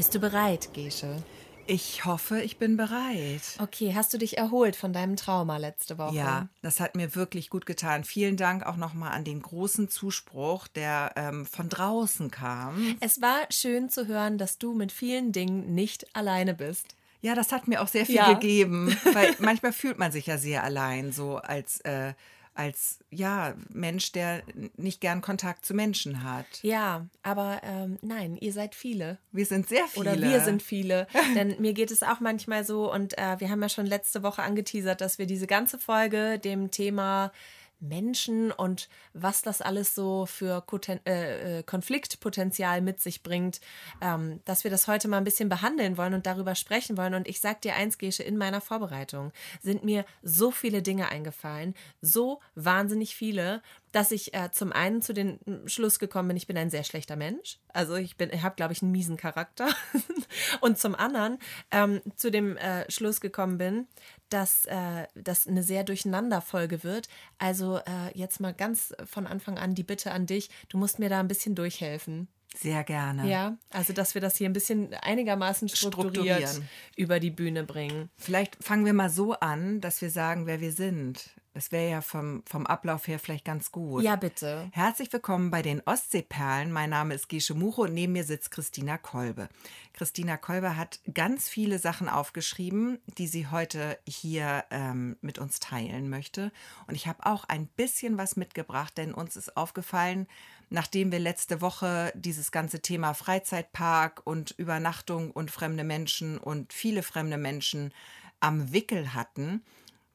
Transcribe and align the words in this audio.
Bist 0.00 0.14
du 0.14 0.18
bereit, 0.18 0.72
Gesche? 0.72 1.22
Ich 1.66 2.06
hoffe, 2.06 2.40
ich 2.40 2.56
bin 2.56 2.78
bereit. 2.78 3.42
Okay, 3.58 3.92
hast 3.94 4.14
du 4.14 4.16
dich 4.16 4.38
erholt 4.38 4.74
von 4.74 4.94
deinem 4.94 5.14
Trauma 5.14 5.58
letzte 5.58 5.98
Woche? 5.98 6.16
Ja, 6.16 6.48
das 6.62 6.80
hat 6.80 6.96
mir 6.96 7.14
wirklich 7.14 7.50
gut 7.50 7.66
getan. 7.66 8.04
Vielen 8.04 8.38
Dank 8.38 8.64
auch 8.64 8.76
nochmal 8.76 9.12
an 9.12 9.24
den 9.24 9.42
großen 9.42 9.90
Zuspruch, 9.90 10.68
der 10.68 11.12
ähm, 11.16 11.44
von 11.44 11.68
draußen 11.68 12.30
kam. 12.30 12.96
Es 13.00 13.20
war 13.20 13.40
schön 13.50 13.90
zu 13.90 14.06
hören, 14.06 14.38
dass 14.38 14.56
du 14.56 14.72
mit 14.72 14.90
vielen 14.90 15.32
Dingen 15.32 15.74
nicht 15.74 16.16
alleine 16.16 16.54
bist. 16.54 16.96
Ja, 17.20 17.34
das 17.34 17.52
hat 17.52 17.68
mir 17.68 17.82
auch 17.82 17.88
sehr 17.88 18.06
viel 18.06 18.14
ja. 18.14 18.32
gegeben, 18.32 18.96
weil 19.12 19.36
manchmal 19.38 19.74
fühlt 19.74 19.98
man 19.98 20.12
sich 20.12 20.24
ja 20.24 20.38
sehr 20.38 20.64
allein, 20.64 21.12
so 21.12 21.36
als 21.36 21.82
äh, 21.82 22.14
als 22.54 22.98
ja 23.10 23.54
Mensch, 23.68 24.12
der 24.12 24.42
nicht 24.76 25.00
gern 25.00 25.20
Kontakt 25.20 25.64
zu 25.64 25.74
Menschen 25.74 26.22
hat. 26.22 26.46
Ja, 26.62 27.06
aber 27.22 27.60
ähm, 27.62 27.98
nein, 28.02 28.36
ihr 28.36 28.52
seid 28.52 28.74
viele. 28.74 29.18
Wir 29.32 29.46
sind 29.46 29.68
sehr 29.68 29.86
viele. 29.88 30.12
Oder 30.12 30.22
wir 30.22 30.40
sind 30.40 30.62
viele. 30.62 31.06
Denn 31.34 31.56
mir 31.60 31.72
geht 31.72 31.90
es 31.90 32.02
auch 32.02 32.20
manchmal 32.20 32.64
so 32.64 32.92
und 32.92 33.16
äh, 33.18 33.38
wir 33.38 33.50
haben 33.50 33.62
ja 33.62 33.68
schon 33.68 33.86
letzte 33.86 34.22
Woche 34.22 34.42
angeteasert, 34.42 35.00
dass 35.00 35.18
wir 35.18 35.26
diese 35.26 35.46
ganze 35.46 35.78
Folge 35.78 36.38
dem 36.38 36.70
Thema 36.70 37.32
Menschen 37.80 38.52
und 38.52 38.88
was 39.12 39.42
das 39.42 39.62
alles 39.62 39.94
so 39.94 40.26
für 40.26 40.64
äh, 41.06 41.58
äh, 41.58 41.62
Konfliktpotenzial 41.62 42.80
mit 42.80 43.00
sich 43.00 43.22
bringt, 43.22 43.60
ähm, 44.00 44.40
dass 44.44 44.64
wir 44.64 44.70
das 44.70 44.86
heute 44.86 45.08
mal 45.08 45.18
ein 45.18 45.24
bisschen 45.24 45.48
behandeln 45.48 45.96
wollen 45.96 46.14
und 46.14 46.26
darüber 46.26 46.54
sprechen 46.54 46.96
wollen. 46.96 47.14
Und 47.14 47.28
ich 47.28 47.40
sag 47.40 47.60
dir 47.62 47.74
eins, 47.74 47.98
Gesche, 47.98 48.22
in 48.22 48.36
meiner 48.36 48.60
Vorbereitung 48.60 49.32
sind 49.62 49.84
mir 49.84 50.04
so 50.22 50.50
viele 50.50 50.82
Dinge 50.82 51.08
eingefallen, 51.08 51.74
so 52.00 52.40
wahnsinnig 52.54 53.14
viele, 53.14 53.62
dass 53.92 54.12
ich 54.12 54.34
äh, 54.34 54.50
zum 54.52 54.72
einen 54.72 55.02
zu 55.02 55.12
dem 55.12 55.38
Schluss 55.66 55.98
gekommen 55.98 56.28
bin, 56.28 56.36
ich 56.36 56.46
bin 56.46 56.56
ein 56.56 56.70
sehr 56.70 56.84
schlechter 56.84 57.16
Mensch. 57.16 57.58
Also 57.68 57.96
ich 57.96 58.16
bin, 58.16 58.30
ich 58.32 58.42
habe, 58.42 58.54
glaube 58.54 58.72
ich, 58.72 58.82
einen 58.82 58.92
miesen 58.92 59.16
Charakter. 59.16 59.68
und 60.60 60.78
zum 60.78 60.94
anderen 60.94 61.38
ähm, 61.70 62.00
zu 62.16 62.30
dem 62.30 62.56
äh, 62.56 62.90
Schluss 62.90 63.20
gekommen 63.20 63.58
bin, 63.58 63.86
dass 64.28 64.64
äh, 64.66 65.06
das 65.14 65.46
eine 65.46 65.62
sehr 65.62 65.84
durcheinander 65.84 66.40
Folge 66.40 66.84
wird. 66.84 67.08
Also 67.38 67.78
äh, 67.78 68.10
jetzt 68.14 68.40
mal 68.40 68.54
ganz 68.54 68.94
von 69.04 69.26
Anfang 69.26 69.58
an 69.58 69.74
die 69.74 69.82
Bitte 69.82 70.12
an 70.12 70.26
dich, 70.26 70.50
du 70.68 70.78
musst 70.78 70.98
mir 70.98 71.08
da 71.08 71.20
ein 71.20 71.28
bisschen 71.28 71.54
durchhelfen. 71.54 72.28
Sehr 72.56 72.82
gerne. 72.82 73.30
Ja, 73.30 73.56
also 73.70 73.92
dass 73.92 74.14
wir 74.14 74.20
das 74.20 74.36
hier 74.36 74.48
ein 74.48 74.52
bisschen 74.52 74.92
einigermaßen 74.94 75.68
strukturiert 75.68 76.60
über 76.96 77.20
die 77.20 77.30
Bühne 77.30 77.62
bringen. 77.62 78.10
Vielleicht 78.16 78.62
fangen 78.62 78.84
wir 78.84 78.92
mal 78.92 79.10
so 79.10 79.34
an, 79.34 79.80
dass 79.80 80.02
wir 80.02 80.10
sagen, 80.10 80.46
wer 80.46 80.60
wir 80.60 80.72
sind. 80.72 81.30
Das 81.60 81.72
wäre 81.72 81.90
ja 81.90 82.00
vom, 82.00 82.42
vom 82.46 82.66
Ablauf 82.66 83.06
her 83.06 83.18
vielleicht 83.18 83.44
ganz 83.44 83.70
gut. 83.70 84.02
Ja, 84.02 84.16
bitte. 84.16 84.70
Herzlich 84.72 85.12
willkommen 85.12 85.50
bei 85.50 85.60
den 85.60 85.82
Ostseeperlen. 85.84 86.72
Mein 86.72 86.88
Name 86.88 87.12
ist 87.12 87.28
Gesche 87.28 87.52
Muche 87.52 87.82
und 87.82 87.92
neben 87.92 88.14
mir 88.14 88.24
sitzt 88.24 88.50
Christina 88.50 88.96
Kolbe. 88.96 89.50
Christina 89.92 90.38
Kolbe 90.38 90.78
hat 90.78 91.00
ganz 91.12 91.50
viele 91.50 91.78
Sachen 91.78 92.08
aufgeschrieben, 92.08 92.98
die 93.18 93.26
sie 93.26 93.46
heute 93.48 93.98
hier 94.08 94.64
ähm, 94.70 95.18
mit 95.20 95.38
uns 95.38 95.60
teilen 95.60 96.08
möchte. 96.08 96.50
Und 96.86 96.94
ich 96.94 97.06
habe 97.06 97.26
auch 97.26 97.44
ein 97.44 97.66
bisschen 97.66 98.16
was 98.16 98.36
mitgebracht, 98.36 98.96
denn 98.96 99.12
uns 99.12 99.36
ist 99.36 99.58
aufgefallen, 99.58 100.28
nachdem 100.70 101.12
wir 101.12 101.18
letzte 101.18 101.60
Woche 101.60 102.10
dieses 102.14 102.52
ganze 102.52 102.80
Thema 102.80 103.12
Freizeitpark 103.12 104.22
und 104.24 104.52
Übernachtung 104.52 105.30
und 105.30 105.50
fremde 105.50 105.84
Menschen 105.84 106.38
und 106.38 106.72
viele 106.72 107.02
fremde 107.02 107.36
Menschen 107.36 107.92
am 108.40 108.72
Wickel 108.72 109.12
hatten, 109.12 109.62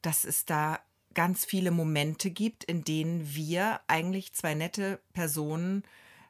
dass 0.02 0.24
es 0.24 0.44
da 0.44 0.80
ganz 1.16 1.44
viele 1.44 1.72
Momente 1.72 2.30
gibt, 2.30 2.62
in 2.62 2.84
denen 2.84 3.34
wir 3.34 3.80
eigentlich 3.88 4.34
zwei 4.34 4.54
nette 4.54 5.00
Personen 5.14 5.82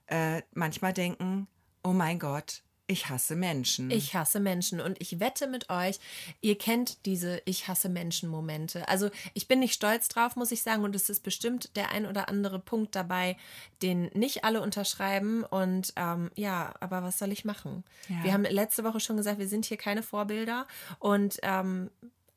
äh, 0.06 0.42
manchmal 0.54 0.92
denken, 0.92 1.48
oh 1.82 1.92
mein 1.92 2.18
Gott, 2.20 2.62
ich 2.88 3.08
hasse 3.08 3.34
Menschen. 3.34 3.90
Ich 3.90 4.14
hasse 4.14 4.38
Menschen 4.38 4.80
und 4.80 5.00
ich 5.00 5.18
wette 5.18 5.48
mit 5.48 5.70
euch, 5.70 5.98
ihr 6.40 6.56
kennt 6.56 7.04
diese 7.04 7.42
Ich 7.44 7.66
hasse 7.66 7.88
Menschen 7.88 8.28
Momente. 8.28 8.88
Also 8.88 9.10
ich 9.34 9.48
bin 9.48 9.58
nicht 9.58 9.74
stolz 9.74 10.06
drauf, 10.06 10.36
muss 10.36 10.52
ich 10.52 10.62
sagen, 10.62 10.84
und 10.84 10.94
es 10.94 11.10
ist 11.10 11.24
bestimmt 11.24 11.76
der 11.76 11.90
ein 11.90 12.06
oder 12.06 12.28
andere 12.28 12.60
Punkt 12.60 12.94
dabei, 12.94 13.36
den 13.82 14.04
nicht 14.14 14.44
alle 14.44 14.60
unterschreiben. 14.60 15.42
Und 15.42 15.94
ähm, 15.96 16.30
ja, 16.36 16.74
aber 16.78 17.02
was 17.02 17.18
soll 17.18 17.32
ich 17.32 17.44
machen? 17.44 17.82
Ja. 18.08 18.22
Wir 18.22 18.32
haben 18.32 18.44
letzte 18.44 18.84
Woche 18.84 19.00
schon 19.00 19.16
gesagt, 19.16 19.40
wir 19.40 19.48
sind 19.48 19.64
hier 19.64 19.78
keine 19.78 20.04
Vorbilder 20.04 20.68
und 21.00 21.38
ähm, 21.42 21.90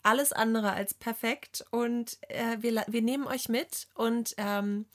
alles 0.04 0.32
andere 0.32 0.74
als 0.74 0.94
perfekt 0.94 1.66
und 1.72 2.18
äh, 2.30 2.58
wir, 2.60 2.84
wir 2.88 3.02
nehmen 3.02 3.28
euch 3.28 3.50
mit 3.50 3.88
und 3.96 4.34
ähm, 4.38 4.86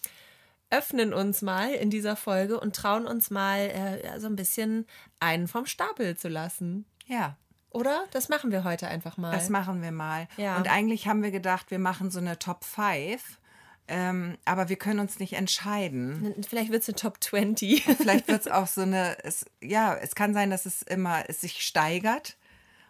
öffnen 0.70 1.15
uns 1.15 1.42
mal 1.42 1.72
in 1.72 1.91
dieser 1.91 2.16
Folge 2.16 2.59
und 2.59 2.75
trauen 2.75 3.06
uns 3.06 3.31
mal 3.31 3.59
äh, 3.59 4.19
so 4.20 4.26
ein 4.26 4.37
bisschen 4.37 4.87
einen 5.20 5.47
vom 5.47 5.66
Stapel 5.66 6.16
zu 6.16 6.28
lassen. 6.28 6.84
Ja. 7.06 7.37
Oder? 7.70 8.04
Das 8.12 8.28
machen 8.28 8.53
wir 8.53 8.65
heute 8.65 8.88
einfach 8.88 9.16
mal. 9.16 9.32
Das 9.32 9.48
machen 9.48 9.82
wir 9.82 9.92
mal. 9.92 10.28
Ja. 10.37 10.56
Und 10.56 10.69
eigentlich 10.69 11.09
haben 11.09 11.22
wir 11.22 11.32
gedacht, 11.32 11.71
wir 11.71 11.81
machen 11.81 12.10
so 12.10 12.21
eine 12.21 12.38
Top 12.38 12.65
5. 12.65 13.41
Ähm, 13.86 14.38
aber 14.44 14.69
wir 14.69 14.76
können 14.76 15.00
uns 15.00 15.19
nicht 15.19 15.34
entscheiden. 15.34 16.34
Vielleicht 16.48 16.71
wird 16.71 16.82
es 16.82 16.88
eine 16.88 16.97
Top 16.97 17.22
20. 17.22 17.84
Vielleicht 17.84 18.28
wird 18.28 18.41
es 18.41 18.48
auch 18.48 18.66
so 18.66 18.81
eine, 18.81 19.22
es, 19.25 19.44
ja, 19.60 19.94
es 19.94 20.15
kann 20.15 20.32
sein, 20.32 20.50
dass 20.50 20.66
es 20.66 20.82
immer, 20.82 21.28
es 21.28 21.41
sich 21.42 21.62
steigert 21.62 22.36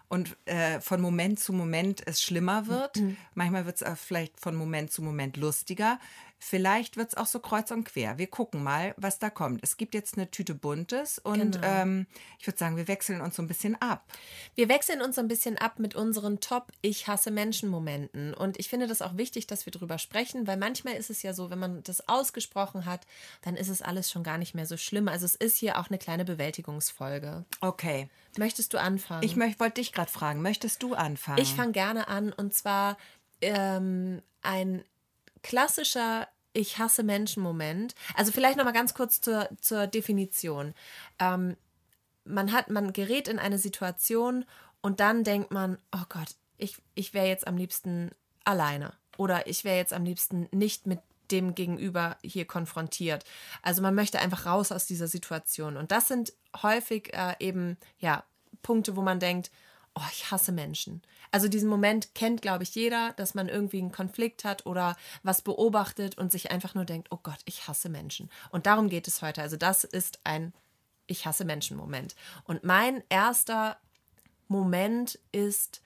und 0.09 0.37
äh, 0.47 0.81
von 0.81 1.01
Moment 1.01 1.41
zu 1.41 1.53
Moment 1.53 2.07
es 2.07 2.23
schlimmer 2.23 2.67
wird. 2.67 2.97
Mhm. 2.97 3.17
Manchmal 3.35 3.67
wird 3.67 3.81
es 3.81 4.01
vielleicht 4.01 4.39
von 4.41 4.55
Moment 4.55 4.93
zu 4.93 5.03
Moment 5.03 5.37
lustiger. 5.37 5.99
Vielleicht 6.47 6.99
wird 6.99 7.09
es 7.09 7.17
auch 7.17 7.25
so 7.25 7.41
kreuz 7.41 7.71
und 7.71 7.85
quer. 7.85 8.19
Wir 8.19 8.27
gucken 8.27 8.63
mal, 8.63 8.95
was 8.99 9.19
da 9.19 9.31
kommt. 9.31 9.61
Es 9.63 9.79
gibt 9.79 9.95
jetzt 9.95 10.19
eine 10.19 10.31
Tüte 10.31 10.55
Buntes 10.55 11.19
und 11.19 11.53
genau. 11.53 11.67
ähm, 11.67 12.07
ich 12.39 12.47
würde 12.47 12.59
sagen, 12.59 12.77
wir 12.77 12.87
wechseln 12.87 13.23
uns 13.23 13.37
so 13.37 13.43
ein 13.43 13.49
bisschen 13.49 13.81
ab. 13.81 14.05
Wir 14.55 14.69
wechseln 14.69 15.01
uns 15.01 15.17
so 15.17 15.23
ein 15.23 15.29
bisschen 15.29 15.57
ab 15.57 15.79
mit 15.79 15.95
unseren 15.95 16.41
Top 16.41 16.71
Ich 16.83 17.09
hasse 17.09 17.31
Menschen 17.31 17.71
Momenten. 17.71 18.35
Und 18.35 18.61
ich 18.61 18.69
finde 18.69 18.87
das 18.87 19.01
auch 19.01 19.17
wichtig, 19.17 19.47
dass 19.47 19.65
wir 19.65 19.71
darüber 19.71 19.97
sprechen, 19.97 20.47
weil 20.47 20.59
manchmal 20.59 20.97
ist 20.97 21.09
es 21.09 21.23
ja 21.23 21.33
so, 21.33 21.49
wenn 21.49 21.59
man 21.59 21.83
das 21.83 22.11
ausgesprochen 22.11 22.85
hat, 22.85 23.07
dann 23.41 23.57
ist 23.57 23.71
es 23.71 23.81
alles 23.81 24.11
schon 24.11 24.23
gar 24.23 24.37
nicht 24.37 24.55
mehr 24.55 24.67
so 24.67 24.77
schlimm. 24.77 25.09
Also 25.09 25.25
es 25.25 25.37
ist 25.37 25.57
hier 25.57 25.79
auch 25.79 25.89
eine 25.89 25.97
kleine 25.97 26.27
Bewältigungsfolge. 26.27 27.47
Okay. 27.63 28.11
Möchtest 28.37 28.75
du 28.75 28.79
anfangen? 28.79 29.23
Ich 29.23 29.39
wollte 29.39 29.81
dich 29.81 29.95
gerade 29.95 30.11
fragen, 30.11 30.43
möchtest 30.43 30.83
du 30.83 30.93
anfangen? 30.93 31.39
Ich 31.39 31.55
fange 31.55 31.73
gerne 31.73 32.07
an 32.09 32.35
und 32.35 32.53
zwar 32.53 32.99
ähm, 33.41 34.21
ein 34.43 34.85
klassischer 35.43 36.29
ich 36.55 36.79
hasse 36.79 37.03
Menschen-Moment. 37.03 37.95
Also 38.15 38.33
vielleicht 38.33 38.57
noch 38.57 38.65
mal 38.65 38.73
ganz 38.73 38.95
kurz 38.95 39.21
zur, 39.21 39.49
zur 39.61 39.87
Definition. 39.87 40.73
Ähm, 41.19 41.57
man 42.25 42.53
hat, 42.53 42.71
man 42.71 42.95
gerät 42.95 43.29
in 43.29 43.39
eine 43.39 43.59
Situation 43.59 44.47
und 44.81 45.01
dann 45.01 45.25
denkt 45.25 45.51
man, 45.51 45.79
oh 45.93 46.05
Gott, 46.09 46.37
ich, 46.57 46.77
ich 46.95 47.13
wäre 47.13 47.27
jetzt 47.27 47.47
am 47.47 47.57
liebsten 47.57 48.11
alleine 48.45 48.95
oder 49.19 49.47
ich 49.47 49.65
wäre 49.65 49.77
jetzt 49.77 49.93
am 49.93 50.05
liebsten 50.05 50.49
nicht 50.53 50.87
mit 50.87 51.01
dem 51.31 51.55
Gegenüber 51.55 52.17
hier 52.23 52.47
konfrontiert. 52.47 53.25
Also 53.63 53.83
man 53.83 53.95
möchte 53.95 54.21
einfach 54.21 54.47
raus 54.47 54.73
aus 54.73 54.87
dieser 54.87 55.09
Situation. 55.09 55.77
Und 55.77 55.91
das 55.91 56.09
sind 56.09 56.33
häufig 56.63 57.13
äh, 57.15 57.35
eben 57.41 57.77
ja 57.99 58.25
Punkte, 58.63 58.97
wo 58.97 59.03
man 59.03 59.21
denkt, 59.21 59.51
oh, 59.95 60.09
ich 60.13 60.31
hasse 60.31 60.53
Menschen. 60.53 61.03
Also 61.31 61.49
diesen 61.49 61.69
Moment 61.69 62.15
kennt, 62.15 62.43
glaube 62.43 62.65
ich, 62.65 62.75
jeder, 62.75 63.13
dass 63.13 63.35
man 63.35 63.49
irgendwie 63.49 63.79
einen 63.79 63.93
Konflikt 63.93 64.45
hat 64.45 64.67
oder 64.67 64.97
was 65.23 65.43
beobachtet 65.43 66.19
und 66.19 66.33
sich 66.33 66.51
einfach 66.51 66.75
nur 66.75 66.85
denkt, 66.85 67.09
oh 67.11 67.19
Gott, 67.23 67.39
ich 67.45 67.69
hasse 67.69 67.89
Menschen. 67.89 68.31
Und 68.51 68.67
darum 68.67 68.89
geht 68.89 69.09
es 69.09 69.23
heute. 69.23 69.43
Also 69.43 69.57
das 69.57 69.85
ist 69.85 70.21
ein 70.25 70.53
Ich 71.07 71.27
hasse 71.27 71.45
Menschen-Moment. 71.45 72.15
Und 72.45 72.65
mein 72.65 73.03
erster 73.09 73.79
Moment 74.49 75.19
ist, 75.33 75.83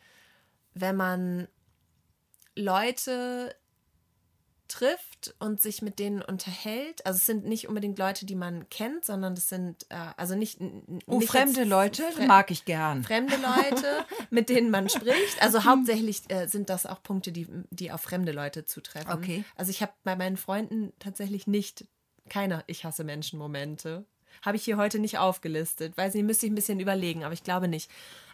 wenn 0.75 0.97
man 0.97 1.49
Leute 2.55 3.55
trifft 4.69 5.35
und 5.39 5.61
sich 5.61 5.83
mit 5.83 5.99
denen 5.99 6.23
unterhält. 6.23 7.05
Also 7.05 7.17
es 7.17 7.27
sind 7.27 7.45
nicht 7.45 7.69
unbedingt 7.69 7.99
Leute, 7.99 8.27
die 8.27 8.35
man 8.35 8.69
kennt, 8.69 9.05
sondern 9.05 9.35
das 9.35 9.49
sind 9.49 9.87
äh, 9.89 9.97
also 10.17 10.35
nicht, 10.35 10.61
oh, 11.07 11.19
nicht 11.19 11.31
fremde 11.31 11.65
Leute 11.65 12.03
Fre 12.13 12.27
mag 12.27 12.51
ich 12.51 12.65
gern. 12.65 13.03
Fremde 13.03 13.37
Leute, 13.37 14.05
mit 14.31 14.49
denen 14.49 14.71
man 14.71 14.89
spricht. 14.89 15.41
Also 15.41 15.65
hauptsächlich 15.65 16.23
äh, 16.29 16.47
sind 16.47 16.71
das 16.71 16.87
auch 16.87 17.03
Punkte, 17.03 17.33
die, 17.33 17.47
die 17.71 17.91
auf 17.91 18.03
fremde 18.03 18.33
Leute 18.33 18.65
zutreffen. 18.65 19.13
Okay. 19.13 19.45
Also 19.57 19.71
ich 19.71 19.83
habe 19.83 19.93
bei 20.05 20.15
meinen 20.17 20.37
Freunden 20.37 20.93
tatsächlich 20.99 21.47
nicht 21.47 21.87
keine 22.29 22.63
Ich 22.67 22.85
hasse 22.85 23.05
Menschen 23.05 23.39
Momente. 23.39 24.05
Habe 24.43 24.57
ich 24.57 24.65
hier 24.65 24.77
heute 24.77 24.99
nicht 24.99 25.19
aufgelistet. 25.19 25.97
Weiß 25.97 26.15
nicht, 26.15 26.25
müsste 26.25 26.47
ich 26.47 26.53
ein 26.53 26.55
bisschen 26.55 26.79
überlegen, 26.79 27.25
aber 27.25 27.35
ich 27.35 27.43
glaube 27.43 27.69
nicht. 27.69 27.91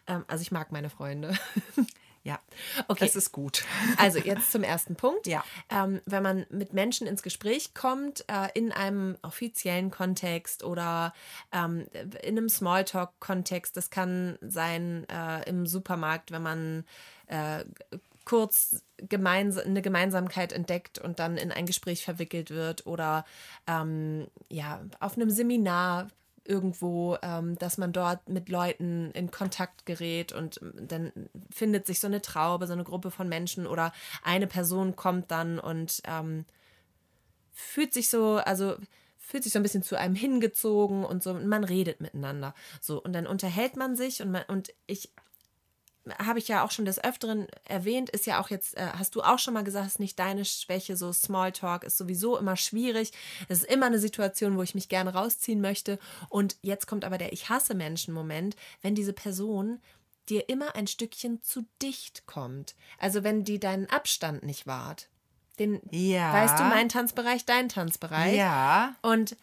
Ähm, 0.07 0.25
also 0.27 0.43
ich 0.43 0.53
mag 0.53 0.73
meine 0.73 0.91
Freunde. 0.91 1.35
Ja, 2.25 2.41
okay. 2.89 3.05
Das 3.05 3.17
ist 3.17 3.33
gut. 3.33 3.65
Also 3.99 4.19
jetzt 4.19 4.51
zum 4.51 4.63
ersten 4.63 4.97
Punkt. 4.97 5.27
Ja. 5.27 5.45
Ähm, 5.71 6.01
wenn 6.07 6.23
man 6.23 6.47
mit 6.51 6.73
Menschen 6.73 7.07
ins 7.07 7.23
Gespräch 7.23 7.75
kommt, 7.75 8.25
äh, 8.29 8.49
in 8.55 8.73
einem 8.73 9.17
offiziellen 9.23 9.91
Kontext 9.91 10.65
oder 10.65 11.13
ähm, 11.53 11.87
in 12.23 12.39
einem 12.39 12.49
Smalltalk-Kontext, 12.49 13.77
das 13.77 13.91
kann 13.91 14.39
sein 14.41 15.07
äh, 15.11 15.49
im 15.49 15.67
Supermarkt, 15.67 16.31
wenn 16.31 16.43
man 16.43 16.85
äh, 17.27 17.65
kurz 18.25 18.83
gemeins 18.97 19.59
eine 19.59 19.83
Gemeinsamkeit 19.83 20.53
entdeckt 20.53 20.99
und 20.99 21.19
dann 21.19 21.37
in 21.37 21.53
ein 21.53 21.67
Gespräch 21.67 22.05
verwickelt 22.05 22.51
wird 22.51 22.87
oder 22.87 23.27
ähm, 23.67 24.29
ja, 24.49 24.81
auf 24.99 25.17
einem 25.17 25.29
Seminar 25.29 26.09
irgendwo, 26.45 27.17
ähm, 27.23 27.59
dass 27.59 27.79
man 27.79 27.93
dort 27.93 28.29
mit 28.29 28.49
Leuten 28.49 29.11
in 29.13 29.31
Kontakt 29.31 29.87
gerät 29.87 30.33
und 30.33 30.61
ähm, 30.63 30.89
dann 30.89 31.13
findet 31.51 31.87
sich 31.87 32.01
so 32.01 32.07
eine 32.07 32.23
Traube, 32.23 32.67
so 32.67 32.73
eine 32.73 32.85
Gruppe 32.85 33.11
von 33.11 33.29
Menschen 33.29 33.67
oder 33.67 33.93
eine 34.23 34.47
Person 34.47 34.97
kommt 34.97 35.31
dann 35.31 35.59
und 35.59 36.03
ähm, 36.05 36.45
fühlt 37.53 37.95
sich 37.95 38.09
so, 38.11 38.37
also 38.37 38.77
fühlt 39.17 39.43
sich 39.43 39.53
so 39.53 39.59
ein 39.59 39.63
bisschen 39.63 39.83
zu 39.83 39.99
einem 39.99 40.15
hingezogen 40.15 41.05
und 41.05 41.23
so, 41.23 41.31
und 41.31 41.47
man 41.47 41.65
redet 41.65 42.01
miteinander. 42.01 42.55
So, 42.81 43.03
und 43.03 43.15
dann 43.15 43.27
unterhält 43.27 43.77
man 43.77 43.97
sich 43.97 44.21
und 44.21 44.31
man, 44.31 44.43
und 44.49 44.75
ich 44.87 45.11
habe 46.19 46.39
ich 46.39 46.49
ja 46.49 46.65
auch 46.65 46.71
schon 46.71 46.85
des 46.85 47.03
Öfteren 47.03 47.47
erwähnt, 47.65 48.11
ist 48.11 48.27
ja 48.27 48.41
auch 48.41 48.51
jetzt, 48.51 48.77
äh, 48.77 48.89
hast 48.99 49.15
du 49.15 49.23
auch 49.23 49.39
schon 49.39 49.55
mal 49.55 49.65
gesagt, 49.65 49.87
ist 49.87 50.01
nicht 50.01 50.19
deine 50.19 50.45
Schwäche, 50.45 50.97
so 50.97 51.13
Smalltalk 51.13 51.85
ist 51.85 51.97
sowieso 51.97 52.37
immer 52.37 52.57
schwierig. 52.57 53.13
Es 53.49 53.63
ist 53.63 53.71
immer 53.71 53.87
eine 53.87 53.99
Situation, 53.99 54.57
wo 54.57 54.63
ich 54.63 54.75
mich 54.75 54.89
gerne 54.89 55.15
rausziehen 55.15 55.61
möchte. 55.61 55.99
Und 56.29 56.57
jetzt 56.63 56.87
kommt 56.87 57.05
aber 57.05 57.19
der 57.19 57.33
Ich 57.33 57.49
hasse 57.49 57.75
Menschen-Moment, 57.75 58.57
wenn 58.83 58.95
diese 58.95 59.13
Person 59.13 59.81
dir 60.29 60.49
immer 60.49 60.75
ein 60.75 60.87
Stückchen 60.87 61.43
zu 61.43 61.67
dicht 61.83 62.27
kommt. 62.27 62.75
Also 62.99 63.23
wenn 63.25 63.45
die 63.45 63.59
deinen 63.59 63.89
Abstand 63.91 64.43
nicht 64.43 64.67
wahrt. 64.67 65.09
Den, 65.59 65.81
Ja. 65.91 66.33
weißt 66.33 66.59
du, 66.59 66.65
mein 66.65 66.89
Tanzbereich, 66.89 67.45
dein 67.45 67.69
Tanzbereich. 67.69 68.35
Ja. 68.37 68.95
Und 69.03 69.37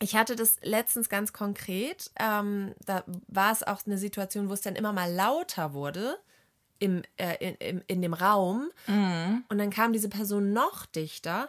ich 0.00 0.16
hatte 0.16 0.36
das 0.36 0.58
letztens 0.62 1.08
ganz 1.08 1.32
konkret. 1.32 2.10
Ähm, 2.18 2.74
da 2.84 3.04
war 3.28 3.52
es 3.52 3.62
auch 3.62 3.80
eine 3.86 3.98
Situation, 3.98 4.48
wo 4.48 4.52
es 4.52 4.60
dann 4.60 4.76
immer 4.76 4.92
mal 4.92 5.12
lauter 5.12 5.72
wurde 5.72 6.18
im, 6.78 7.02
äh, 7.16 7.36
in, 7.40 7.54
in, 7.56 7.84
in 7.86 8.02
dem 8.02 8.14
Raum. 8.14 8.70
Und 9.48 9.58
dann 9.58 9.70
kam 9.70 9.92
diese 9.92 10.08
Person 10.08 10.52
noch 10.52 10.86
dichter. 10.86 11.48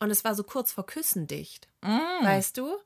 Und 0.00 0.10
es 0.10 0.24
war 0.24 0.34
so 0.34 0.42
kurz 0.42 0.72
vor 0.72 0.86
Küssen 0.86 1.26
dicht. 1.26 1.68
Weißt 2.24 2.56
du? 2.58 2.76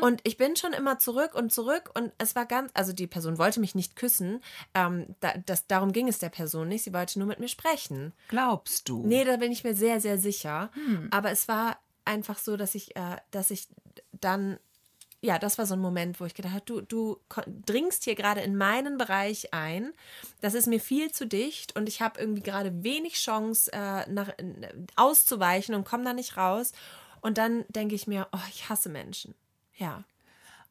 Und 0.00 0.20
ich 0.24 0.36
bin 0.36 0.56
schon 0.56 0.72
immer 0.72 0.98
zurück 0.98 1.34
und 1.34 1.52
zurück 1.52 1.90
und 1.94 2.12
es 2.18 2.34
war 2.34 2.44
ganz, 2.44 2.72
also 2.74 2.92
die 2.92 3.06
Person 3.06 3.38
wollte 3.38 3.60
mich 3.60 3.76
nicht 3.76 3.94
küssen. 3.94 4.40
Ähm, 4.74 5.14
da, 5.20 5.34
das, 5.46 5.68
darum 5.68 5.92
ging 5.92 6.08
es 6.08 6.18
der 6.18 6.28
Person 6.30 6.66
nicht. 6.66 6.82
Sie 6.82 6.92
wollte 6.92 7.20
nur 7.20 7.28
mit 7.28 7.38
mir 7.38 7.48
sprechen. 7.48 8.12
Glaubst 8.28 8.88
du? 8.88 9.06
Nee, 9.06 9.24
da 9.24 9.36
bin 9.36 9.52
ich 9.52 9.62
mir 9.62 9.74
sehr, 9.74 10.00
sehr 10.00 10.18
sicher. 10.18 10.70
Aber 11.12 11.30
es 11.30 11.46
war 11.46 11.78
einfach 12.04 12.38
so, 12.38 12.56
dass 12.56 12.74
ich, 12.74 12.96
äh, 12.96 13.16
dass 13.30 13.52
ich 13.52 13.68
dann, 14.20 14.58
ja, 15.20 15.38
das 15.38 15.58
war 15.58 15.66
so 15.66 15.74
ein 15.74 15.80
Moment, 15.80 16.20
wo 16.20 16.24
ich 16.24 16.34
gedacht 16.34 16.54
habe, 16.54 16.64
du, 16.64 16.80
du 16.82 17.18
dringst 17.66 18.04
hier 18.04 18.14
gerade 18.14 18.40
in 18.40 18.56
meinen 18.56 18.98
Bereich 18.98 19.54
ein. 19.54 19.92
Das 20.40 20.54
ist 20.54 20.66
mir 20.66 20.80
viel 20.80 21.10
zu 21.12 21.26
dicht 21.26 21.76
und 21.76 21.88
ich 21.88 22.02
habe 22.02 22.20
irgendwie 22.20 22.42
gerade 22.42 22.84
wenig 22.84 23.14
Chance, 23.14 23.72
äh, 23.72 24.08
nach, 24.10 24.30
auszuweichen 24.96 25.74
und 25.74 25.84
komme 25.84 26.04
da 26.04 26.12
nicht 26.12 26.36
raus. 26.36 26.72
Und 27.20 27.38
dann 27.38 27.64
denke 27.68 27.94
ich 27.94 28.06
mir, 28.06 28.28
oh, 28.32 28.48
ich 28.50 28.68
hasse 28.68 28.90
Menschen. 28.90 29.34
Ja. 29.76 30.04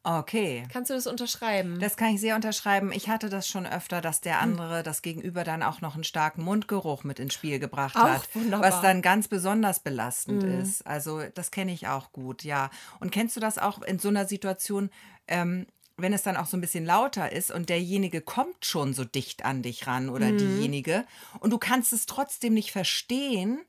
Okay. 0.06 0.64
Kannst 0.70 0.90
du 0.90 0.94
das 0.94 1.06
unterschreiben? 1.06 1.80
Das 1.80 1.96
kann 1.96 2.14
ich 2.14 2.20
sehr 2.20 2.36
unterschreiben. 2.36 2.92
Ich 2.92 3.08
hatte 3.08 3.30
das 3.30 3.48
schon 3.48 3.66
öfter, 3.66 4.02
dass 4.02 4.20
der 4.20 4.38
andere, 4.38 4.82
das 4.82 5.00
Gegenüber 5.00 5.44
dann 5.44 5.62
auch 5.62 5.80
noch 5.80 5.94
einen 5.94 6.04
starken 6.04 6.42
Mundgeruch 6.44 7.04
mit 7.04 7.18
ins 7.18 7.32
Spiel 7.32 7.58
gebracht 7.58 7.96
Auch 7.96 8.04
hat, 8.04 8.34
wunderbar. 8.34 8.70
was 8.70 8.82
dann 8.82 9.00
ganz 9.00 9.28
besonders 9.28 9.80
belastend 9.80 10.44
ist. 10.44 10.86
Also 10.86 11.22
das 11.34 11.50
kenne 11.50 11.72
ich 11.72 11.88
auch 11.88 12.12
gut, 12.12 12.44
ja. 12.44 12.70
Und 13.00 13.12
kennst 13.12 13.34
du 13.34 13.40
das 13.40 13.56
auch 13.56 13.80
in 13.80 13.98
so 13.98 14.08
einer 14.08 14.26
Situation, 14.26 14.90
ähm, 15.26 15.66
wenn 15.96 16.12
es 16.12 16.22
dann 16.22 16.36
auch 16.36 16.46
so 16.46 16.56
ein 16.58 16.60
bisschen 16.60 16.84
lauter 16.84 17.32
ist 17.32 17.50
und 17.50 17.70
derjenige 17.70 18.20
kommt 18.20 18.66
schon 18.66 18.92
so 18.92 19.04
dicht 19.04 19.44
an 19.44 19.62
dich 19.62 19.86
ran 19.86 20.10
oder 20.10 20.32
diejenige 20.32 21.06
und 21.38 21.50
du 21.50 21.58
kannst 21.58 21.92
es 21.92 22.04
trotzdem 22.06 22.52
nicht 22.52 22.72
verstehen, 22.72 23.60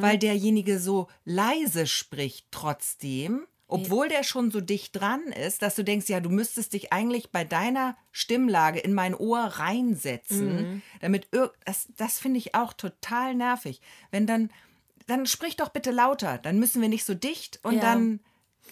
weil 0.00 0.18
derjenige 0.18 0.78
so 0.78 1.08
leise 1.24 1.86
spricht 1.86 2.46
trotzdem, 2.50 3.46
obwohl 3.70 4.08
der 4.08 4.22
schon 4.22 4.50
so 4.50 4.60
dicht 4.60 4.96
dran 4.96 5.22
ist, 5.32 5.62
dass 5.62 5.74
du 5.74 5.84
denkst, 5.84 6.08
ja, 6.08 6.20
du 6.20 6.30
müsstest 6.30 6.72
dich 6.72 6.92
eigentlich 6.92 7.30
bei 7.30 7.44
deiner 7.44 7.96
Stimmlage 8.12 8.80
in 8.80 8.92
mein 8.94 9.14
Ohr 9.14 9.40
reinsetzen, 9.40 10.82
damit 11.00 11.28
irg 11.32 11.52
das, 11.64 11.88
das 11.96 12.18
finde 12.18 12.38
ich 12.38 12.54
auch 12.54 12.72
total 12.72 13.34
nervig. 13.34 13.80
Wenn 14.10 14.26
dann, 14.26 14.50
dann 15.06 15.26
sprich 15.26 15.56
doch 15.56 15.70
bitte 15.70 15.90
lauter, 15.90 16.38
dann 16.38 16.58
müssen 16.58 16.82
wir 16.82 16.88
nicht 16.88 17.04
so 17.04 17.14
dicht 17.14 17.60
und 17.62 17.74
Ja. 17.74 17.80
dann 17.80 18.20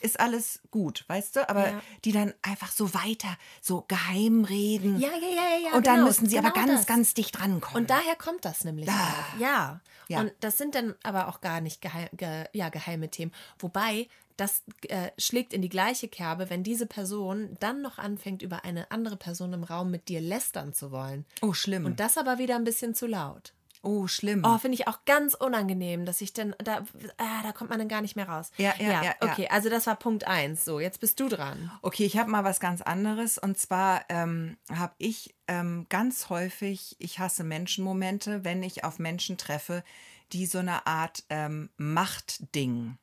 ist 0.00 0.20
alles 0.20 0.60
gut, 0.70 1.04
weißt 1.08 1.36
du? 1.36 1.48
Aber 1.48 1.68
Ja. 1.70 1.82
die 2.04 2.12
dann 2.12 2.32
einfach 2.42 2.70
so 2.70 2.94
weiter, 2.94 3.36
so 3.60 3.84
geheim 3.88 4.44
reden. 4.44 4.98
ja, 5.00 5.08
ja, 5.10 5.16
ja, 5.16 5.68
ja. 5.70 5.76
und 5.76 5.86
dann 5.86 5.96
genau, 5.96 6.06
müssen 6.06 6.28
sie 6.28 6.38
aber 6.38 6.50
genau 6.52 6.66
ganz, 6.66 6.80
das. 6.80 6.86
ganz 6.86 7.14
dicht 7.14 7.40
rankommen. 7.40 7.82
Und 7.82 7.90
daher 7.90 8.14
kommt 8.16 8.44
das 8.44 8.64
nämlich 8.64 8.88
auch. 8.88 9.38
Ja. 9.40 9.80
Ja. 10.08 10.20
Und 10.20 10.32
das 10.40 10.56
sind 10.56 10.74
dann 10.74 10.94
aber 11.02 11.28
auch 11.28 11.40
gar 11.40 11.60
nicht 11.60 11.80
geheim, 11.82 12.08
ge, 12.12 12.44
ja, 12.52 12.68
geheime 12.70 13.10
Themen. 13.10 13.32
Wobei, 13.58 14.08
das 14.38 14.62
äh, 14.88 15.10
schlägt 15.18 15.52
in 15.52 15.62
die 15.62 15.68
gleiche 15.68 16.08
Kerbe, 16.08 16.48
wenn 16.48 16.62
diese 16.62 16.86
Person 16.86 17.56
dann 17.60 17.82
noch 17.82 17.98
anfängt, 17.98 18.40
über 18.40 18.64
eine 18.64 18.90
andere 18.90 19.16
Person 19.16 19.52
im 19.52 19.64
Raum 19.64 19.90
mit 19.90 20.08
dir 20.08 20.20
lästern 20.20 20.72
zu 20.72 20.92
wollen. 20.92 21.26
oh, 21.42 21.52
schlimm. 21.52 21.84
Und 21.84 21.98
das 22.00 22.16
aber 22.16 22.38
wieder 22.38 22.54
ein 22.56 22.64
bisschen 22.64 22.94
zu 22.94 23.06
laut. 23.06 23.52
Oh, 23.82 24.06
schlimm. 24.06 24.42
Oh, 24.44 24.58
finde 24.58 24.74
ich 24.76 24.88
auch 24.88 25.04
ganz 25.04 25.34
unangenehm, 25.34 26.04
dass 26.04 26.20
ich 26.20 26.32
dann, 26.32 26.54
da, 26.58 26.84
ah, 27.16 27.42
da 27.42 27.52
kommt 27.52 27.70
man 27.70 27.78
dann 27.78 27.88
gar 27.88 28.00
nicht 28.00 28.16
mehr 28.16 28.28
raus. 28.28 28.50
Ja, 28.56 28.74
ja, 28.78 28.86
ja, 28.86 29.02
ja. 29.04 29.14
Okay, 29.20 29.48
also 29.50 29.68
das 29.68 29.86
war 29.86 29.96
Punkt 29.96 30.26
eins. 30.26 30.64
So, 30.64 30.80
jetzt 30.80 31.00
bist 31.00 31.20
du 31.20 31.28
dran. 31.28 31.70
Okay, 31.82 32.04
ich 32.04 32.16
habe 32.18 32.30
mal 32.30 32.44
was 32.44 32.60
ganz 32.60 32.82
anderes. 32.82 33.38
Und 33.38 33.58
zwar 33.58 34.04
ähm, 34.08 34.56
habe 34.72 34.94
ich 34.98 35.34
ähm, 35.46 35.86
ganz 35.88 36.28
häufig, 36.28 36.96
ich 36.98 37.18
hasse 37.18 37.44
Menschenmomente, 37.44 38.44
wenn 38.44 38.62
ich 38.62 38.84
auf 38.84 38.98
Menschen 38.98 39.38
treffe, 39.38 39.84
die 40.32 40.46
so 40.46 40.58
eine 40.58 40.86
Art 40.86 41.24
ähm, 41.30 41.70
Machtding 41.76 42.98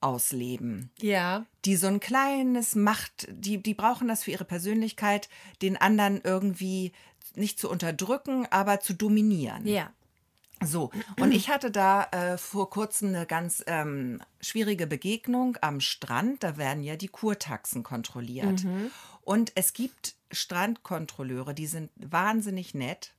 ausleben. 0.00 0.90
Ja. 1.00 1.46
Die 1.64 1.76
so 1.76 1.88
ein 1.88 2.00
kleines 2.00 2.74
Macht, 2.74 3.26
die, 3.30 3.62
die 3.62 3.74
brauchen 3.74 4.08
das 4.08 4.24
für 4.24 4.30
ihre 4.30 4.44
Persönlichkeit, 4.44 5.28
den 5.62 5.76
anderen 5.76 6.20
irgendwie 6.22 6.92
nicht 7.34 7.58
zu 7.58 7.70
unterdrücken, 7.70 8.46
aber 8.50 8.80
zu 8.80 8.94
dominieren. 8.94 9.66
Ja. 9.66 9.90
So, 10.64 10.90
und 11.20 11.32
ich 11.32 11.48
hatte 11.48 11.70
da 11.70 12.04
äh, 12.10 12.38
vor 12.38 12.70
kurzem 12.70 13.08
eine 13.08 13.26
ganz 13.26 13.62
ähm, 13.66 14.20
schwierige 14.40 14.86
Begegnung 14.86 15.56
am 15.60 15.80
Strand. 15.80 16.42
Da 16.42 16.56
werden 16.56 16.82
ja 16.82 16.96
die 16.96 17.08
Kurtaxen 17.08 17.82
kontrolliert. 17.82 18.64
Und 19.22 19.52
es 19.54 19.72
gibt 19.72 20.14
Strandkontrolleure, 20.30 21.54
die 21.54 21.66
sind 21.66 21.90
wahnsinnig 21.96 22.74
nett. 22.74 23.14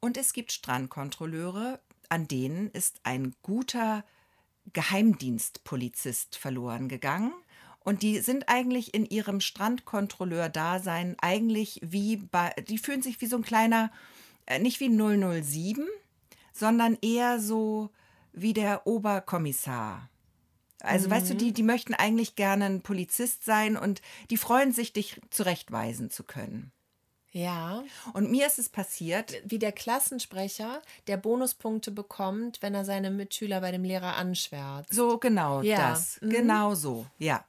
Und 0.00 0.16
es 0.16 0.32
gibt 0.32 0.52
Strandkontrolleure, 0.52 1.80
an 2.08 2.28
denen 2.28 2.70
ist 2.70 3.00
ein 3.04 3.34
guter 3.42 4.04
Geheimdienstpolizist 4.72 6.36
verloren 6.36 6.88
gegangen. 6.88 7.32
Und 7.80 8.02
die 8.02 8.20
sind 8.20 8.48
eigentlich 8.48 8.94
in 8.94 9.06
ihrem 9.06 9.40
Strandkontrolleur-Dasein 9.40 11.16
eigentlich 11.20 11.80
wie 11.82 12.16
bei, 12.16 12.50
die 12.68 12.78
fühlen 12.78 13.02
sich 13.02 13.20
wie 13.20 13.26
so 13.26 13.36
ein 13.36 13.42
kleiner, 13.42 13.90
äh, 14.46 14.58
nicht 14.58 14.78
wie 14.80 14.88
007, 14.88 15.86
sondern 16.52 16.98
eher 17.00 17.40
so 17.40 17.90
wie 18.32 18.52
der 18.52 18.86
Oberkommissar. 18.86 20.08
Also 20.80 21.08
weißt 21.08 21.30
du, 21.30 21.34
die, 21.34 21.52
die 21.52 21.62
möchten 21.62 21.94
eigentlich 21.94 22.34
gerne 22.34 22.64
ein 22.66 22.82
Polizist 22.82 23.44
sein 23.44 23.76
und 23.76 24.02
die 24.30 24.36
freuen 24.36 24.72
sich, 24.72 24.92
dich 24.92 25.20
zurechtweisen 25.30 26.10
zu 26.10 26.24
können. 26.24 26.72
Ja. 27.30 27.82
Und 28.12 28.30
mir 28.30 28.46
ist 28.46 28.58
es 28.58 28.68
passiert, 28.68 29.34
wie 29.44 29.58
der 29.58 29.72
Klassensprecher, 29.72 30.82
der 31.06 31.16
Bonuspunkte 31.16 31.90
bekommt, 31.90 32.60
wenn 32.60 32.74
er 32.74 32.84
seine 32.84 33.10
Mitschüler 33.10 33.60
bei 33.60 33.70
dem 33.70 33.84
Lehrer 33.84 34.16
anschwärzt. 34.16 34.92
so 34.92 35.18
genau 35.18 35.62
Ja, 35.62 35.90
das, 35.90 36.20
mhm. 36.20 36.30
genau 36.30 36.74
so, 36.74 37.06
ja. 37.18 37.44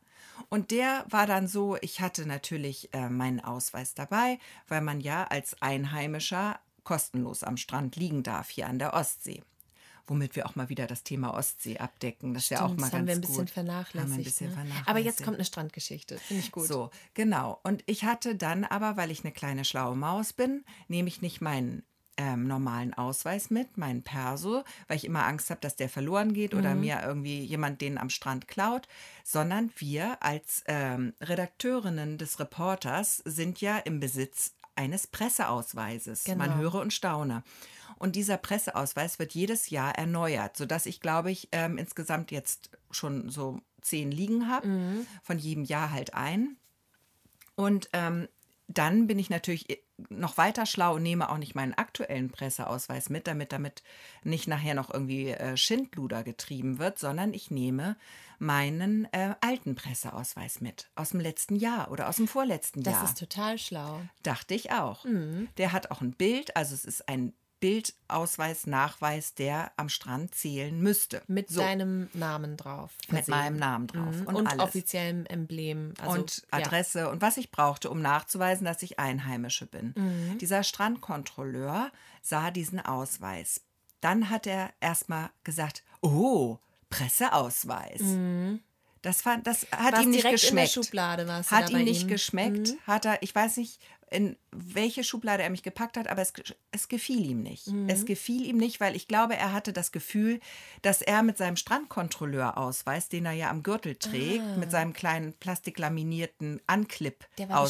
Und 0.49 0.71
der 0.71 1.05
war 1.09 1.27
dann 1.27 1.47
so, 1.47 1.77
ich 1.81 2.01
hatte 2.01 2.25
natürlich 2.25 2.93
äh, 2.93 3.09
meinen 3.09 3.39
Ausweis 3.39 3.93
dabei, 3.93 4.39
weil 4.67 4.81
man 4.81 5.01
ja 5.01 5.25
als 5.25 5.61
Einheimischer 5.61 6.59
kostenlos 6.83 7.43
am 7.43 7.57
Strand 7.57 7.95
liegen 7.95 8.23
darf 8.23 8.49
hier 8.49 8.67
an 8.67 8.79
der 8.79 8.93
Ostsee. 8.93 9.43
Womit 10.05 10.35
wir 10.35 10.45
auch 10.45 10.55
mal 10.55 10.67
wieder 10.67 10.85
das 10.85 11.03
Thema 11.03 11.33
Ostsee 11.33 11.77
abdecken. 11.77 12.33
Das 12.33 12.43
ist 12.43 12.49
ja 12.49 12.61
auch 12.61 12.65
Stimmt, 12.65 12.81
mal 12.81 12.87
das 12.87 12.91
ganz 12.91 12.99
haben 12.99 13.07
wir 13.07 13.15
ein 13.15 13.21
bisschen 13.21 13.47
vernachlässigt. 13.47 14.01
Haben 14.01 14.09
wir 14.09 14.17
ein 14.17 14.23
bisschen 14.23 14.47
ne? 14.47 14.53
vernachlässigt. 14.53 14.89
Aber 14.89 14.99
jetzt 14.99 15.23
kommt 15.23 15.37
eine 15.37 15.45
Strandgeschichte. 15.45 16.17
Finde 16.17 16.43
ich 16.43 16.51
gut. 16.51 16.67
So, 16.67 16.89
genau. 17.13 17.61
Und 17.63 17.83
ich 17.85 18.03
hatte 18.03 18.35
dann 18.35 18.65
aber, 18.65 18.97
weil 18.97 19.11
ich 19.11 19.23
eine 19.23 19.31
kleine 19.31 19.63
schlaue 19.63 19.95
Maus 19.95 20.33
bin, 20.33 20.65
nehme 20.89 21.07
ich 21.07 21.21
nicht 21.21 21.39
meinen 21.39 21.83
ähm, 22.17 22.47
normalen 22.47 22.93
Ausweis 22.93 23.49
mit, 23.49 23.77
meinen 23.77 24.03
Perso, 24.03 24.63
weil 24.87 24.97
ich 24.97 25.05
immer 25.05 25.25
Angst 25.25 25.49
habe, 25.49 25.61
dass 25.61 25.75
der 25.75 25.89
verloren 25.89 26.33
geht 26.33 26.53
oder 26.53 26.75
mir 26.75 27.01
irgendwie 27.03 27.43
jemand 27.43 27.81
den 27.81 27.97
am 27.97 28.09
Strand 28.09 28.47
klaut, 28.47 28.87
sondern 29.23 29.71
wir 29.77 30.21
als 30.21 30.63
ähm, 30.67 31.13
Redakteurinnen 31.21 32.17
des 32.17 32.39
Reporters 32.39 33.17
sind 33.25 33.61
ja 33.61 33.77
im 33.77 33.99
Besitz 33.99 34.53
eines 34.75 35.07
Presseausweises. 35.07 36.27
Man 36.27 36.39
Genau. 36.51 36.55
höre 36.61 36.75
und 36.75 36.93
staune. 36.93 37.43
Und 37.97 38.15
dieser 38.15 38.37
Presseausweis 38.37 39.19
wird 39.19 39.33
jedes 39.33 39.69
Jahr 39.69 39.95
erneuert, 39.95 40.57
sodass 40.57 40.85
ich, 40.85 40.99
glaube 40.99 41.31
ich, 41.31 41.47
ähm, 41.51 41.77
insgesamt 41.77 42.31
jetzt 42.31 42.71
schon 42.91 43.29
so 43.29 43.61
zehn 43.81 44.11
liegen 44.11 44.47
habe, 44.49 45.05
von 45.21 45.37
jedem 45.37 45.63
Jahr 45.63 45.91
halt 45.91 46.13
ein. 46.13 46.57
Und 47.55 47.89
ähm, 47.93 48.27
dann 48.67 49.07
bin 49.07 49.19
ich 49.19 49.29
natürlich 49.29 49.67
noch 50.09 50.37
weiter 50.37 50.65
schlau 50.65 50.95
und 50.95 51.03
nehme 51.03 51.29
auch 51.29 51.37
nicht 51.37 51.55
meinen 51.55 51.73
aktuellen 51.73 52.29
Presseausweis 52.29 53.09
mit, 53.09 53.27
damit 53.27 53.51
damit 53.51 53.83
nicht 54.23 54.47
nachher 54.47 54.73
noch 54.75 54.93
irgendwie 54.93 55.29
äh, 55.29 55.57
Schindluder 55.57 56.23
getrieben 56.23 56.79
wird, 56.79 56.99
sondern 56.99 57.33
ich 57.33 57.51
nehme 57.51 57.95
meinen 58.39 59.05
äh, 59.13 59.35
alten 59.41 59.75
Presseausweis 59.75 60.59
mit 60.59 60.89
aus 60.95 61.11
dem 61.11 61.19
letzten 61.21 61.55
Jahr 61.55 61.91
oder 61.91 62.09
aus 62.09 62.17
dem 62.17 62.27
vorletzten 62.27 62.83
Das 62.83 62.93
Jahr. 62.95 63.03
ist 63.05 63.17
total 63.17 63.57
schlau. 63.57 64.01
Dachte 64.23 64.53
ich 64.53 64.71
auch. 64.71 65.05
Mhm. 65.05 65.47
Der 65.57 65.71
hat 65.71 65.91
auch 65.91 66.01
ein 66.01 66.11
Bild, 66.13 66.55
also 66.57 66.73
es 66.73 66.83
ist 66.83 67.07
ein 67.07 67.33
Bildausweis, 67.63 68.67
Nachweis, 68.67 69.35
der 69.35 69.71
am 69.77 69.87
Strand 69.87 70.35
zählen 70.35 70.77
müsste. 70.81 71.21
Mit 71.27 71.49
so, 71.49 71.61
deinem 71.61 72.09
Namen 72.13 72.57
drauf. 72.57 72.91
mit 73.07 73.23
versehen. 73.23 73.31
meinem 73.33 73.55
Namen 73.57 73.87
drauf 73.87 74.13
Mhm. 74.15 74.25
und, 74.27 74.35
Und, 74.35 74.59
offiziellem 74.59 75.25
Emblem. 75.27 75.93
Also, 75.97 76.19
und 76.19 76.37
ja. 76.51 76.59
Adresse 76.59 77.09
und 77.09 77.21
was 77.21 77.37
ich 77.37 77.51
brauchte, 77.51 77.89
um 77.89 78.01
nachzuweisen, 78.01 78.65
dass 78.65 78.83
ich 78.83 78.99
Einheimische 78.99 79.65
bin. 79.65 79.93
Mhm. 79.95 80.37
Dieser 80.39 80.63
Strandkontrolleur 80.63 81.89
sah 82.21 82.51
diesen 82.51 82.81
Ausweis. 82.81 83.61
Dann 84.01 84.29
hat 84.29 84.45
er 84.45 84.71
erstmal 84.81 85.29
gesagt, 85.45 85.83
oh, 86.01 86.57
Presseausweis. 86.89 88.01
Das, 89.03 89.21
fand, 89.21 89.45
das 89.45 89.67
hat 89.71 90.01
ihm 90.01 90.09
nicht 90.09 90.23
Mhm. 90.25 90.31
geschmeckt. 90.31 90.75
Hat 91.51 91.69
ihm 91.69 91.83
nicht 91.83 92.01
ihm? 92.01 92.07
Mhm. 92.07 92.11
geschmeckt. 92.11 92.73
Hat 92.87 93.05
er, 93.05 93.21
ich 93.21 93.35
weiß 93.35 93.57
nicht, 93.57 93.79
in 94.09 94.37
welche 94.51 95.03
Schublade 95.03 95.41
er 95.43 95.49
mich 95.49 95.63
gepackt 95.63 95.97
hat, 95.97 96.07
aber 96.07 96.21
es, 96.21 96.33
es 96.71 96.87
gefiel 96.87 97.25
ihm 97.25 97.41
nicht. 97.41 97.67
Mhm. 97.67 97.89
Es 97.89 98.05
gefiel 98.05 98.45
ihm 98.45 98.57
nicht, 98.57 98.79
weil 98.79 98.95
ich 98.95 99.07
glaube, 99.07 99.35
er 99.35 99.51
hatte 99.53 99.73
das 99.73 99.91
Gefühl, 99.91 100.39
dass 100.83 101.01
er 101.01 101.21
mit 101.23 101.37
seinem 101.37 101.55
Strandkontrolleurausweis, 101.57 103.09
den 103.09 103.25
er 103.25 103.31
ja 103.33 103.49
am 103.49 103.63
Gürtel 103.63 103.95
trägt, 103.95 104.57
mit 104.57 104.71
seinem 104.71 104.93
kleinen 104.93 105.33
plastiklaminierten 105.33 106.61
Ah. 106.67 106.77
Der 107.37 107.49
war 107.49 107.61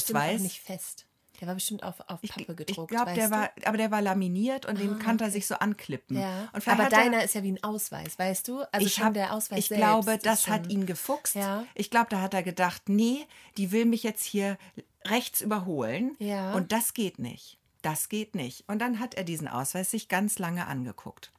nicht 0.43 0.59
fest. 0.61 1.05
Der 1.43 1.47
war 1.50 1.55
bestimmt 1.55 1.83
auf, 1.83 1.95
auf 2.07 2.19
Ich, 2.21 2.29
Pappe 2.31 2.53
ich 2.53 2.55
gedruckt. 2.55 2.89
glaube, 2.91 3.07
weißt 3.07 3.17
der 3.17 3.27
du? 3.27 3.35
Ah, 3.35 3.39
war, 3.41 3.50
aber 3.65 3.75
der 3.77 3.91
war 3.91 4.01
laminiert 4.01 4.65
und 4.65 4.79
den 4.79 4.97
kann 4.97 5.19
er 5.19 5.29
sich 5.29 5.45
so 5.45 5.55
anklippen. 5.55 6.17
Ja. 6.17 6.47
Aber 6.53 6.65
hat 6.65 6.79
er- 6.79 6.89
deiner 6.89 7.21
ist 7.21 7.35
ja 7.35 7.43
wie 7.43 7.51
ein 7.51 7.62
Ausweis, 7.65 8.17
weißt 8.17 8.47
du? 8.47 8.62
Also 8.71 8.88
ich 8.88 8.93
schon 8.93 9.03
hab, 9.07 9.13
der 9.13 9.33
Ausweis 9.33 9.59
ich 9.59 9.67
selbst 9.67 9.81
glaube, 9.83 10.17
das 10.23 10.47
hat 10.47 10.69
ihn 10.71 10.85
gefuchst. 10.85 11.35
Ja. 11.35 11.65
Ich 11.75 11.89
glaube, 11.89 12.07
da 12.12 12.21
hat 12.21 12.33
er 12.33 12.43
gedacht, 12.43 12.83
nee, 12.88 13.27
die 13.57 13.73
will 13.73 13.83
mich 13.83 14.03
jetzt 14.03 14.23
hier 14.23 14.57
rechts 15.05 15.41
überholen. 15.41 16.15
Ja. 16.19 16.53
Und 16.53 16.71
das 16.71 16.93
geht 16.93 17.19
nicht. 17.19 17.57
Das 17.81 18.07
geht 18.07 18.35
nicht. 18.35 18.63
Und 18.69 18.79
dann 18.79 19.01
hat 19.01 19.15
er 19.15 19.25
diesen 19.25 19.50
Ausweis 19.50 19.91
sich 19.91 20.07
ganz 20.07 20.39
lange 20.39 20.65
angeguckt. 20.67 21.33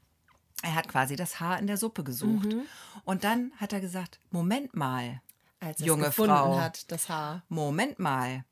Er 0.63 0.75
hat 0.75 0.87
quasi 0.87 1.17
das 1.17 1.41
Haar 1.41 1.59
in 1.59 1.67
der 1.67 1.79
Suppe 1.79 2.05
gesucht. 2.05 2.53
Mhm. 2.53 2.65
Und 3.07 3.25
dann 3.25 3.53
hat 3.57 3.73
er 3.73 3.81
gesagt, 3.81 4.21
Moment 4.31 4.77
mal, 4.77 5.23
als 5.61 5.81
er 5.81 5.87
junge 5.87 6.13
Frau. 6.13 6.61
hat, 6.61 6.91
das 6.93 7.09
Haar. 7.09 7.43
Moment 7.49 7.99
mal. 7.99 8.45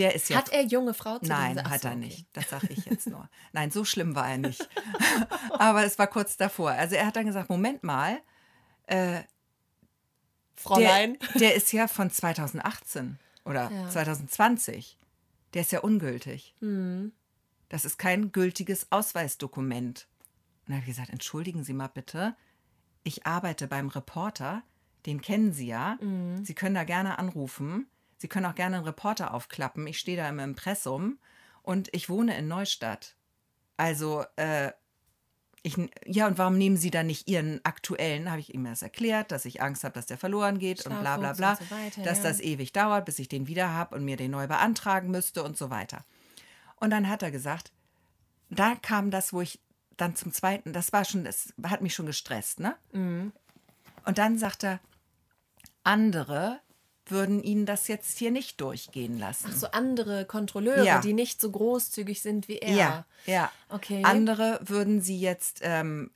Der 0.00 0.14
ist 0.14 0.28
ja 0.30 0.38
Hat 0.38 0.48
er 0.48 0.62
junge 0.64 0.94
Frau 0.94 1.18
zu 1.18 1.26
Nein, 1.28 1.60
Ach 1.62 1.70
hat 1.70 1.84
er 1.84 1.90
okay. 1.92 2.00
nicht. 2.00 2.26
Das 2.32 2.48
sage 2.50 2.68
ich 2.70 2.86
jetzt 2.86 3.06
nur. 3.06 3.28
Nein, 3.52 3.70
so 3.70 3.84
schlimm 3.84 4.14
war 4.16 4.28
er 4.28 4.38
nicht. 4.38 4.68
Aber 5.58 5.84
es 5.84 5.98
war 5.98 6.06
kurz 6.06 6.36
davor. 6.36 6.70
Also 6.72 6.96
er 6.96 7.06
hat 7.06 7.16
dann 7.16 7.26
gesagt, 7.26 7.50
Moment 7.50 7.84
mal, 7.84 8.18
der, 8.88 9.26
Fräulein. 10.54 11.18
der 11.34 11.54
ist 11.54 11.72
ja 11.72 11.86
von 11.86 12.10
2018 12.10 13.18
oder 13.44 13.70
Ja. 13.70 13.88
2020. 13.90 14.98
Der 15.54 15.62
ist 15.62 15.72
ja 15.72 15.80
ungültig. 15.80 16.54
Hm. 16.60 17.12
Das 17.68 17.84
ist 17.84 17.98
kein 17.98 18.32
gültiges 18.32 18.90
Ausweisdokument. 18.90 20.08
Und 20.60 20.68
dann 20.68 20.76
habe 20.76 20.90
ich 20.90 20.96
gesagt, 20.96 21.10
entschuldigen 21.10 21.62
Sie 21.62 21.72
mal 21.72 21.88
bitte, 21.88 22.34
ich 23.02 23.26
arbeite 23.26 23.66
beim 23.66 23.88
Reporter, 23.88 24.62
den 25.06 25.20
kennen 25.20 25.52
Sie 25.52 25.66
ja. 25.66 25.98
Mhm. 26.00 26.44
Sie 26.44 26.54
können 26.54 26.74
da 26.74 26.84
gerne 26.84 27.18
anrufen. 27.18 27.86
Sie 28.20 28.28
können 28.28 28.44
auch 28.44 28.54
gerne 28.54 28.76
einen 28.76 28.84
Reporter 28.84 29.32
aufklappen. 29.32 29.86
Ich 29.86 29.98
stehe 29.98 30.18
da 30.18 30.28
im 30.28 30.38
Impressum 30.40 31.18
und 31.62 31.88
ich 31.92 32.10
wohne 32.10 32.36
in 32.36 32.48
Neustadt. 32.48 33.16
Also, 33.78 34.26
äh, 34.36 34.72
ich, 35.62 35.76
ja, 36.04 36.26
und 36.26 36.36
warum 36.36 36.58
nehmen 36.58 36.76
Sie 36.76 36.90
dann 36.90 37.06
nicht 37.06 37.28
Ihren 37.28 37.64
aktuellen? 37.64 38.30
Habe 38.30 38.40
ich 38.40 38.52
ihm 38.52 38.64
das 38.64 38.82
erklärt, 38.82 39.32
dass 39.32 39.46
ich 39.46 39.62
Angst 39.62 39.84
habe, 39.84 39.94
dass 39.94 40.04
der 40.04 40.18
verloren 40.18 40.58
geht 40.58 40.84
und 40.84 41.00
bla 41.00 41.16
bla 41.16 41.32
bla. 41.32 41.56
so 41.56 41.70
weiter, 41.70 42.02
dass 42.02 42.18
ja. 42.18 42.24
das 42.24 42.40
ewig 42.40 42.72
dauert, 42.74 43.06
bis 43.06 43.18
ich 43.18 43.28
den 43.28 43.46
wieder 43.46 43.72
habe 43.72 43.96
und 43.96 44.04
mir 44.04 44.18
den 44.18 44.32
neu 44.32 44.46
beantragen 44.46 45.10
müsste 45.10 45.42
und 45.42 45.56
so 45.56 45.70
weiter. 45.70 46.04
Und 46.76 46.90
dann 46.90 47.08
hat 47.08 47.22
er 47.22 47.30
gesagt, 47.30 47.72
da 48.50 48.74
kam 48.74 49.10
das, 49.10 49.32
wo 49.32 49.40
ich 49.40 49.60
dann 49.96 50.14
zum 50.14 50.32
zweiten, 50.32 50.74
das 50.74 50.92
war 50.92 51.06
schon, 51.06 51.24
das 51.24 51.54
hat 51.62 51.80
mich 51.80 51.94
schon 51.94 52.06
gestresst, 52.06 52.60
ne? 52.60 52.76
Mhm. 52.92 53.32
Und 54.04 54.18
dann 54.18 54.36
sagt 54.36 54.64
er, 54.64 54.80
andere 55.84 56.60
würden 57.10 57.42
Ihnen 57.42 57.66
das 57.66 57.88
jetzt 57.88 58.18
hier 58.18 58.30
nicht 58.30 58.60
durchgehen 58.60 59.18
lassen. 59.18 59.48
Ach 59.50 59.56
so, 59.56 59.66
andere 59.72 60.24
Kontrolleure, 60.24 60.84
Ja. 60.84 61.00
die 61.00 61.12
nicht 61.12 61.40
so 61.40 61.50
großzügig 61.50 62.20
sind 62.22 62.48
wie 62.48 62.58
er. 62.58 62.74
Ja, 62.76 63.06
ja. 63.26 63.52
Okay. 63.68 64.02
Andere 64.04 64.60
würden 64.62 65.00
sie 65.00 65.18
jetzt 65.20 65.60
ähm, 65.62 66.10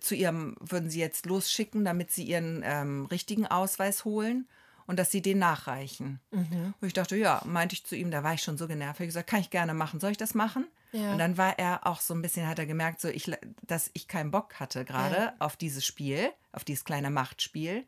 zu 0.00 0.14
ihrem, 0.14 0.56
würden 0.60 0.90
sie 0.90 1.00
jetzt 1.00 1.26
losschicken, 1.26 1.84
damit 1.84 2.10
sie 2.10 2.24
ihren 2.24 2.62
ähm, 2.64 3.06
richtigen 3.06 3.46
Ausweis 3.46 4.04
holen 4.04 4.48
und 4.86 4.98
dass 4.98 5.10
sie 5.10 5.22
den 5.22 5.38
nachreichen. 5.38 6.20
Mhm. 6.30 6.74
Und 6.80 6.86
ich 6.86 6.92
dachte, 6.94 7.16
ja, 7.16 7.42
meinte 7.44 7.74
ich 7.74 7.84
zu 7.84 7.96
ihm, 7.96 8.10
da 8.10 8.22
war 8.24 8.34
ich 8.34 8.42
schon 8.42 8.58
so 8.58 8.66
genervt. 8.68 9.00
Ich 9.00 9.06
gesagt, 9.06 9.28
kann 9.28 9.40
ich 9.40 9.50
gerne 9.50 9.74
machen. 9.74 10.00
Soll 10.00 10.12
ich 10.12 10.16
das 10.16 10.34
machen? 10.34 10.66
Ja. 10.92 11.12
Und 11.12 11.18
dann 11.18 11.38
war 11.38 11.58
er 11.58 11.86
auch 11.86 12.00
so 12.00 12.14
ein 12.14 12.22
bisschen, 12.22 12.48
hat 12.48 12.58
er 12.58 12.66
gemerkt, 12.66 13.00
so 13.00 13.08
ich, 13.08 13.30
dass 13.62 13.90
ich 13.92 14.08
keinen 14.08 14.30
Bock 14.32 14.54
hatte 14.58 14.84
gerade 14.84 15.14
Ja. 15.16 15.34
auf 15.38 15.56
dieses 15.56 15.86
Spiel, 15.86 16.30
auf 16.52 16.64
dieses 16.64 16.84
kleine 16.84 17.10
Machtspiel. 17.10 17.84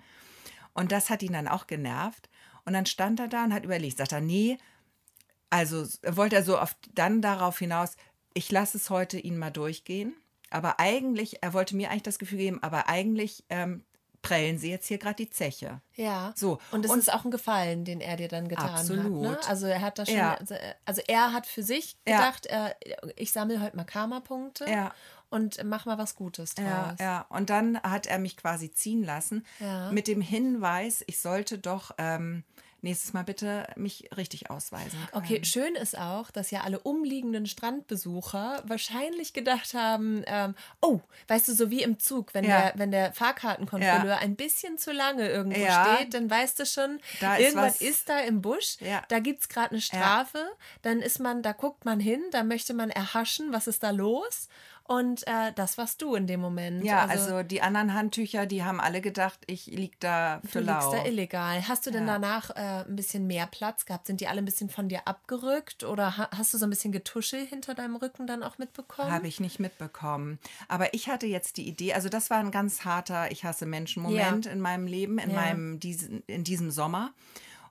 Und 0.74 0.92
das 0.92 1.10
hat 1.10 1.22
ihn 1.22 1.32
dann 1.32 1.48
auch 1.48 1.66
genervt. 1.66 2.28
Und 2.64 2.72
dann 2.74 2.86
stand 2.86 3.18
er 3.20 3.28
da 3.28 3.44
und 3.44 3.52
hat 3.52 3.64
überlegt, 3.64 3.98
sagt 3.98 4.12
er, 4.12 4.20
nee, 4.20 4.58
also 5.50 5.86
wollte 6.06 6.36
er 6.36 6.44
so 6.44 6.60
oft 6.60 6.76
dann 6.94 7.20
darauf 7.20 7.58
hinaus, 7.58 7.96
ich 8.34 8.50
lasse 8.50 8.78
es 8.78 8.88
heute 8.90 9.18
Ihnen 9.18 9.38
mal 9.38 9.50
durchgehen. 9.50 10.14
Aber 10.50 10.78
eigentlich, 10.80 11.42
er 11.42 11.52
wollte 11.54 11.76
mir 11.76 11.90
eigentlich 11.90 12.02
das 12.02 12.18
Gefühl 12.18 12.38
geben, 12.38 12.62
aber 12.62 12.88
eigentlich 12.88 13.44
ähm, 13.48 13.84
prellen 14.22 14.58
Sie 14.58 14.70
jetzt 14.70 14.86
hier 14.86 14.98
gerade 14.98 15.16
die 15.16 15.28
Zeche. 15.30 15.80
Ja. 15.94 16.32
So, 16.36 16.58
Und 16.70 16.84
es 16.84 16.90
und- 16.90 16.98
ist 17.00 17.12
auch 17.12 17.24
ein 17.24 17.30
Gefallen, 17.30 17.84
den 17.84 18.00
er 18.00 18.16
dir 18.16 18.28
dann 18.28 18.48
getan 18.48 18.72
hat. 18.72 18.88
Ne? 18.88 18.98
Absolut. 19.00 19.48
Also 19.48 19.66
er 19.66 19.80
hat 19.80 19.98
da 19.98 20.06
schon, 20.06 20.14
Ja. 20.16 20.38
also 20.84 21.02
er 21.08 21.32
hat 21.32 21.46
für 21.46 21.62
sich 21.62 21.96
Ja. 22.06 22.18
gedacht, 22.18 22.46
äh, 22.46 22.74
ich 23.16 23.32
sammle 23.32 23.60
heute 23.60 23.76
mal 23.76 23.84
Karma-Punkte 23.84 24.66
Ja. 24.70 24.94
Und 25.32 25.62
mach 25.64 25.86
mal 25.86 25.98
was 25.98 26.14
Gutes 26.14 26.54
draus. 26.54 26.66
Ja, 26.68 26.94
ja. 27.00 27.26
Und 27.28 27.50
dann 27.50 27.80
hat 27.82 28.06
er 28.06 28.18
mich 28.18 28.36
quasi 28.36 28.72
ziehen 28.72 29.02
lassen 29.04 29.44
Ja. 29.60 29.90
mit 29.90 30.06
dem 30.06 30.20
Hinweis, 30.20 31.02
ich 31.06 31.20
sollte 31.20 31.58
doch 31.58 31.92
ähm, 31.98 32.44
nächstes 32.84 33.12
Mal 33.12 33.22
bitte 33.22 33.64
mich 33.76 34.10
richtig 34.16 34.50
ausweisen. 34.50 34.98
Können. 35.12 35.24
Okay, 35.24 35.44
schön 35.44 35.76
ist 35.76 35.96
auch, 35.96 36.32
dass 36.32 36.50
ja 36.50 36.62
alle 36.62 36.80
umliegenden 36.80 37.46
Strandbesucher 37.46 38.62
wahrscheinlich 38.66 39.32
gedacht 39.32 39.74
haben, 39.74 40.24
ähm, 40.26 40.54
oh, 40.80 41.00
weißt 41.28 41.46
du, 41.48 41.54
so 41.54 41.70
wie 41.70 41.82
im 41.82 42.00
Zug, 42.00 42.34
wenn 42.34 42.44
Ja. 42.44 42.60
der, 42.70 42.72
wenn 42.76 42.90
der 42.90 43.12
Fahrkartenkontrolleur 43.12 44.18
ein 44.18 44.34
bisschen 44.34 44.78
zu 44.78 44.92
lange 44.92 45.28
irgendwo 45.28 45.60
Ja. 45.60 45.94
steht, 45.96 46.14
dann 46.14 46.28
weißt 46.28 46.58
du 46.58 46.66
schon, 46.66 46.98
Da 47.20 47.36
ist 47.36 47.44
irgendwas 47.46 47.74
was- 47.74 47.80
ist 47.82 48.08
da 48.08 48.18
im 48.20 48.42
Busch, 48.42 48.76
Ja. 48.80 49.02
da 49.08 49.18
gibt 49.20 49.42
es 49.42 49.48
gerade 49.48 49.70
eine 49.72 49.80
Strafe, 49.80 50.44
dann 50.82 51.00
ist 51.00 51.20
man, 51.20 51.42
da 51.42 51.52
guckt 51.52 51.84
man 51.84 52.00
hin, 52.00 52.20
da 52.32 52.42
möchte 52.42 52.74
man 52.74 52.90
erhaschen, 52.90 53.52
was 53.52 53.66
ist 53.68 53.82
da 53.84 53.90
los? 53.90 54.48
Und 54.84 55.26
äh, 55.26 55.52
das 55.54 55.78
warst 55.78 56.02
du 56.02 56.14
in 56.14 56.26
dem 56.26 56.40
Moment. 56.40 56.84
Ja, 56.84 57.04
also, 57.06 57.42
die 57.42 57.62
anderen 57.62 57.94
Handtücher, 57.94 58.46
die 58.46 58.64
haben 58.64 58.80
alle 58.80 59.00
gedacht, 59.00 59.40
ich 59.46 59.66
lieg 59.66 59.98
da 60.00 60.40
für 60.44 60.60
Du 60.60 60.70
liegst 60.70 60.86
lau. 60.86 60.92
da 60.92 61.04
illegal. 61.04 61.66
Hast 61.68 61.86
du 61.86 61.90
denn 61.90 62.06
Ja. 62.06 62.14
danach 62.18 62.50
äh, 62.50 62.84
ein 62.88 62.96
bisschen 62.96 63.26
mehr 63.26 63.46
Platz 63.46 63.86
gehabt? 63.86 64.06
Sind 64.06 64.20
die 64.20 64.26
alle 64.28 64.38
ein 64.40 64.44
bisschen 64.44 64.68
von 64.70 64.88
dir 64.88 65.06
abgerückt 65.06 65.84
oder 65.84 66.16
ha 66.16 66.28
hast 66.36 66.52
du 66.52 66.58
so 66.58 66.66
ein 66.66 66.70
bisschen 66.70 66.92
Getuschel 66.92 67.46
hinter 67.46 67.74
deinem 67.74 67.96
Rücken 67.96 68.26
dann 68.26 68.42
auch 68.42 68.58
mitbekommen? 68.58 69.10
Habe 69.12 69.28
ich 69.28 69.40
nicht 69.40 69.60
mitbekommen. 69.60 70.38
Aber 70.68 70.92
ich 70.94 71.08
hatte 71.08 71.26
jetzt 71.26 71.56
die 71.56 71.68
Idee, 71.68 71.94
also 71.94 72.08
das 72.08 72.28
war 72.30 72.38
ein 72.38 72.50
ganz 72.50 72.84
harter 72.84 73.30
Ich 73.30 73.44
hasse 73.44 73.66
Menschen-Moment 73.66 74.46
in 74.46 74.60
meinem 74.60 74.86
Leben, 74.86 75.18
in, 75.18 75.30
Ja. 75.30 75.36
meinem, 75.36 75.78
diesen, 75.80 76.22
in 76.26 76.44
diesem 76.44 76.70
Sommer. 76.70 77.12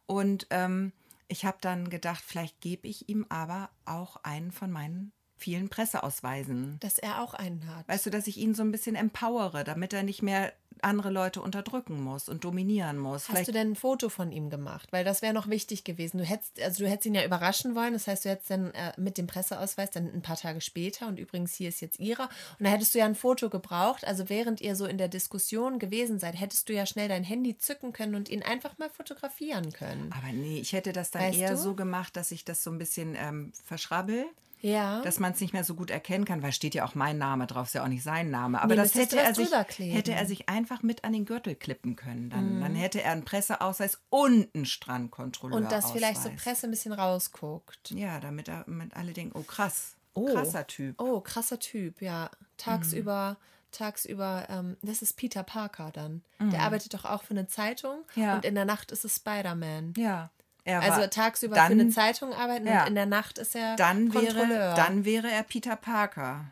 Und 0.06 0.48
ähm, 0.50 0.92
ich 1.28 1.46
habe 1.46 1.58
dann 1.62 1.90
gedacht, 1.90 2.24
vielleicht 2.26 2.60
gebe 2.62 2.88
ich 2.88 3.08
ihm 3.10 3.26
aber 3.30 3.70
auch 3.86 4.18
einen 4.24 4.52
von 4.52 4.72
meinen 4.72 5.12
vielen 5.42 5.70
Presseausweisen. 5.70 6.78
Dass 6.80 6.98
er 6.98 7.22
auch 7.22 7.34
einen 7.34 7.68
hat. 7.68 7.88
Weißt 7.88 8.06
du, 8.06 8.10
dass 8.10 8.28
ich 8.28 8.38
ihn 8.38 8.56
so 8.56 8.64
ein 8.64 8.72
bisschen 8.72 8.96
empowere, 8.96 9.64
damit 9.64 9.94
er 9.94 10.04
nicht 10.04 10.22
mehr 10.22 10.54
andere 10.84 11.12
Leute 11.12 11.42
unterdrücken 11.42 12.02
muss 12.02 12.28
und 12.28 12.44
dominieren 12.44 12.98
muss. 12.98 13.30
Hast 13.30 13.48
du 13.48 13.52
denn 13.52 13.72
ein 13.72 13.76
Foto 13.76 14.10
von 14.10 14.32
ihm 14.32 14.50
gemacht? 14.50 14.88
Weil 14.92 15.04
das 15.04 15.22
wäre 15.22 15.34
noch 15.34 15.48
wichtig 15.48 15.84
gewesen. 15.84 16.18
Du 16.18 16.24
hättest, 16.24 16.60
also 16.62 16.84
du 16.84 16.90
hättest 16.90 17.06
ihn 17.06 17.14
ja 17.16 17.24
überraschen 17.24 17.76
wollen. 17.76 17.94
Das 17.94 18.08
heißt, 18.08 18.26
du 18.26 18.30
hättest 18.30 18.50
dann 18.50 18.72
äh, 18.72 18.92
mit 18.98 19.18
dem 19.20 19.28
Presseausweis 19.28 19.92
dann 19.92 20.12
ein 20.12 20.22
paar 20.22 20.38
Tage 20.38 20.62
später 20.62 21.08
und 21.08 21.20
übrigens 21.20 21.54
hier 21.54 21.70
ist 21.70 21.82
jetzt 21.82 22.00
ihrer. 22.00 22.30
Und 22.58 22.66
da 22.66 22.72
hättest 22.72 22.96
du 22.96 23.00
ja 23.00 23.06
ein 23.06 23.16
Foto 23.16 23.50
gebraucht. 23.50 24.06
Also 24.08 24.30
während 24.30 24.60
ihr 24.62 24.76
so 24.76 24.86
in 24.86 24.98
der 24.98 25.08
Diskussion 25.08 25.78
gewesen 25.78 26.20
seid, 26.20 26.40
hättest 26.40 26.68
du 26.70 26.74
ja 26.74 26.86
schnell 26.86 27.10
dein 27.10 27.24
Handy 27.24 27.58
zücken 27.58 27.94
können 27.94 28.16
und 28.16 28.30
ihn 28.30 28.42
einfach 28.44 28.78
mal 28.78 28.90
fotografieren 28.90 29.72
können. 29.74 30.12
aber 30.12 30.34
nee, 30.34 30.60
ich 30.60 30.74
hätte 30.74 30.94
das 30.94 31.12
dann 31.12 31.22
Weißt 31.22 31.38
eher 31.38 31.52
du? 31.52 31.58
so 31.58 31.76
gemacht, 31.76 32.16
dass 32.16 32.32
ich 32.32 32.44
das 32.44 32.64
so 32.64 32.72
ein 32.72 32.78
bisschen 32.80 33.16
ähm, 33.16 33.52
verschrabbel. 33.66 34.26
Ja. 34.62 35.02
dass 35.02 35.20
man 35.20 35.32
es 35.34 35.42
nicht 35.42 35.54
mehr 35.54 35.64
so 35.64 35.76
gut 35.76 35.90
erkennen 35.92 36.26
kann, 36.26 36.42
weil 36.44 36.52
steht 36.54 36.76
ja 36.76 36.86
auch 36.86 36.96
mein 36.96 37.18
Name 37.18 37.48
drauf, 37.48 37.68
ist 37.68 37.74
ja 37.74 37.84
auch 37.84 37.88
nicht 37.88 38.04
sein 38.04 38.30
Name. 38.30 38.62
Aber 38.62 38.76
Nee, 38.76 38.82
das 38.82 38.96
hätte 38.96 39.20
er, 39.20 39.34
sich, 39.36 39.50
hätte 39.80 40.14
er 40.14 40.26
sich 40.26 40.48
einfach 40.50 40.84
mit 40.84 41.04
an 41.04 41.14
den 41.14 41.26
Gürtel 41.26 41.56
klippen 41.56 41.96
können. 41.96 42.30
Dann, 42.30 42.58
Mhm. 42.58 42.62
dann 42.62 42.76
hätte 42.76 43.02
er 43.02 43.12
einen 43.12 43.26
Presseausweis 43.26 44.00
und 44.10 44.54
einen 44.56 44.66
Strandkontrolleur. 44.66 45.58
Und 45.58 45.72
dass 45.72 45.92
vielleicht 45.92 46.22
so. 46.22 46.30
Presse 46.38 46.68
ein 46.68 46.72
bisschen 46.72 46.94
rausguckt. 46.94 47.92
Ja, 47.92 48.20
damit, 48.20 48.48
er, 48.48 48.64
damit 48.66 48.96
alle 48.96 49.14
denken, 49.14 49.38
oh 49.38 49.44
krass, 49.44 49.96
Oh. 50.14 50.26
krasser 50.26 50.68
Typ. 50.68 51.00
Oh, 51.02 51.22
krasser 51.22 51.58
Typ, 51.60 52.02
ja. 52.02 52.30
Tagsüber, 52.58 53.38
tagsüber, 53.72 54.46
ähm, 54.50 54.78
das 54.82 55.02
ist 55.02 55.16
Peter 55.18 55.44
Parker 55.44 55.92
dann. 55.92 56.22
Der 56.40 56.62
arbeitet 56.62 56.94
doch 56.94 57.06
auch 57.06 57.24
für 57.24 57.32
eine 57.32 57.48
Zeitung 57.48 58.00
Mhm. 58.16 58.22
Ja. 58.22 58.36
und 58.36 58.46
in 58.46 58.56
der 58.56 58.66
Nacht 58.66 58.92
ist 58.92 59.06
es 59.06 59.16
Spider-Man. 59.16 59.94
Ja. 59.98 60.30
Also 60.66 61.08
tagsüber 61.08 61.56
dann, 61.56 61.68
für 61.68 61.72
eine 61.74 61.90
Zeitung 61.90 62.34
arbeiten 62.34 62.68
Ja. 62.68 62.82
und 62.84 62.90
in 62.90 62.96
der 62.96 63.06
Nacht 63.08 63.38
ist 63.38 63.56
er 63.56 63.76
dann 63.76 64.10
Kontrolleur. 64.10 64.50
wäre, 64.50 64.74
dann 64.76 65.06
wäre 65.06 65.30
er 65.32 65.44
Peter 65.44 65.76
Parker. 65.76 66.46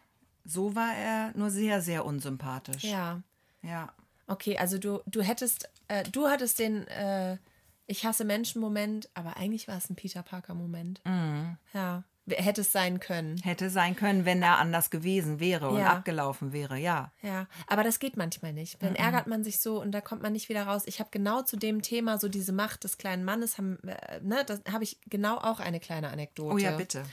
So 0.45 0.75
war 0.75 0.93
er 0.95 1.31
nur 1.35 1.49
sehr, 1.51 1.81
sehr 1.81 2.05
unsympathisch. 2.05 2.83
Ja. 2.85 3.21
Ja. 3.61 3.89
Okay, 4.27 4.57
also 4.57 4.77
du, 4.77 5.01
du 5.05 5.21
hättest, 5.21 5.69
äh, 5.89 6.03
du 6.03 6.27
hattest 6.27 6.59
den 6.59 6.87
äh, 6.87 7.37
Ich 7.85 8.05
hasse 8.05 8.23
Menschen-Moment, 8.25 9.09
aber 9.15 9.37
eigentlich 9.37 9.67
war 9.67 9.77
es 9.77 9.89
ein 9.89 9.95
Peter 9.95 10.21
Parker-Moment. 10.23 11.01
Mhm. 11.05 11.57
Ja. 11.73 12.03
Hätte 12.37 12.61
es 12.61 12.71
sein 12.71 12.99
können. 12.99 13.37
Hätte 13.43 13.69
sein 13.69 13.95
können, 13.95 14.25
wenn 14.25 14.41
er 14.41 14.57
anders 14.59 14.89
gewesen 14.89 15.39
wäre 15.39 15.69
und 15.69 15.79
Ja. 15.79 15.91
abgelaufen 15.93 16.51
wäre, 16.53 16.77
ja. 16.77 17.11
Ja, 17.21 17.47
aber 17.67 17.83
das 17.83 17.99
geht 17.99 18.17
manchmal 18.17 18.53
nicht. 18.53 18.81
Dann 18.81 18.95
ärgert 18.95 19.27
man 19.27 19.43
sich 19.43 19.59
so 19.59 19.81
und 19.81 19.91
da 19.91 20.01
kommt 20.01 20.21
man 20.21 20.33
nicht 20.33 20.49
wieder 20.49 20.63
raus. 20.67 20.83
Ich 20.85 20.99
habe 20.99 21.09
genau 21.11 21.41
zu 21.41 21.57
dem 21.57 21.81
Thema, 21.81 22.17
so 22.17 22.27
diese 22.29 22.51
Macht 22.53 22.83
des 22.83 22.97
kleinen 22.97 23.23
Mannes, 23.25 23.57
haben, 23.57 23.77
äh, 23.87 24.19
ne, 24.21 24.43
das 24.45 24.61
habe 24.71 24.83
ich 24.83 24.99
genau 25.09 25.37
auch 25.37 25.59
eine 25.59 25.79
kleine 25.79 26.09
Anekdote. 26.09 26.53
Oh 26.55 26.57
ja, 26.57 26.71
bitte. 26.71 27.03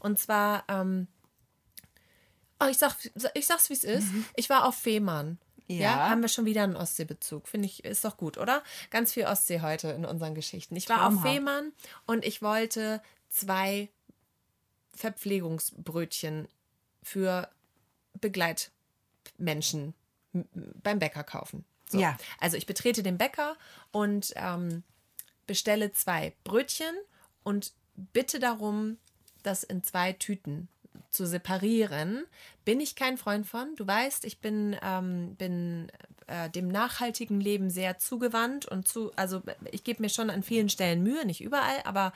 Und 0.00 0.18
zwar, 0.18 0.64
ähm, 0.68 1.06
oh, 2.60 2.66
ich, 2.70 2.78
sag, 2.78 2.96
ich 3.34 3.46
sag's, 3.46 3.70
wie 3.70 3.74
es 3.74 3.84
ist. 3.84 4.08
Ich 4.36 4.50
war 4.50 4.66
auf 4.66 4.74
Fehmarn. 4.74 5.38
Ja. 5.66 5.80
Ja. 5.80 6.10
haben 6.10 6.20
wir 6.20 6.28
schon 6.28 6.44
wieder 6.44 6.62
einen 6.62 6.76
Ostseebezug. 6.76 7.48
Finde 7.48 7.66
ich, 7.66 7.84
ist 7.86 8.04
doch 8.04 8.18
gut, 8.18 8.36
oder? 8.36 8.62
Ganz 8.90 9.14
viel 9.14 9.24
Ostsee 9.24 9.62
heute 9.62 9.88
in 9.88 10.04
unseren 10.04 10.34
Geschichten. 10.34 10.76
Ich 10.76 10.90
war 10.90 11.06
auf 11.06 11.14
Traumhaft. 11.14 11.26
Fehmarn 11.26 11.72
und 12.06 12.22
ich 12.24 12.42
wollte 12.42 13.00
zwei 13.30 13.88
Verpflegungsbrötchen 14.94 16.48
für 17.02 17.48
Begleitmenschen 18.20 19.94
beim 20.82 20.98
Bäcker 20.98 21.24
kaufen. 21.24 21.64
So. 21.88 21.98
Ja. 21.98 22.16
Also 22.40 22.56
ich 22.56 22.66
betrete 22.66 23.02
den 23.02 23.18
Bäcker 23.18 23.56
und 23.92 24.32
ähm, 24.36 24.82
bestelle 25.46 25.92
zwei 25.92 26.32
Brötchen 26.44 26.94
und 27.42 27.72
bitte 27.94 28.38
darum, 28.38 28.98
das 29.42 29.62
in 29.62 29.82
zwei 29.82 30.12
Tüten 30.12 30.68
zu 31.10 31.26
separieren. 31.26 32.24
Bin 32.64 32.80
ich 32.80 32.96
kein 32.96 33.18
Freund 33.18 33.46
von. 33.46 33.76
Du 33.76 33.86
weißt, 33.86 34.24
ich 34.24 34.40
bin, 34.40 34.76
ähm, 34.82 35.36
bin 35.36 35.92
äh, 36.26 36.50
dem 36.50 36.68
nachhaltigen 36.68 37.40
Leben 37.40 37.70
sehr 37.70 37.98
zugewandt 37.98 38.66
und 38.66 38.88
zu, 38.88 39.12
also 39.16 39.42
ich 39.70 39.84
gebe 39.84 40.02
mir 40.02 40.08
schon 40.08 40.30
an 40.30 40.42
vielen 40.42 40.68
Stellen 40.68 41.02
Mühe, 41.02 41.24
nicht 41.24 41.42
überall, 41.42 41.80
aber 41.84 42.12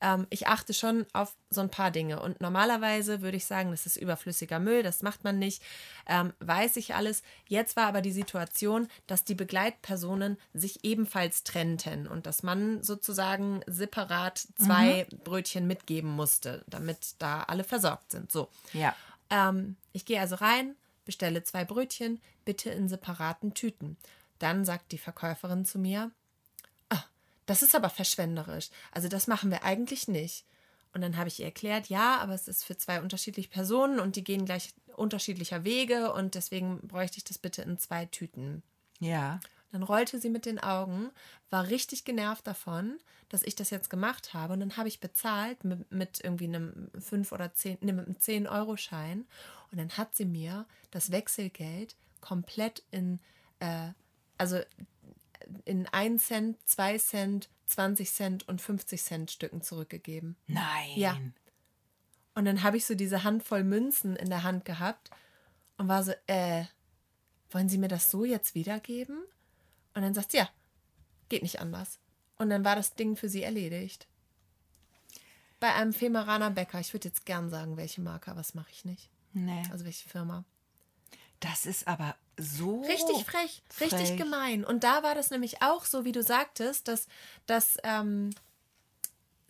ähm, 0.00 0.26
ich 0.30 0.46
achte 0.46 0.72
schon 0.72 1.06
auf 1.12 1.34
so 1.50 1.60
ein 1.60 1.70
paar 1.70 1.90
Dinge. 1.90 2.20
Und 2.20 2.40
normalerweise 2.40 3.20
würde 3.20 3.36
ich 3.36 3.44
sagen, 3.44 3.70
das 3.70 3.86
ist 3.86 3.96
überflüssiger 3.96 4.58
Müll, 4.58 4.82
das 4.82 5.02
macht 5.02 5.24
man 5.24 5.38
nicht, 5.38 5.62
ähm, 6.06 6.32
weiß 6.40 6.76
ich 6.76 6.94
alles. 6.94 7.22
Jetzt 7.48 7.76
war 7.76 7.86
aber 7.86 8.00
die 8.00 8.12
Situation, 8.12 8.88
dass 9.06 9.24
die 9.24 9.34
Begleitpersonen 9.34 10.38
sich 10.54 10.84
ebenfalls 10.84 11.44
trennten 11.44 12.06
und 12.06 12.26
dass 12.26 12.42
man 12.42 12.82
sozusagen 12.82 13.60
separat 13.66 14.46
zwei 14.56 15.06
Brötchen 15.24 15.66
mitgeben 15.66 16.10
musste, 16.10 16.64
damit 16.66 17.14
da 17.18 17.42
alle 17.42 17.64
versorgt 17.64 18.10
sind. 18.12 18.32
So. 18.32 18.48
Ja. 18.72 18.94
Ähm, 19.28 19.76
ich 19.92 20.04
gehe 20.04 20.20
also 20.20 20.36
rein, 20.36 20.76
bestelle 21.10 21.42
zwei 21.42 21.64
Brötchen, 21.64 22.20
bitte 22.44 22.70
in 22.70 22.88
separaten 22.88 23.52
Tüten. 23.52 23.96
Dann 24.38 24.64
sagt 24.64 24.92
die 24.92 24.98
Verkäuferin 24.98 25.64
zu 25.64 25.80
mir, 25.80 26.12
ah, 26.88 27.02
das 27.46 27.62
ist 27.62 27.74
aber 27.74 27.90
verschwenderisch. 27.90 28.70
Also 28.92 29.08
das 29.08 29.26
machen 29.26 29.50
wir 29.50 29.64
eigentlich 29.64 30.06
nicht. 30.06 30.44
Und 30.94 31.00
dann 31.00 31.16
habe 31.16 31.26
ich 31.26 31.40
ihr 31.40 31.46
erklärt, 31.46 31.88
ja, 31.88 32.18
aber 32.18 32.34
es 32.34 32.46
ist 32.46 32.62
für 32.62 32.76
zwei 32.76 33.00
unterschiedliche 33.00 33.48
Personen 33.48 33.98
und 33.98 34.14
die 34.14 34.22
gehen 34.22 34.44
gleich 34.44 34.72
unterschiedlicher 34.94 35.64
Wege 35.64 36.12
und 36.12 36.36
deswegen 36.36 36.78
bräuchte 36.86 37.18
ich 37.18 37.24
das 37.24 37.38
bitte 37.38 37.62
in 37.62 37.76
zwei 37.76 38.06
Tüten. 38.06 38.62
Ja. 39.00 39.40
Dann 39.72 39.82
rollte 39.82 40.20
sie 40.20 40.30
mit 40.30 40.46
den 40.46 40.58
Augen, 40.58 41.10
war 41.50 41.68
richtig 41.68 42.04
genervt 42.04 42.46
davon, 42.46 42.98
dass 43.28 43.42
ich 43.42 43.54
das 43.54 43.70
jetzt 43.70 43.90
gemacht 43.90 44.34
habe. 44.34 44.52
Und 44.52 44.60
dann 44.60 44.76
habe 44.76 44.88
ich 44.88 45.00
bezahlt 45.00 45.62
mit, 45.64 45.90
mit 45.92 46.20
irgendwie 46.22 46.46
einem 46.46 46.90
5 46.98 47.32
oder 47.32 47.54
10, 47.54 47.78
nee, 47.80 47.92
mit 47.92 48.06
einem 48.06 48.16
10-Euro-Schein. 48.16 49.26
Und 49.70 49.78
dann 49.78 49.90
hat 49.90 50.16
sie 50.16 50.24
mir 50.24 50.66
das 50.90 51.12
Wechselgeld 51.12 51.96
komplett 52.20 52.82
in, 52.90 53.20
äh, 53.60 53.88
also 54.38 54.60
in 55.64 55.86
1 55.86 56.24
Cent, 56.24 56.58
2 56.68 56.98
Cent, 56.98 57.48
20 57.66 58.12
Cent 58.12 58.48
und 58.48 58.60
50 58.60 59.02
Cent 59.02 59.30
Stücken 59.30 59.62
zurückgegeben. 59.62 60.36
Nein. 60.48 60.90
Ja. 60.96 61.16
Und 62.34 62.44
dann 62.44 62.62
habe 62.62 62.76
ich 62.76 62.86
so 62.86 62.94
diese 62.94 63.22
Handvoll 63.22 63.64
Münzen 63.64 64.16
in 64.16 64.30
der 64.30 64.42
Hand 64.42 64.64
gehabt 64.64 65.10
und 65.76 65.88
war 65.88 66.02
so, 66.02 66.12
äh, 66.26 66.64
wollen 67.50 67.68
Sie 67.68 67.78
mir 67.78 67.88
das 67.88 68.10
so 68.10 68.24
jetzt 68.24 68.54
wiedergeben? 68.54 69.22
Und 69.94 70.02
dann 70.02 70.14
sagt 70.14 70.32
sie, 70.32 70.38
ja, 70.38 70.48
geht 71.28 71.42
nicht 71.42 71.60
anders. 71.60 71.98
Und 72.38 72.50
dann 72.50 72.64
war 72.64 72.76
das 72.76 72.94
Ding 72.94 73.16
für 73.16 73.28
sie 73.28 73.42
erledigt. 73.42 74.06
Bei 75.58 75.74
einem 75.74 75.92
Femeraner 75.92 76.50
Bäcker. 76.50 76.80
Ich 76.80 76.92
würde 76.94 77.08
jetzt 77.08 77.26
gern 77.26 77.50
sagen, 77.50 77.76
welche 77.76 78.00
Marke, 78.00 78.30
aber 78.30 78.40
das 78.40 78.54
mache 78.54 78.70
ich 78.70 78.84
nicht. 78.84 79.10
Nee. 79.32 79.62
Also 79.70 79.84
welche 79.84 80.08
Firma. 80.08 80.44
Das 81.40 81.66
ist 81.66 81.86
aber 81.86 82.16
so. 82.38 82.82
Richtig 82.82 83.24
frech, 83.24 83.62
richtig 83.80 84.08
frech. 84.08 84.16
gemein. 84.16 84.64
Und 84.64 84.84
da 84.84 85.02
war 85.02 85.14
das 85.14 85.30
nämlich 85.30 85.62
auch 85.62 85.84
so, 85.84 86.04
wie 86.04 86.12
du 86.12 86.22
sagtest, 86.22 86.88
dass, 86.88 87.08
dass 87.46 87.76
ähm, 87.82 88.30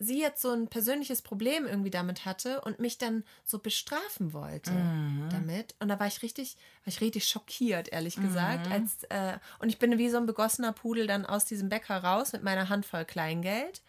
sie 0.03 0.19
jetzt 0.19 0.41
so 0.41 0.49
ein 0.51 0.67
persönliches 0.67 1.21
Problem 1.21 1.67
irgendwie 1.67 1.91
damit 1.91 2.25
hatte 2.25 2.61
und 2.61 2.79
mich 2.79 2.97
dann 2.97 3.23
so 3.43 3.59
bestrafen 3.59 4.33
wollte 4.33 4.71
Mhm. 4.71 5.29
damit. 5.29 5.75
Und 5.79 5.89
da 5.89 5.99
war 5.99 6.07
ich 6.07 6.23
richtig, 6.23 6.55
war 6.83 6.87
ich 6.93 7.01
richtig 7.01 7.27
schockiert, 7.27 7.89
ehrlich 7.93 8.17
Mhm. 8.17 8.23
gesagt. 8.23 8.67
Als, 8.71 9.03
äh, 9.09 9.37
und 9.59 9.69
ich 9.69 9.77
bin 9.77 9.97
wie 9.99 10.09
so 10.09 10.17
ein 10.17 10.25
begossener 10.25 10.71
Pudel 10.73 11.05
dann 11.05 11.25
aus 11.27 11.45
diesem 11.45 11.69
Bäcker 11.69 12.03
raus 12.03 12.33
mit 12.33 12.41
meiner 12.41 12.67
Handvoll 12.69 13.05
Kleingeld. 13.05 13.83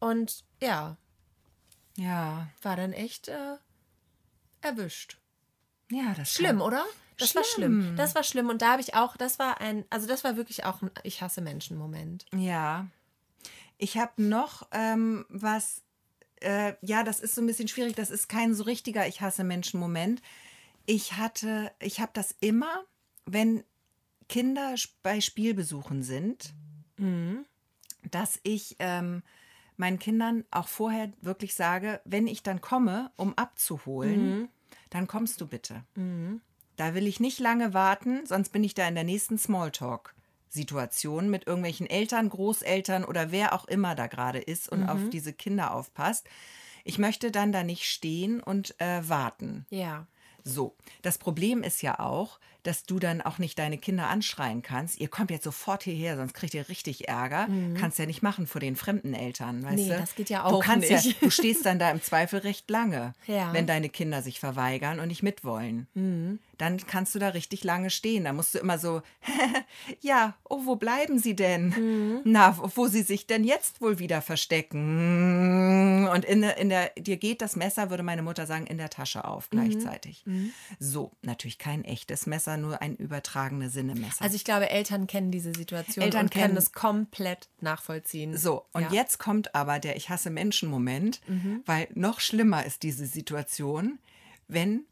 Und 0.00 0.42
ja, 0.60 0.96
Ja. 1.96 2.48
war 2.62 2.74
dann 2.76 2.92
echt 2.92 3.28
äh, 3.28 3.56
erwischt. 4.60 5.18
Ja, 5.90 6.14
das 6.16 6.32
Schlimm, 6.32 6.58
kann- 6.58 6.66
oder? 6.66 6.84
Das 7.18 7.36
war 7.36 7.44
schlimm. 7.44 7.94
Das 7.96 8.14
war 8.16 8.24
schlimm. 8.24 8.48
Und 8.48 8.62
da 8.62 8.72
habe 8.72 8.80
ich 8.80 8.94
auch, 8.94 9.16
das 9.16 9.38
war 9.38 9.60
ein, 9.60 9.84
also 9.90 10.08
das 10.08 10.24
war 10.24 10.36
wirklich 10.36 10.64
auch 10.64 10.82
ein 10.82 10.90
Ich 11.04 11.22
hasse 11.22 11.40
Menschen-Moment. 11.42 12.24
Ja. 12.34 12.86
Ich 13.82 13.98
habe 13.98 14.22
noch 14.22 14.68
ähm, 14.70 15.26
was, 15.28 15.82
äh, 16.40 16.74
ja, 16.82 17.02
das 17.02 17.18
ist 17.18 17.34
so 17.34 17.40
ein 17.40 17.48
bisschen 17.48 17.66
schwierig. 17.66 17.96
Das 17.96 18.10
ist 18.10 18.28
kein 18.28 18.54
so 18.54 18.62
richtiger 18.62 19.08
Ich 19.08 19.20
hasse 19.20 19.42
Menschen-Moment. 19.42 20.22
Ich 20.86 21.14
hatte, 21.14 21.72
ich 21.80 21.98
habe 21.98 22.12
das 22.14 22.32
immer, 22.38 22.84
wenn 23.26 23.64
Kinder 24.28 24.76
bei 25.02 25.20
Spielbesuchen 25.20 26.04
sind, 26.04 26.54
dass 28.08 28.38
ich 28.44 28.76
ähm, 28.78 29.24
meinen 29.76 29.98
Kindern 29.98 30.44
auch 30.52 30.68
vorher 30.68 31.12
wirklich 31.20 31.56
sage, 31.56 32.00
wenn 32.04 32.28
ich 32.28 32.44
dann 32.44 32.60
komme, 32.60 33.10
um 33.16 33.36
abzuholen, 33.36 34.42
dann 34.90 35.08
kommst 35.08 35.40
du 35.40 35.48
bitte. 35.48 35.82
Da 36.76 36.94
will 36.94 37.08
ich 37.08 37.18
nicht 37.18 37.40
lange 37.40 37.74
warten, 37.74 38.26
sonst 38.26 38.50
bin 38.50 38.62
ich 38.62 38.74
da 38.74 38.86
in 38.86 38.94
der 38.94 39.02
nächsten 39.02 39.38
Smalltalk-Situation 40.52 41.30
mit 41.30 41.46
irgendwelchen 41.46 41.88
Eltern, 41.88 42.28
Großeltern 42.28 43.04
oder 43.04 43.32
wer 43.32 43.54
auch 43.54 43.64
immer 43.66 43.94
da 43.94 44.06
gerade 44.06 44.38
ist 44.38 44.68
und 44.68 44.88
auf 44.88 45.00
diese 45.10 45.32
Kinder 45.32 45.74
aufpasst. 45.74 46.26
Ich 46.84 46.98
möchte 46.98 47.30
dann 47.30 47.52
da 47.52 47.62
nicht 47.62 47.84
stehen 47.84 48.40
und 48.40 48.78
äh, 48.80 49.08
warten. 49.08 49.66
Ja. 49.70 50.06
So, 50.44 50.76
das 51.02 51.18
Problem 51.18 51.62
ist 51.62 51.82
ja 51.82 52.00
auch, 52.00 52.40
dass 52.62 52.84
du 52.84 52.98
dann 52.98 53.20
auch 53.20 53.38
nicht 53.38 53.58
deine 53.58 53.78
Kinder 53.78 54.08
anschreien 54.08 54.62
kannst. 54.62 55.00
Ihr 55.00 55.08
kommt 55.08 55.30
jetzt 55.30 55.44
sofort 55.44 55.82
hierher, 55.82 56.16
sonst 56.16 56.34
kriegt 56.34 56.54
ihr 56.54 56.68
richtig 56.68 57.08
Ärger. 57.08 57.48
Kannst 57.78 57.98
ja 57.98 58.06
nicht 58.06 58.22
machen 58.22 58.46
vor 58.46 58.60
den 58.60 58.76
fremden 58.76 59.14
Eltern, 59.14 59.62
weißt 59.64 59.74
Nee, 59.76 59.88
du? 59.88 59.96
das 59.98 60.14
geht 60.14 60.30
ja 60.30 60.48
du 60.48 60.56
auch 60.56 60.62
kannst 60.62 60.90
nicht. 60.90 61.04
Ja, 61.04 61.12
du 61.20 61.30
stehst 61.30 61.66
dann 61.66 61.78
da 61.78 61.90
im 61.90 62.02
Zweifel 62.02 62.40
recht 62.40 62.68
lange, 62.70 63.14
Ja. 63.26 63.52
wenn 63.52 63.66
deine 63.66 63.88
Kinder 63.88 64.22
sich 64.22 64.38
verweigern 64.40 65.00
und 65.00 65.08
nicht 65.08 65.22
mitwollen. 65.22 65.86
Mhm. 65.94 66.38
Dann 66.58 66.76
kannst 66.86 67.12
du 67.14 67.18
da 67.18 67.30
richtig 67.30 67.64
lange 67.64 67.90
stehen. 67.90 68.22
Da 68.24 68.32
musst 68.32 68.54
du 68.54 68.58
immer 68.60 68.78
so, 68.78 69.02
ja, 70.00 70.34
oh, 70.48 70.60
wo 70.64 70.76
bleiben 70.76 71.18
sie 71.18 71.34
denn? 71.34 71.68
Mhm. 71.70 72.20
Na, 72.24 72.56
wo, 72.76 72.86
sie 72.86 73.02
sich 73.02 73.26
denn 73.26 73.42
jetzt 73.42 73.80
wohl 73.80 73.98
wieder 73.98 74.22
verstecken? 74.22 76.08
Und 76.12 76.24
in, 76.24 76.42
der- 76.42 76.56
in 76.58 76.68
der, 76.68 76.90
dir 76.96 77.16
geht 77.16 77.42
das 77.42 77.56
Messer, 77.56 77.90
würde 77.90 78.02
meine 78.02 78.22
Mutter 78.22 78.46
sagen, 78.46 78.66
in 78.66 78.78
der 78.78 78.90
Tasche 78.90 79.24
auf 79.24 79.48
Mhm. 79.50 79.56
gleichzeitig. 79.56 80.24
So, 80.78 81.12
natürlich 81.22 81.58
kein 81.58 81.84
echtes 81.84 82.26
Messer, 82.26 82.51
da 82.52 82.56
nur 82.56 82.80
ein 82.82 82.96
übertragene 82.96 83.70
Sinnemesser. 83.70 84.22
Also 84.22 84.36
ich 84.36 84.44
glaube, 84.44 84.68
Eltern 84.70 85.06
kennen 85.06 85.30
diese 85.30 85.52
Situation 85.54 86.04
Eltern 86.04 86.24
und 86.26 86.32
können 86.32 86.44
kennen- 86.44 86.56
es 86.56 86.72
komplett 86.72 87.48
nachvollziehen. 87.60 88.36
So, 88.36 88.66
und 88.72 88.82
Ja. 88.82 88.88
Mhm. 88.88 88.94
jetzt 88.94 89.18
kommt 89.18 89.54
aber 89.54 89.78
der 89.78 89.96
Ich 89.96 90.08
hasse 90.10 90.30
Menschen-Moment, 90.30 91.20
weil 91.66 91.88
noch 91.94 92.20
schlimmer 92.20 92.64
ist 92.64 92.82
diese 92.82 93.06
Situation, 93.06 93.98
wenn 94.48 94.84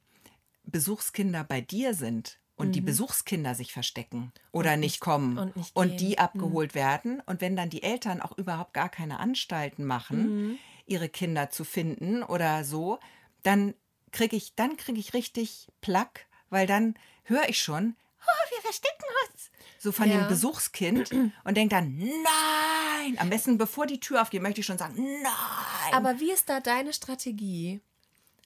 Besuchskinder 0.64 1.44
bei 1.44 1.60
dir 1.60 1.94
sind 1.94 2.38
und 2.56 2.72
die 2.72 2.80
Besuchskinder 2.82 3.54
sich 3.54 3.72
verstecken 3.72 4.32
oder 4.52 4.76
nicht 4.76 5.00
kommen 5.00 5.32
Mhm. 5.32 5.38
und 5.38 5.56
nicht 5.56 5.76
und. 5.76 5.92
Mhm. 5.92 5.96
die 5.96 6.18
abgeholt 6.18 6.74
werden 6.74 7.20
und 7.24 7.40
wenn 7.40 7.56
dann 7.56 7.70
die 7.70 7.82
Eltern 7.82 8.20
auch 8.20 8.36
überhaupt 8.36 8.74
gar 8.74 8.88
keine 8.90 9.18
Anstalten 9.18 9.84
machen, 9.86 10.48
Mhm. 10.50 10.58
ihre 10.86 11.08
Kinder 11.08 11.50
zu 11.50 11.64
finden 11.64 12.22
oder 12.22 12.64
so, 12.64 12.98
dann 13.42 13.74
kriege 14.12 14.36
ich, 14.36 14.54
dann 14.56 14.76
kriege 14.76 15.00
ich 15.00 15.14
richtig 15.14 15.68
Plack, 15.80 16.26
weil 16.50 16.66
dann 16.66 16.94
höre 17.24 17.48
ich 17.48 17.60
schon, 17.62 17.96
oh, 18.22 18.50
wir 18.54 18.60
verstecken 18.62 19.04
uns. 19.32 19.50
So 19.78 19.92
von 19.92 20.08
Ja. 20.10 20.18
dem 20.18 20.28
Besuchskind 20.28 21.10
und 21.10 21.56
denke 21.56 21.74
dann, 21.74 21.96
nein. 21.98 23.18
Am 23.18 23.30
besten, 23.30 23.56
bevor 23.56 23.86
die 23.86 23.98
Tür 24.00 24.20
aufgeht, 24.22 24.42
möchte 24.42 24.60
ich 24.60 24.66
schon 24.66 24.78
sagen, 24.78 24.94
nein. 25.22 25.92
Aber 25.94 26.20
wie 26.20 26.30
ist 26.32 26.48
da 26.48 26.60
deine 26.60 26.92
Strategie? 26.92 27.80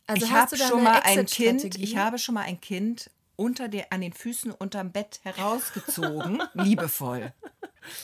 Also 0.07 0.27
ich 0.27 0.33
hast 0.33 0.53
du 0.53 0.59
habe 0.59 0.69
schon 0.71 0.83
mal 0.85 1.01
ein 1.03 1.27
Kind, 1.27 1.77
ich 1.77 1.97
habe 1.97 2.19
schon 2.19 2.35
mal 2.35 2.43
ein 2.43 2.61
Kind 2.61 3.11
unter 3.37 3.69
der, 3.69 3.93
an 3.93 4.01
den 4.01 4.13
Füßen 4.13 4.53
unterm 4.53 4.93
Bett 4.93 5.21
herausgezogen, 5.25 6.41
liebevoll. 6.55 7.33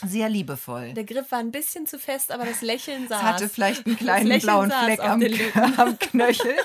Sehr 0.05 0.29
liebevoll. 0.29 0.93
Der 0.93 1.05
Griff 1.05 1.31
war 1.31 1.39
ein 1.39 1.51
bisschen 1.51 1.87
zu 1.87 1.97
fest, 1.99 2.31
aber 2.31 2.45
das 2.45 2.61
Lächeln 2.61 3.07
saß. 3.07 3.19
Es 3.19 3.25
hatte 3.25 3.49
vielleicht 3.49 3.85
einen 3.85 3.95
kleinen 3.97 4.39
blauen 4.41 4.71
Fleck 4.71 4.99
am, 4.99 5.19
den 5.19 5.39
am 5.77 5.97
Knöchel. 5.97 6.55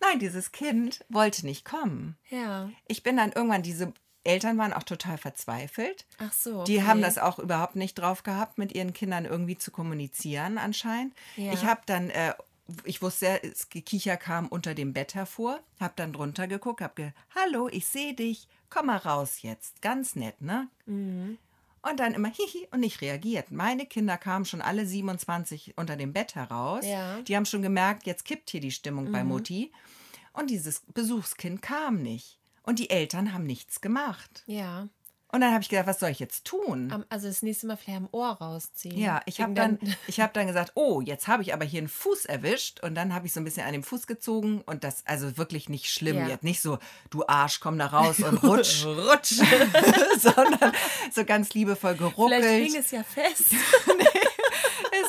Nein, 0.00 0.18
dieses 0.18 0.52
Kind 0.52 1.04
wollte 1.08 1.46
nicht 1.46 1.64
kommen. 1.64 2.16
Ja. 2.30 2.70
Ich 2.88 3.02
bin 3.02 3.16
dann 3.16 3.32
irgendwann, 3.32 3.62
diese 3.62 3.92
Eltern 4.24 4.58
waren 4.58 4.72
auch 4.72 4.82
total 4.82 5.18
verzweifelt. 5.18 6.06
Ach 6.18 6.32
so. 6.32 6.64
Die 6.64 6.78
okay. 6.78 6.86
haben 6.86 7.02
das 7.02 7.18
auch 7.18 7.38
überhaupt 7.38 7.76
nicht 7.76 7.94
drauf 7.94 8.22
gehabt, 8.22 8.58
mit 8.58 8.74
ihren 8.74 8.92
Kindern 8.92 9.24
irgendwie 9.24 9.56
zu 9.56 9.70
kommunizieren 9.70 10.58
anscheinend. 10.58 11.14
Ja. 11.36 11.52
Ich 11.52 11.64
habe 11.64 11.80
dann, 11.86 12.10
äh, 12.10 12.34
ich 12.84 13.02
wusste, 13.02 13.40
das 13.42 13.68
Gekicher 13.68 14.16
kam 14.16 14.48
unter 14.48 14.74
dem 14.74 14.92
Bett 14.92 15.14
hervor, 15.14 15.60
habe 15.78 15.94
dann 15.96 16.12
drunter 16.12 16.46
geguckt, 16.46 16.80
habe 16.82 16.94
ge, 16.94 17.12
hallo, 17.34 17.68
ich 17.70 17.86
sehe 17.86 18.14
dich, 18.14 18.46
komm 18.68 18.86
mal 18.86 18.98
raus 18.98 19.42
jetzt, 19.42 19.82
ganz 19.82 20.16
nett, 20.16 20.40
ne? 20.40 20.68
Mhm. 20.86 21.38
Und 21.82 21.98
dann 21.98 22.12
immer 22.12 22.28
hihi 22.28 22.68
und 22.72 22.80
nicht 22.80 23.00
reagiert. 23.00 23.50
Meine 23.50 23.86
Kinder 23.86 24.18
kamen 24.18 24.44
schon 24.44 24.60
alle 24.60 24.84
27 24.86 25.74
unter 25.76 25.96
dem 25.96 26.12
Bett 26.12 26.34
heraus. 26.34 26.84
Ja. 26.84 27.16
Mhm. 27.16 27.24
Die 27.24 27.36
haben 27.36 27.46
schon 27.46 27.62
gemerkt, 27.62 28.06
jetzt 28.06 28.24
kippt 28.24 28.50
hier 28.50 28.60
die 28.60 28.70
Stimmung 28.70 29.10
bei 29.12 29.24
Mutti. 29.24 29.72
Und 30.32 30.50
dieses 30.50 30.82
Besuchskind 30.92 31.62
kam 31.62 32.02
nicht. 32.02 32.38
Und 32.62 32.78
die 32.78 32.90
Eltern 32.90 33.32
haben 33.32 33.44
nichts 33.44 33.80
gemacht. 33.80 34.42
Ja. 34.46 34.88
Und 35.32 35.42
dann 35.42 35.52
habe 35.52 35.62
ich 35.62 35.68
gedacht, 35.68 35.86
was 35.86 36.00
soll 36.00 36.10
ich 36.10 36.18
jetzt 36.18 36.44
tun? 36.44 36.90
Am- 36.92 37.04
Also 37.08 37.28
das 37.28 37.42
nächste 37.42 37.66
Mal 37.66 37.76
vielleicht 37.76 37.98
am 37.98 38.08
Ohr 38.12 38.30
rausziehen. 38.32 38.98
Ja, 38.98 39.22
ich 39.26 39.40
habe 39.40 39.54
dann, 39.54 39.78
ich 40.08 40.20
hab 40.20 40.34
dann 40.34 40.46
gesagt, 40.48 40.72
oh, 40.74 41.00
jetzt 41.00 41.28
habe 41.28 41.42
ich 41.42 41.54
aber 41.54 41.64
hier 41.64 41.78
einen 41.78 41.88
Fuß 41.88 42.24
erwischt 42.26 42.80
und 42.80 42.94
dann 42.96 43.14
habe 43.14 43.26
ich 43.26 43.32
so 43.32 43.40
ein 43.40 43.44
bisschen 43.44 43.64
an 43.66 43.72
dem 43.72 43.82
Fuß 43.84 44.06
gezogen 44.08 44.62
und 44.66 44.82
das 44.82 45.06
also 45.06 45.36
wirklich 45.36 45.68
nicht 45.68 45.88
schlimm 45.90 46.16
Ja. 46.18 46.28
jetzt, 46.28 46.42
nicht 46.42 46.60
so, 46.60 46.78
du 47.10 47.24
Arsch, 47.28 47.60
komm 47.60 47.78
da 47.78 47.86
raus 47.86 48.18
und 48.20 48.38
rutsch, 48.42 48.84
Rutsch. 48.84 49.34
sondern 50.18 50.72
so 51.12 51.24
ganz 51.24 51.54
liebevoll 51.54 51.94
geruckelt. 51.94 52.42
Vielleicht 52.44 52.72
hing 52.72 52.80
es 52.80 52.90
ja 52.90 53.02
fest. 53.04 53.54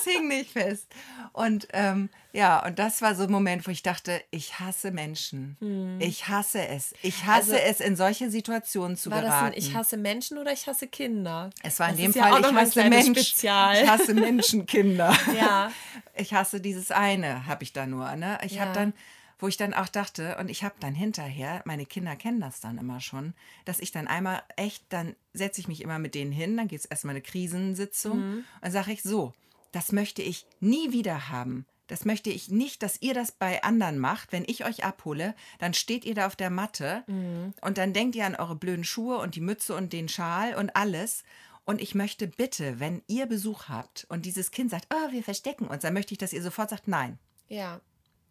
es 0.05 0.11
hing 0.13 0.27
nicht 0.27 0.51
fest. 0.51 0.87
Und 1.33 1.67
ähm, 1.73 2.09
ja, 2.33 2.65
und 2.65 2.79
das 2.79 3.01
war 3.01 3.15
so 3.15 3.23
ein 3.23 3.31
Moment, 3.31 3.65
wo 3.67 3.71
ich 3.71 3.83
dachte, 3.83 4.21
ich 4.31 4.59
hasse 4.59 4.91
Menschen. 4.91 5.57
Ich 5.99 6.27
hasse 6.27 6.65
es. 6.67 6.93
Ich 7.01 7.25
hasse 7.25 7.51
Hm. 7.53 7.57
Also, 7.59 7.69
es, 7.69 7.79
in 7.79 7.95
solche 7.95 8.29
Situationen 8.29 8.95
zu 8.97 9.11
War 9.11 9.21
das 9.21 9.29
geraten. 9.31 9.45
ein 9.47 9.53
Ich 9.57 9.73
hasse 9.75 9.97
Menschen 9.97 10.37
oder 10.37 10.51
ich 10.53 10.67
hasse 10.67 10.87
Kinder? 10.87 11.49
es 11.63 11.79
war 11.79 11.87
in 11.89 11.93
Das 11.95 12.01
dem 12.01 12.09
ist 12.11 12.15
ja 12.15 12.23
Fall, 12.23 12.33
auch 12.45 12.49
ich 12.51 12.55
hasse 12.55 12.71
kleines 12.71 13.05
Mensch. 13.05 13.19
Spezial. 13.27 13.83
Ich 13.83 13.89
hasse 13.89 14.13
Menschenkinder. 14.13 15.17
Ja. 15.35 15.71
Ich 16.15 16.33
hasse 16.33 16.61
dieses 16.61 16.91
eine, 16.91 17.45
habe 17.47 17.63
ich 17.63 17.73
da 17.73 17.85
nur. 17.85 18.15
Ne? 18.15 18.37
Ich 18.43 18.53
Ja. 18.55 18.61
habe 18.61 18.73
dann, 18.73 18.93
wo 19.39 19.47
ich 19.47 19.57
dann 19.57 19.73
auch 19.73 19.87
dachte, 19.87 20.37
und 20.37 20.49
ich 20.49 20.63
habe 20.63 20.75
dann 20.79 20.93
hinterher, 20.93 21.61
meine 21.65 21.85
Kinder 21.85 22.15
kennen 22.15 22.39
das 22.39 22.59
dann 22.59 22.77
immer 22.77 22.99
schon, 22.99 23.33
dass 23.65 23.79
ich 23.79 23.91
dann 23.91 24.07
einmal 24.07 24.41
echt, 24.55 24.83
dann 24.89 25.15
setze 25.33 25.59
ich 25.61 25.67
mich 25.67 25.81
immer 25.81 25.97
mit 25.99 26.13
denen 26.15 26.31
hin, 26.31 26.55
dann 26.57 26.67
gibt 26.67 26.81
es 26.83 26.85
erstmal 26.85 27.13
eine 27.15 27.21
Krisensitzung 27.21 28.19
Mhm. 28.19 28.43
und 28.61 28.71
sage 28.71 28.91
ich 28.91 29.01
so, 29.01 29.33
das 29.71 29.91
möchte 29.91 30.21
ich 30.21 30.45
nie 30.59 30.91
wieder 30.91 31.29
haben. 31.29 31.65
Das 31.87 32.05
möchte 32.05 32.29
ich 32.29 32.49
nicht, 32.49 32.83
dass 32.83 33.01
ihr 33.01 33.13
das 33.13 33.33
bei 33.33 33.63
anderen 33.63 33.99
macht. 33.99 34.31
Wenn 34.31 34.45
ich 34.47 34.63
euch 34.63 34.85
abhole, 34.85 35.35
dann 35.59 35.73
steht 35.73 36.05
ihr 36.05 36.15
da 36.15 36.27
auf 36.27 36.37
der 36.37 36.49
Matte 36.49 37.03
Mhm. 37.07 37.53
und 37.61 37.77
dann 37.77 37.91
denkt 37.93 38.15
ihr 38.15 38.25
an 38.25 38.35
eure 38.35 38.55
blöden 38.55 38.85
Schuhe 38.85 39.17
und 39.17 39.35
die 39.35 39.41
Mütze 39.41 39.75
und 39.75 39.91
den 39.91 40.07
Schal 40.07 40.55
und 40.55 40.75
alles. 40.75 41.23
Und 41.65 41.81
ich 41.81 41.93
möchte 41.93 42.27
bitte, 42.27 42.79
wenn 42.79 43.03
ihr 43.07 43.25
Besuch 43.25 43.65
habt 43.67 44.05
und 44.09 44.25
dieses 44.25 44.51
Kind 44.51 44.71
sagt, 44.71 44.87
oh, 44.93 45.11
wir 45.11 45.21
verstecken 45.23 45.67
uns, 45.67 45.81
dann 45.83 45.93
möchte 45.93 46.13
ich, 46.13 46.17
dass 46.17 46.33
ihr 46.33 46.41
sofort 46.41 46.69
sagt, 46.69 46.87
nein. 46.87 47.19
Ja. 47.49 47.81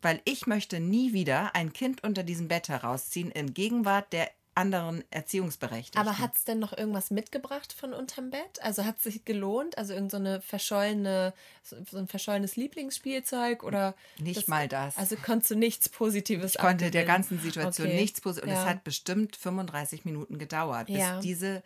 Weil 0.02 0.22
ich 0.24 0.46
möchte 0.46 0.80
nie 0.80 1.12
wieder 1.12 1.54
ein 1.54 1.72
Kind 1.74 2.02
unter 2.02 2.22
diesem 2.22 2.48
Bett 2.48 2.68
herausziehen 2.70 3.30
in 3.30 3.52
Gegenwart 3.52 4.12
der 4.14 4.30
anderen 4.54 5.04
Erziehungsberechtigten. 5.10 6.00
Aber 6.00 6.18
hat 6.18 6.36
es 6.36 6.44
denn 6.44 6.58
noch 6.58 6.76
irgendwas 6.76 7.10
mitgebracht 7.10 7.72
von 7.72 7.92
unterm 7.92 8.30
Bett? 8.30 8.60
Also 8.62 8.84
hat 8.84 8.96
es 8.98 9.04
sich 9.04 9.24
gelohnt? 9.24 9.78
Also 9.78 9.94
irgend 9.94 10.10
so 10.10 10.16
eine 10.16 10.40
verschollene, 10.40 11.32
so 11.62 11.96
ein 11.96 12.08
verschollenes 12.08 12.56
Lieblingsspielzeug 12.56 13.62
oder 13.62 13.94
Nicht 14.18 14.48
mal 14.48 14.68
das. 14.68 14.96
Also 14.96 15.16
konntest 15.16 15.50
du 15.52 15.54
nichts 15.54 15.88
Positives 15.88 16.54
Ich 16.54 16.60
konnte 16.60 16.90
der 16.90 17.04
ganzen 17.04 17.38
Situation 17.38 17.86
Okay. 17.88 17.96
nichts 17.96 18.20
positiv. 18.20 18.44
Und 18.44 18.50
es 18.52 18.58
Ja. 18.64 18.66
hat 18.66 18.84
bestimmt 18.84 19.36
35 19.36 20.04
Minuten 20.04 20.38
gedauert, 20.38 20.86
bis 20.88 20.96
Ja. 20.96 21.20
diese, 21.20 21.62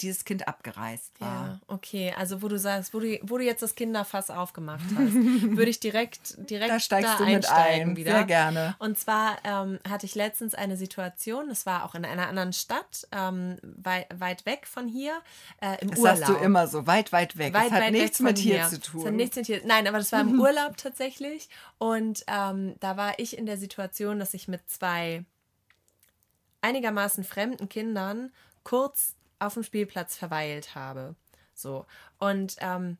dieses 0.00 0.24
Kind 0.24 0.48
abgereist 0.48 1.20
war. 1.20 1.28
Ja, 1.46 1.60
okay. 1.66 2.14
Also 2.16 2.42
wo 2.42 2.48
du 2.48 2.58
sagst, 2.58 2.94
wo 2.94 3.00
du, 3.00 3.18
wo 3.22 3.38
du 3.38 3.44
jetzt 3.44 3.62
das 3.62 3.74
Kinderfass 3.74 4.30
aufgemacht 4.30 4.84
hast, 4.96 5.12
würde 5.14 5.70
ich 5.70 5.80
direkt, 5.80 6.36
direkt 6.50 6.70
Da 6.70 6.80
steigst 6.80 7.10
da 7.14 7.16
du 7.18 7.24
mit 7.24 7.34
einsteigen 7.36 7.90
ein. 7.90 7.96
wieder. 7.96 8.12
Sehr 8.12 8.24
gerne. 8.24 8.76
Und 8.78 8.98
zwar 8.98 9.38
ähm, 9.44 9.78
hatte 9.88 10.06
ich 10.06 10.14
letztens 10.14 10.54
eine 10.54 10.76
Situation, 10.76 11.48
das 11.48 11.66
war 11.66 11.84
auch 11.84 11.94
in 11.94 12.04
einer 12.04 12.28
anderen 12.28 12.52
Stadt, 12.52 13.06
ähm, 13.12 13.56
weit, 13.62 14.06
weit 14.18 14.46
weg 14.46 14.66
von 14.66 14.88
hier, 14.88 15.18
äh, 15.60 15.76
im 15.82 15.90
Das 15.90 15.98
Urlaub. 15.98 16.16
sagst 16.16 16.28
du 16.30 16.34
immer 16.36 16.66
so, 16.68 16.86
weit, 16.86 17.12
weit 17.12 17.36
weg. 17.36 17.52
Weit, 17.54 17.66
das 17.66 17.72
hat 17.72 17.82
weit 17.82 17.92
nichts 17.92 18.20
mit 18.20 18.38
hier 18.38 18.54
hier. 18.54 18.64
zu 18.68 18.76
Das 18.78 18.86
hat 18.88 19.02
tun. 19.04 19.16
nichts 19.16 19.36
mit 19.36 19.46
hier. 19.46 19.60
Nein, 19.64 19.86
aber 19.86 19.98
das 19.98 20.12
war 20.12 20.20
im 20.20 20.40
Urlaub 20.40 20.76
tatsächlich. 20.76 21.48
Und 21.78 22.24
ähm, 22.26 22.74
da 22.80 22.96
war 22.96 23.18
ich 23.18 23.36
in 23.36 23.46
der 23.46 23.58
Situation, 23.58 24.18
dass 24.18 24.34
ich 24.34 24.48
mit 24.48 24.68
zwei 24.70 25.24
einigermaßen 26.60 27.24
fremden 27.24 27.68
Kindern 27.68 28.32
kurz 28.64 29.14
auf 29.38 29.54
dem 29.54 29.62
Spielplatz 29.62 30.16
verweilt 30.16 30.74
habe. 30.74 31.14
So. 31.54 31.86
Und 32.18 32.56
ähm, 32.60 32.98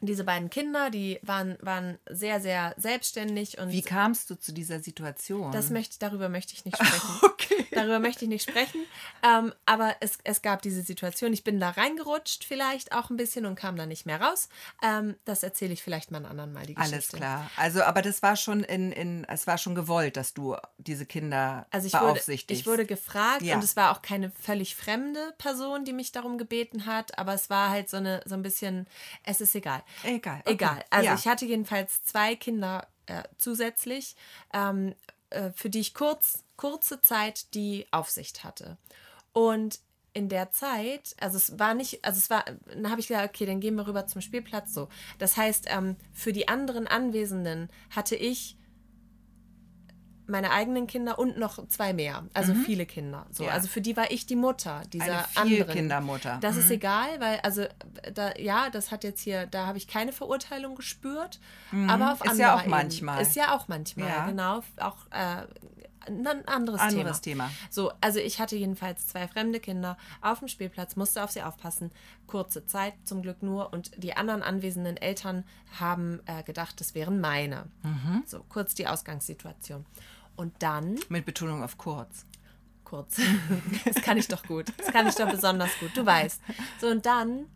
diese 0.00 0.24
beiden 0.24 0.50
Kinder, 0.50 0.90
die 0.90 1.18
waren, 1.22 1.56
waren 1.60 1.98
sehr, 2.08 2.40
sehr 2.40 2.74
selbstständig 2.76 3.58
und 3.58 3.70
Wie 3.70 3.82
kamst 3.82 4.30
du 4.30 4.34
zu 4.36 4.52
dieser 4.52 4.80
Situation? 4.80 5.50
das 5.52 5.70
möchte, 5.70 5.98
darüber 5.98 6.28
möchte 6.28 6.54
ich 6.54 6.64
nicht 6.64 6.76
sprechen. 6.82 7.18
okay. 7.22 7.66
Darüber 7.72 7.98
möchte 8.00 8.24
ich 8.24 8.28
nicht 8.28 8.48
sprechen. 8.48 8.80
Ähm, 9.22 9.52
aber 9.66 9.94
es, 10.00 10.18
es 10.24 10.42
gab 10.42 10.62
diese 10.62 10.82
Situation. 10.82 11.32
Ich 11.32 11.44
bin 11.44 11.60
da 11.60 11.70
reingerutscht, 11.70 12.44
vielleicht 12.44 12.92
auch 12.92 13.10
ein 13.10 13.16
bisschen 13.16 13.46
und 13.46 13.54
kam 13.54 13.76
da 13.76 13.86
nicht 13.86 14.06
mehr 14.06 14.20
raus. 14.20 14.48
Ähm, 14.82 15.16
das 15.24 15.42
erzähle 15.42 15.72
ich 15.74 15.82
vielleicht 15.82 16.10
mal 16.10 16.18
einen 16.18 16.26
anderen 16.26 16.52
Mal 16.52 16.66
die 16.66 16.74
Geschichte. 16.74 16.94
Alles 16.96 17.08
klar. 17.12 17.50
Also, 17.56 17.82
aber 17.82 18.02
das 18.02 18.22
war 18.22 18.36
schon 18.36 18.64
in, 18.64 18.90
in, 18.92 19.24
es 19.24 19.46
war 19.46 19.58
schon 19.58 19.74
gewollt, 19.74 20.16
dass 20.16 20.34
du 20.34 20.56
diese 20.78 21.06
Kinder 21.06 21.66
Also 21.70 21.86
ich 21.86 21.92
wurde, 21.94 22.04
beaufsichtigst. 22.14 22.60
ich 22.60 22.66
wurde 22.66 22.84
gefragt 22.86 23.42
Ja. 23.42 23.54
und 23.56 23.62
es 23.64 23.76
war 23.76 23.92
auch 23.92 24.02
keine 24.02 24.30
völlig 24.30 24.74
fremde 24.74 25.34
Person, 25.38 25.84
die 25.84 25.92
mich 25.92 26.10
darum 26.12 26.38
gebeten 26.38 26.86
hat, 26.86 27.18
aber 27.18 27.34
es 27.34 27.50
war 27.50 27.70
halt 27.70 27.88
so 27.90 27.96
eine 27.98 28.22
so 28.24 28.34
ein 28.34 28.42
bisschen, 28.42 28.86
es 29.24 29.40
ist 29.40 29.54
egal. 29.54 29.82
Egal. 30.04 30.40
okay. 30.40 30.52
Egal. 30.52 30.84
Also 30.90 31.06
ja. 31.06 31.14
ich 31.14 31.26
hatte 31.26 31.44
jedenfalls 31.46 32.02
zwei 32.04 32.36
Kinder 32.36 32.86
äh, 33.06 33.22
zusätzlich, 33.38 34.16
ähm, 34.52 34.94
äh, 35.30 35.50
für 35.50 35.70
die 35.70 35.80
ich 35.80 35.94
kurz, 35.94 36.44
kurze 36.56 37.00
Zeit 37.00 37.54
die 37.54 37.86
Aufsicht 37.90 38.44
hatte. 38.44 38.76
Und 39.32 39.80
in 40.14 40.28
der 40.28 40.50
Zeit, 40.50 41.14
also 41.20 41.36
es 41.36 41.58
war 41.58 41.74
nicht, 41.74 42.04
also 42.04 42.18
es 42.18 42.28
war, 42.28 42.44
dann 42.66 42.90
habe 42.90 43.00
ich 43.00 43.08
gesagt, 43.08 43.28
okay, 43.28 43.46
dann 43.46 43.60
gehen 43.60 43.76
wir 43.76 43.86
rüber 43.86 44.06
zum 44.06 44.20
Spielplatz 44.20 44.74
so. 44.74 44.88
Das 45.18 45.36
heißt, 45.36 45.66
ähm, 45.68 45.96
für 46.12 46.32
die 46.32 46.48
anderen 46.48 46.86
Anwesenden 46.86 47.68
hatte 47.90 48.16
ich 48.16 48.56
meine 50.28 50.50
eigenen 50.50 50.86
Kinder 50.86 51.18
und 51.18 51.38
noch 51.38 51.66
zwei 51.68 51.92
mehr, 51.92 52.24
also 52.34 52.54
viele 52.54 52.86
Kinder. 52.86 53.26
So, 53.32 53.42
Mhm. 53.44 53.48
Ja. 53.48 53.54
also 53.54 53.68
für 53.68 53.80
die 53.80 53.96
war 53.96 54.10
ich 54.10 54.26
die 54.26 54.36
Mutter 54.36 54.82
dieser 54.92 55.04
Eine 55.04 55.24
anderen. 55.36 55.48
Vielkindermutter. 55.66 56.38
Das 56.40 56.54
Mhm. 56.54 56.60
ist 56.60 56.70
egal, 56.70 57.08
weil 57.20 57.40
also 57.40 57.64
da 58.14 58.34
ja, 58.36 58.70
das 58.70 58.90
hat 58.90 59.04
jetzt 59.04 59.20
hier, 59.20 59.46
da 59.46 59.66
habe 59.66 59.78
ich 59.78 59.88
keine 59.88 60.12
Verurteilung 60.12 60.74
gespürt, 60.76 61.40
aber 61.88 62.12
auf 62.12 62.20
Mhm. 62.24 62.30
Ist 62.32 62.38
ja 62.38 62.52
anderer 62.52 62.54
auch 62.54 62.66
manchmal. 62.66 63.14
Ebene. 63.16 63.28
Ist 63.28 63.36
ja 63.36 63.56
auch 63.56 63.68
manchmal, 63.68 64.08
Ja. 64.08 64.26
genau, 64.26 64.62
auch 64.78 64.96
äh, 65.10 65.46
ein 66.06 66.26
anderes, 66.48 66.80
Anderes 66.80 67.20
Thema. 67.20 67.48
Thema. 67.48 67.50
So, 67.68 67.92
also 68.00 68.18
ich 68.18 68.40
hatte 68.40 68.56
jedenfalls 68.56 69.08
zwei 69.08 69.28
fremde 69.28 69.60
Kinder 69.60 69.98
auf 70.22 70.38
dem 70.38 70.48
Spielplatz, 70.48 70.96
musste 70.96 71.22
auf 71.22 71.30
sie 71.30 71.42
aufpassen. 71.42 71.90
Kurze 72.26 72.64
Zeit 72.64 72.94
zum 73.04 73.20
Glück 73.20 73.42
nur 73.42 73.74
und 73.74 73.90
die 74.02 74.16
anderen 74.16 74.42
anwesenden 74.42 74.96
Eltern 74.96 75.44
haben 75.78 76.20
äh, 76.24 76.42
gedacht, 76.44 76.80
das 76.80 76.94
wären 76.94 77.20
meine. 77.20 77.66
Mhm. 77.82 78.22
So, 78.24 78.42
kurz 78.48 78.74
die 78.74 78.86
Ausgangssituation. 78.86 79.84
Und 80.38 80.54
dann 80.60 81.00
Mit 81.08 81.26
Betonung 81.26 81.64
auf 81.64 81.76
kurz. 81.78 82.24
kurz. 82.84 83.20
Das 83.84 83.96
kann 83.96 84.16
ich 84.16 84.28
doch 84.28 84.44
gut. 84.44 84.72
Das 84.76 84.86
kann 84.92 85.08
ich 85.08 85.16
doch 85.16 85.28
besonders 85.28 85.70
gut. 85.80 85.90
Du 85.96 86.06
weißt. 86.06 86.40
So, 86.80 86.86
und 86.86 87.04
dann 87.06 87.46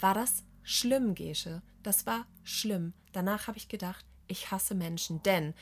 war 0.00 0.12
das 0.12 0.42
schlimm, 0.64 1.14
Gesche. 1.14 1.62
Das 1.84 2.04
war 2.04 2.26
schlimm. 2.42 2.94
Danach 3.12 3.46
habe 3.46 3.58
ich 3.58 3.68
gedacht, 3.68 4.04
ich 4.26 4.50
hasse 4.50 4.74
Menschen, 4.74 5.22
denn 5.22 5.54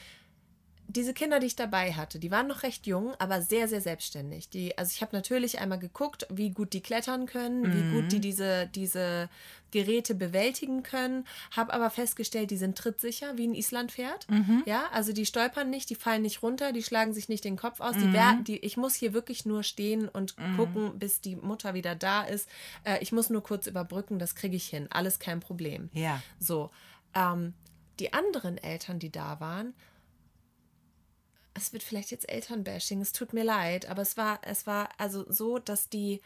diese 0.95 1.15
Kinder, 1.15 1.41
die 1.41 1.47
ich 1.47 1.57
dabei 1.57 1.93
hatte, 1.93 2.19
die 2.19 2.31
waren 2.31 2.47
noch 2.47 2.63
recht 2.63 2.87
jung, 2.87 3.15
aber 3.19 3.43
sehr, 3.43 3.69
sehr 3.69 3.81
selbstständig. 3.81 4.49
Die, 4.49 4.77
also 4.79 4.93
ich 4.95 5.03
habe 5.03 5.15
natürlich 5.15 5.59
einmal 5.59 5.79
geguckt, 5.79 6.27
wie 6.31 6.51
gut 6.51 6.73
die 6.73 6.83
klettern 6.83 7.27
können, 7.27 7.63
mhm. 7.63 7.73
wie 7.75 7.95
gut 7.95 8.13
die 8.13 8.21
diese, 8.21 8.69
diese 8.69 9.29
Geräte 9.71 10.15
bewältigen 10.15 10.85
können, 10.85 11.27
habe 11.51 11.73
aber 11.73 11.91
festgestellt, 11.91 12.53
die 12.53 12.57
sind 12.57 12.79
trittsicher 12.79 13.37
wie 13.37 13.49
ein 13.49 13.55
Islandpferd. 13.55 14.31
Mhm. 14.31 14.63
Ja, 14.67 14.85
also 14.93 15.13
die 15.13 15.27
stolpern 15.27 15.69
nicht, 15.69 15.91
die 15.91 15.97
fallen 15.97 16.23
nicht 16.23 16.43
runter, 16.43 16.73
die 16.73 16.83
schlagen 16.83 17.13
sich 17.13 17.29
nicht 17.29 17.45
den 17.45 17.57
Kopf 17.57 17.81
aus. 17.81 17.97
Mhm. 17.97 18.15
Die, 18.45 18.45
die 18.45 18.59
ich 18.65 18.77
muss 18.77 18.95
hier 18.95 19.13
wirklich 19.13 19.45
nur 19.47 19.65
stehen 19.65 20.09
und 20.09 20.39
mhm. 20.39 20.57
gucken, 20.57 20.99
bis 20.99 21.21
die 21.21 21.35
Mutter 21.35 21.75
wieder 21.75 21.97
da 21.97 22.23
ist. 22.23 22.49
Äh, 22.85 22.99
ich 23.01 23.11
muss 23.11 23.31
nur 23.31 23.43
kurz 23.43 23.67
überbrücken, 23.67 24.21
das 24.21 24.37
kriege 24.37 24.57
ich 24.57 24.69
hin. 24.69 24.87
Alles 24.91 25.19
kein 25.19 25.41
Problem. 25.41 25.91
Ja. 25.93 26.23
So. 26.39 26.71
Ähm, 27.15 27.55
die 28.01 28.13
anderen 28.13 28.59
Eltern, 28.59 28.99
die 28.99 29.11
da 29.11 29.39
waren, 29.41 29.75
es 31.55 31.73
wird 31.73 31.83
vielleicht 31.83 32.11
jetzt 32.11 32.29
Elternbashing, 32.29 33.01
es 33.01 33.13
tut 33.13 33.33
mir 33.33 33.45
leid, 33.45 33.89
aber 33.89 34.03
es 34.03 34.17
war, 34.17 34.41
es 34.43 34.67
war 34.67 34.89
also 34.99 35.25
so, 35.31 35.59
dass 35.59 35.89
die, 35.89 36.21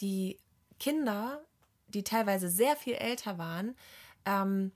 die 0.00 0.38
Kinder, 0.78 1.40
die 1.88 2.04
teilweise 2.04 2.48
sehr 2.48 2.76
viel 2.76 2.94
älter 2.94 3.38
waren, 3.38 3.74
ähm, 4.26 4.72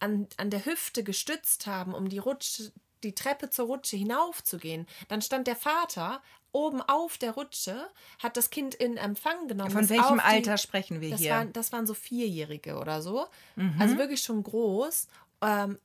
an, 0.00 0.26
an 0.36 0.50
der 0.50 0.66
Hüfte 0.66 1.04
gestützt 1.04 1.66
haben, 1.66 1.94
um 1.94 2.08
die 2.08 2.18
Rutsche, 2.18 2.72
die 3.04 3.14
Treppe 3.14 3.50
zur 3.50 3.66
Rutsche 3.66 3.96
hinaufzugehen. 3.96 4.86
Dann 5.08 5.22
stand 5.22 5.46
der 5.46 5.56
Vater 5.56 6.20
oben 6.52 6.82
auf 6.82 7.18
der 7.18 7.32
Rutsche, 7.32 7.88
hat 8.18 8.36
das 8.36 8.50
Kind 8.50 8.74
in 8.74 8.96
Empfang 8.96 9.48
genommen. 9.48 9.70
Von 9.70 9.88
welchem 9.88 10.20
Alter 10.20 10.56
sprechen 10.56 11.00
wir 11.00 11.10
das 11.10 11.20
hier? 11.20 11.32
Waren, 11.32 11.52
das 11.52 11.72
waren 11.72 11.86
so 11.86 11.94
Vierjährige 11.94 12.76
oder 12.76 13.02
so. 13.02 13.26
Mhm. 13.56 13.74
Also 13.78 13.98
wirklich 13.98 14.22
schon 14.22 14.42
groß. 14.42 15.08
Ähm, 15.42 15.78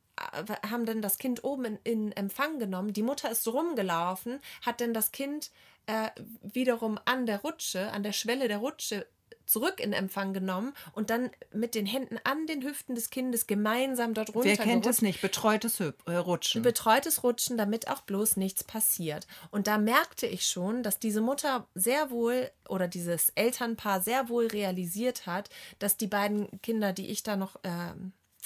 haben 0.69 0.85
dann 0.85 1.01
das 1.01 1.17
Kind 1.17 1.43
oben 1.43 1.65
in, 1.65 1.77
in, 1.83 2.11
Empfang 2.11 2.59
genommen. 2.59 2.93
Die 2.93 3.03
Mutter 3.03 3.29
ist 3.31 3.47
rumgelaufen, 3.47 4.39
hat 4.65 4.81
dann 4.81 4.93
das 4.93 5.11
Kind 5.11 5.51
äh, 5.85 6.09
wiederum 6.41 6.99
an 7.05 7.25
der 7.25 7.41
Rutsche, 7.41 7.91
an 7.91 8.03
der 8.03 8.13
Schwelle 8.13 8.47
der 8.47 8.57
Rutsche 8.57 9.05
zurück 9.49 9.79
in 9.79 9.93
Empfang 9.93 10.31
genommen 10.31 10.73
und 10.93 11.09
dann 11.09 11.31
mit 11.51 11.73
den 11.73 11.85
Händen 11.85 12.19
an 12.23 12.45
den 12.45 12.63
Hüften 12.63 12.95
des 12.95 13.09
Kindes 13.09 13.47
gemeinsam 13.47 14.13
dort 14.13 14.33
runter. 14.35 14.47
Wer 14.47 14.57
kennt 14.57 14.85
es 14.85 15.01
nicht? 15.01 15.21
Betreutes 15.21 15.79
äh, 15.79 15.93
Rutschen. 16.07 16.61
Betreutes 16.61 17.23
Rutschen, 17.23 17.57
damit 17.57 17.87
auch 17.89 18.01
bloß 18.01 18.37
nichts 18.37 18.63
passiert. 18.63 19.25
Und 19.49 19.67
da 19.67 19.79
merkte 19.79 20.27
ich 20.27 20.45
schon, 20.45 20.83
dass 20.83 20.99
diese 20.99 21.21
Mutter 21.21 21.67
sehr 21.73 22.11
wohl 22.11 22.51
oder 22.67 22.87
dieses 22.87 23.29
Elternpaar 23.31 24.01
sehr 24.01 24.29
wohl 24.29 24.47
realisiert 24.47 25.25
hat, 25.25 25.49
dass 25.79 25.97
die 25.97 26.07
beiden 26.07 26.61
Kinder, 26.61 26.93
die 26.93 27.07
ich 27.07 27.23
da 27.23 27.35
noch. 27.35 27.55
Äh, 27.63 27.93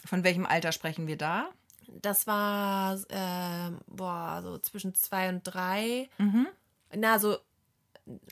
Von 0.06 0.24
welchem 0.24 0.46
Alter 0.46 0.72
sprechen 0.72 1.08
wir 1.08 1.18
da? 1.18 1.50
Das 1.88 2.28
war 2.28 2.96
äh, 3.10 3.72
boah, 3.88 4.42
so 4.44 4.58
zwischen 4.60 4.94
zwei 4.96 5.30
und 5.30 5.44
drei. 5.44 6.10
Mhm. 6.18 6.48
Na, 6.96 7.20
so. 7.20 7.38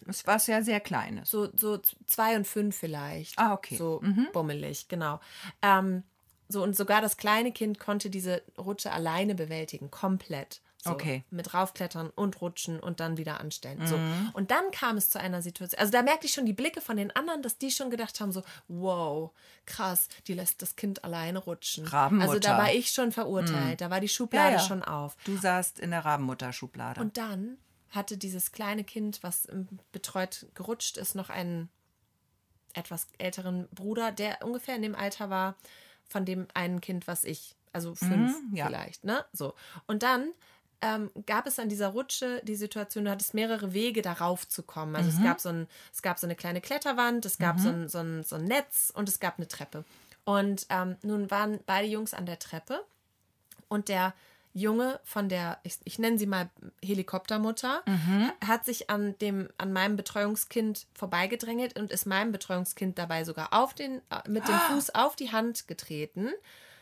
Es 0.06 0.28
war 0.28 0.38
ja 0.48 0.62
sehr 0.62 0.82
kleines. 0.82 1.32
So, 1.32 1.48
so 1.56 1.78
zwei 2.06 2.36
und 2.36 2.46
fünf 2.46 2.76
vielleicht. 2.76 3.40
Ah, 3.40 3.54
okay. 3.54 3.78
So 3.78 4.02
mhm. 4.04 4.28
bummelig, 4.34 4.90
genau. 4.90 5.22
Ähm, 5.62 6.04
so, 6.50 6.62
und 6.62 6.76
sogar 6.76 7.02
das 7.02 7.16
kleine 7.16 7.54
Kind 7.54 7.80
konnte 7.80 8.10
diese 8.10 8.42
Rutsche 8.58 8.92
alleine 8.92 9.34
bewältigen, 9.36 9.90
komplett. 9.90 10.62
So, 10.84 10.90
okay. 10.92 11.24
Mit 11.30 11.54
raufklettern 11.54 12.10
und 12.10 12.42
rutschen 12.42 12.80
und 12.80 13.00
dann 13.00 13.18
wieder 13.18 13.40
anstellen. 13.40 13.80
Mhm. 13.80 13.88
So. 13.88 14.00
Und 14.34 14.50
dann 14.50 14.72
kam 14.72 14.98
es 14.98 15.10
zu 15.10 15.20
einer 15.20 15.42
Situation. 15.44 15.80
Also 15.80 15.92
da 15.92 16.02
merkte 16.02 16.26
ich 16.26 16.34
schon 16.34 16.48
die 16.48 16.54
Blicke 16.54 16.82
von 16.82 16.98
den 16.98 17.16
anderen, 17.16 17.44
dass 17.44 17.60
die 17.60 17.70
schon 17.70 17.92
gedacht 17.92 18.20
haben: 18.20 18.32
so, 18.32 18.42
wow, 18.68 19.32
krass, 19.66 20.08
die 20.28 20.34
lässt 20.34 20.62
das 20.62 20.76
Kind 20.76 21.04
alleine 21.04 21.40
rutschen. 21.40 21.86
Rabenmutter. 21.86 22.30
Also 22.30 22.40
da 22.40 22.58
war 22.58 22.74
ich 22.74 22.92
schon 22.92 23.12
verurteilt. 23.12 23.74
Mhm. 23.74 23.78
Da 23.78 23.90
war 23.92 24.00
die 24.00 24.10
Schublade 24.10 24.56
ja, 24.56 24.60
ja. 24.60 24.68
schon 24.68 24.84
auf. 24.84 25.16
Du 25.24 25.38
saßt 25.38 25.80
in 25.80 25.92
der 25.92 26.04
Rabenmutter-Schublade. 26.04 27.00
Und 27.00 27.18
dann 27.18 27.58
hatte 27.92 28.18
dieses 28.18 28.52
kleine 28.52 28.84
Kind, 28.84 29.22
was 29.22 29.48
betreut 29.92 30.48
gerutscht 30.56 30.98
ist, 30.98 31.14
noch 31.14 31.30
einen 31.30 31.70
etwas 32.74 33.08
älteren 33.18 33.68
Bruder, 33.72 34.12
der 34.12 34.44
ungefähr 34.44 34.76
in 34.76 34.82
dem 34.82 34.96
Alter 34.96 35.30
war 35.30 35.56
von 36.08 36.26
dem 36.26 36.48
einen 36.54 36.82
Kind, 36.82 37.08
was 37.08 37.24
ich, 37.24 37.56
also 37.74 37.96
fünf 37.96 38.34
mhm, 38.50 38.56
ja. 38.56 38.68
vielleicht, 38.68 39.04
ne? 39.04 39.26
So. 39.34 39.54
Und 39.88 40.04
dann 40.04 40.32
ähm, 40.82 41.12
gab 41.26 41.48
es 41.48 41.60
an 41.60 41.70
dieser 41.70 41.90
Rutsche 41.90 42.42
die 42.44 42.56
Situation, 42.56 43.06
du 43.06 43.12
hattest 43.12 43.34
mehrere 43.34 43.74
Wege, 43.74 44.02
darauf 44.02 44.48
zu 44.48 44.64
kommen. 44.64 44.96
Also 44.96 45.12
mhm. 45.12 45.18
es, 45.18 45.24
gab 45.24 45.40
so 45.40 45.50
ein, 45.50 45.68
es 45.94 46.02
gab 46.02 46.20
so 46.20 46.28
eine 46.28 46.36
kleine 46.36 46.62
Kletterwand, 46.62 47.26
es 47.26 47.38
gab 47.38 47.58
mhm. 47.58 47.62
so, 47.62 47.70
ein, 47.70 47.90
so, 47.90 48.00
ein, 48.00 48.24
so 48.24 48.36
ein 48.36 48.46
Netz 48.46 48.92
und 48.96 49.08
es 49.08 49.20
gab 49.20 49.38
eine 49.38 49.48
Treppe. 49.48 49.86
Und 50.24 50.66
ähm, 50.70 50.98
nun 51.02 51.32
waren 51.32 51.60
beide 51.66 51.88
Jungs 51.88 52.14
an 52.14 52.26
der 52.26 52.40
Treppe 52.40 52.84
und 53.68 53.90
der 53.90 54.14
Junge 54.54 55.00
von 55.04 55.30
der, 55.30 55.60
ich, 55.64 55.78
ich 55.86 55.98
nenne 55.98 56.18
sie 56.18 56.26
mal 56.26 56.50
Helikoptermutter, 56.84 57.84
mhm. 57.86 58.32
hat 58.46 58.66
sich 58.66 58.90
an 58.90 59.18
dem, 59.20 59.50
an 59.58 59.72
meinem 59.72 59.96
Betreuungskind 59.96 60.88
vorbeigedrängelt 60.94 61.80
und 61.80 61.92
ist 61.92 62.06
meinem 62.06 62.32
Betreuungskind 62.32 62.98
dabei 62.98 63.24
sogar 63.24 63.54
auf 63.54 63.74
den, 63.74 64.02
äh, 64.10 64.28
mit 64.28 64.48
dem 64.48 64.56
Fuß 64.56 64.94
auf 64.94 65.16
die 65.16 65.32
Hand 65.32 65.68
getreten. 65.68 66.32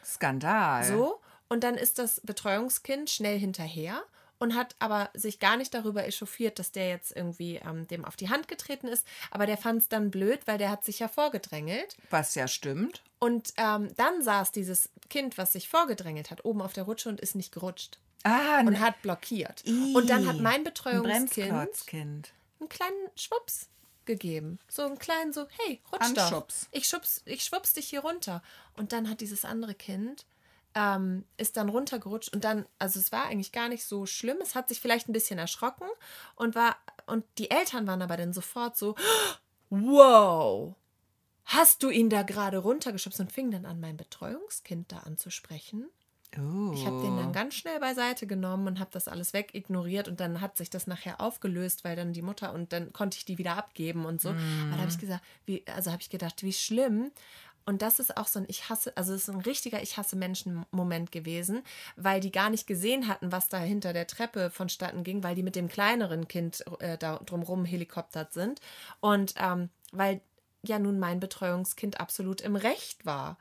Skandal. 0.04 0.84
So. 0.84 1.19
Und 1.50 1.64
dann 1.64 1.76
ist 1.76 2.00
das 2.00 2.22
Betreuungskind 2.24 3.10
schnell 3.10 3.38
hinterher 3.38 4.04
und 4.38 4.56
hat 4.56 4.76
aber 4.80 5.10
sich 5.14 5.40
gar 5.40 5.58
nicht 5.58 5.74
darüber 5.74 6.08
echauffiert, 6.08 6.60
dass 6.60 6.72
der 6.72 6.90
jetzt 6.90 7.16
irgendwie 7.16 7.58
ähm, 7.58 7.88
dem 7.88 8.06
auf 8.06 8.16
die 8.16 8.30
Hand 8.30 8.48
getreten 8.48 8.88
ist. 8.88 9.06
Aber 9.32 9.46
der 9.46 9.58
fand 9.58 9.82
es 9.82 9.90
dann 9.90 10.12
blöd, 10.12 10.40
weil 10.46 10.58
der 10.58 10.70
hat 10.72 10.86
sich 10.86 11.00
ja 11.00 11.08
vorgedrängelt. 11.08 11.98
Was 12.10 12.36
ja 12.36 12.48
stimmt. 12.48 13.04
Und 13.20 13.54
ähm, 13.58 13.90
dann 13.98 14.24
saß 14.24 14.52
dieses 14.52 14.90
Kind, 15.10 15.38
was 15.38 15.52
sich 15.54 15.68
vorgedrängelt 15.68 16.32
hat, 16.32 16.46
oben 16.46 16.62
auf 16.62 16.74
der 16.74 16.84
Rutsche 16.84 17.10
und 17.10 17.20
ist 17.20 17.36
nicht 17.36 17.52
gerutscht. 17.52 18.00
Ah, 18.24 18.60
und 18.62 18.80
hat 18.80 19.02
blockiert. 19.02 19.64
Ii, 19.66 19.96
und 19.96 20.10
dann 20.10 20.28
hat 20.28 20.40
mein 20.40 20.64
Betreuungskind 20.64 21.54
ein 21.54 22.24
einen 22.60 22.70
kleinen 22.70 23.10
Schwups 23.16 23.70
gegeben. 24.06 24.60
So 24.68 24.84
einen 24.84 25.00
kleinen, 25.00 25.32
so, 25.32 25.48
hey, 25.66 25.82
rutsch 25.92 26.14
doch. 26.16 26.48
Ich 26.72 26.88
schubs, 26.88 27.22
ich 27.26 27.44
schwups 27.44 27.74
dich 27.74 27.88
hier 27.90 28.02
runter. 28.02 28.42
Und 28.76 28.92
dann 28.92 29.10
hat 29.10 29.22
dieses 29.22 29.46
andere 29.46 29.74
Kind 29.76 30.26
ähm, 30.76 31.26
ist 31.38 31.58
dann 31.58 31.70
runtergerutscht 31.70 32.34
und 32.34 32.44
dann, 32.44 32.66
also 32.78 33.00
es 33.00 33.12
war 33.12 33.26
eigentlich 33.26 33.52
gar 33.52 33.70
nicht 33.70 33.86
so 33.86 34.06
schlimm. 34.06 34.38
Es 34.42 34.56
hat 34.56 34.70
sich 34.70 34.80
vielleicht 34.80 35.10
ein 35.10 35.14
bisschen 35.14 35.40
erschrocken 35.40 35.88
und 36.36 36.56
war, 36.56 36.76
und 37.06 37.26
die 37.38 37.52
Eltern 37.52 37.88
waren 37.88 38.02
aber 38.02 38.18
dann 38.18 38.34
sofort 38.34 38.78
so, 38.78 38.96
wow, 39.70 40.76
hast 41.46 41.84
du 41.84 41.90
ihn 41.90 42.10
da 42.10 42.24
gerade 42.24 42.60
runtergeschubst 42.60 43.20
und 43.20 43.32
fing 43.32 43.52
dann 43.52 43.66
an, 43.66 43.80
mein 43.80 43.98
Betreuungskind 43.98 44.92
da 44.92 45.00
anzusprechen. 45.00 45.90
Oh. 46.38 46.72
Ich 46.76 46.86
habe 46.86 47.02
den 47.02 47.18
dann 47.18 47.34
ganz 47.34 47.56
schnell 47.56 47.80
beiseite 47.80 48.28
genommen 48.28 48.68
und 48.68 48.80
habe 48.80 48.92
das 48.94 49.08
alles 49.08 49.34
wegignoriert 49.34 50.08
und 50.08 50.20
dann 50.20 50.42
hat 50.42 50.58
sich 50.58 50.70
das 50.70 50.86
nachher 50.86 51.20
aufgelöst, 51.20 51.84
weil 51.84 51.96
dann 51.96 52.14
die 52.14 52.22
Mutter 52.22 52.54
und 52.54 52.72
dann 52.72 52.94
konnte 52.94 53.18
ich 53.18 53.26
die 53.26 53.40
wieder 53.40 53.58
abgeben 53.58 54.06
und 54.06 54.22
so. 54.22 54.32
Mm. 54.32 54.68
Aber 54.68 54.76
da 54.76 54.82
habe 54.82 54.92
ich 54.92 55.00
gesagt, 55.00 55.24
wie, 55.48 55.64
also 55.74 55.92
habe 55.92 56.04
ich 56.04 56.10
gedacht, 56.12 56.44
wie 56.44 56.54
schlimm. 56.54 57.12
Und 57.70 57.84
das 57.84 58.00
ist 58.00 58.18
auch 58.18 58.26
so 58.26 58.40
ein 58.40 58.46
Ich 58.48 58.68
hasse, 58.68 58.98
also 58.98 59.14
es 59.14 59.28
ist 59.28 59.30
ein 59.30 59.42
richtiger 59.42 59.80
Ich 59.80 59.96
hasse 59.96 60.16
Menschen-Moment 60.16 61.12
gewesen, 61.12 61.62
weil 61.98 62.20
die 62.20 62.32
gar 62.32 62.50
nicht 62.50 62.66
gesehen 62.66 63.08
hatten, 63.08 63.32
was 63.32 63.48
da 63.48 63.60
hinter 63.60 63.94
der 63.94 64.08
Treppe 64.08 64.50
vonstatten 64.50 65.04
ging, 65.04 65.22
weil 65.22 65.36
die 65.36 65.44
mit 65.44 65.56
dem 65.56 65.70
kleineren 65.70 66.28
Kind 66.28 66.66
äh, 66.80 66.98
da 66.98 67.20
drumrum 67.24 67.66
helikoptert 67.66 68.34
sind. 68.34 68.60
Und 69.02 69.36
ähm, 69.38 69.70
weil 69.92 70.20
ja 70.64 70.80
nun 70.80 70.98
mein 70.98 71.20
Betreuungskind 71.20 72.00
absolut 72.00 72.42
im 72.42 72.56
Recht 72.56 73.06
war. 73.06 73.38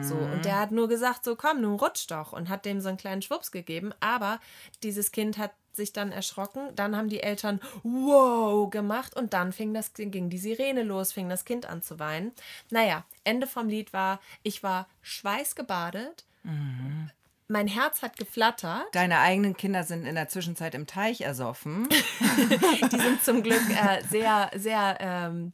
So, 0.00 0.14
und 0.14 0.46
der 0.46 0.58
hat 0.58 0.70
nur 0.70 0.88
gesagt, 0.88 1.24
so 1.24 1.36
komm, 1.36 1.60
nun 1.60 1.74
rutsch 1.74 2.06
doch 2.08 2.32
und 2.32 2.48
hat 2.48 2.64
dem 2.64 2.80
so 2.80 2.88
einen 2.88 2.96
kleinen 2.96 3.20
Schwupps 3.20 3.50
gegeben. 3.50 3.92
Aber 4.00 4.40
dieses 4.82 5.12
Kind 5.12 5.36
hat 5.36 5.50
sich 5.78 5.94
dann 5.94 6.12
erschrocken. 6.12 6.68
Dann 6.76 6.94
haben 6.94 7.08
die 7.08 7.22
Eltern 7.22 7.60
wow 7.82 8.68
gemacht 8.68 9.16
und 9.16 9.32
dann 9.32 9.52
fing 9.52 9.72
das, 9.72 9.94
ging 9.94 10.28
die 10.28 10.38
Sirene 10.38 10.82
los, 10.82 11.12
fing 11.12 11.30
das 11.30 11.46
Kind 11.46 11.64
an 11.64 11.82
zu 11.82 11.98
weinen. 11.98 12.32
Naja, 12.68 13.04
Ende 13.24 13.46
vom 13.46 13.68
Lied 13.68 13.94
war, 13.94 14.20
ich 14.42 14.62
war 14.62 14.86
schweißgebadet. 15.00 16.26
Mhm. 16.42 17.10
Mein 17.50 17.66
Herz 17.66 18.02
hat 18.02 18.18
geflattert. 18.18 18.84
Deine 18.92 19.20
eigenen 19.20 19.56
Kinder 19.56 19.82
sind 19.82 20.04
in 20.04 20.16
der 20.16 20.28
Zwischenzeit 20.28 20.74
im 20.74 20.86
Teich 20.86 21.22
ersoffen. 21.22 21.88
die 22.92 23.00
sind 23.00 23.24
zum 23.24 23.42
Glück 23.42 23.62
äh, 23.70 24.02
sehr, 24.06 24.50
sehr 24.54 24.98
ähm, 25.00 25.52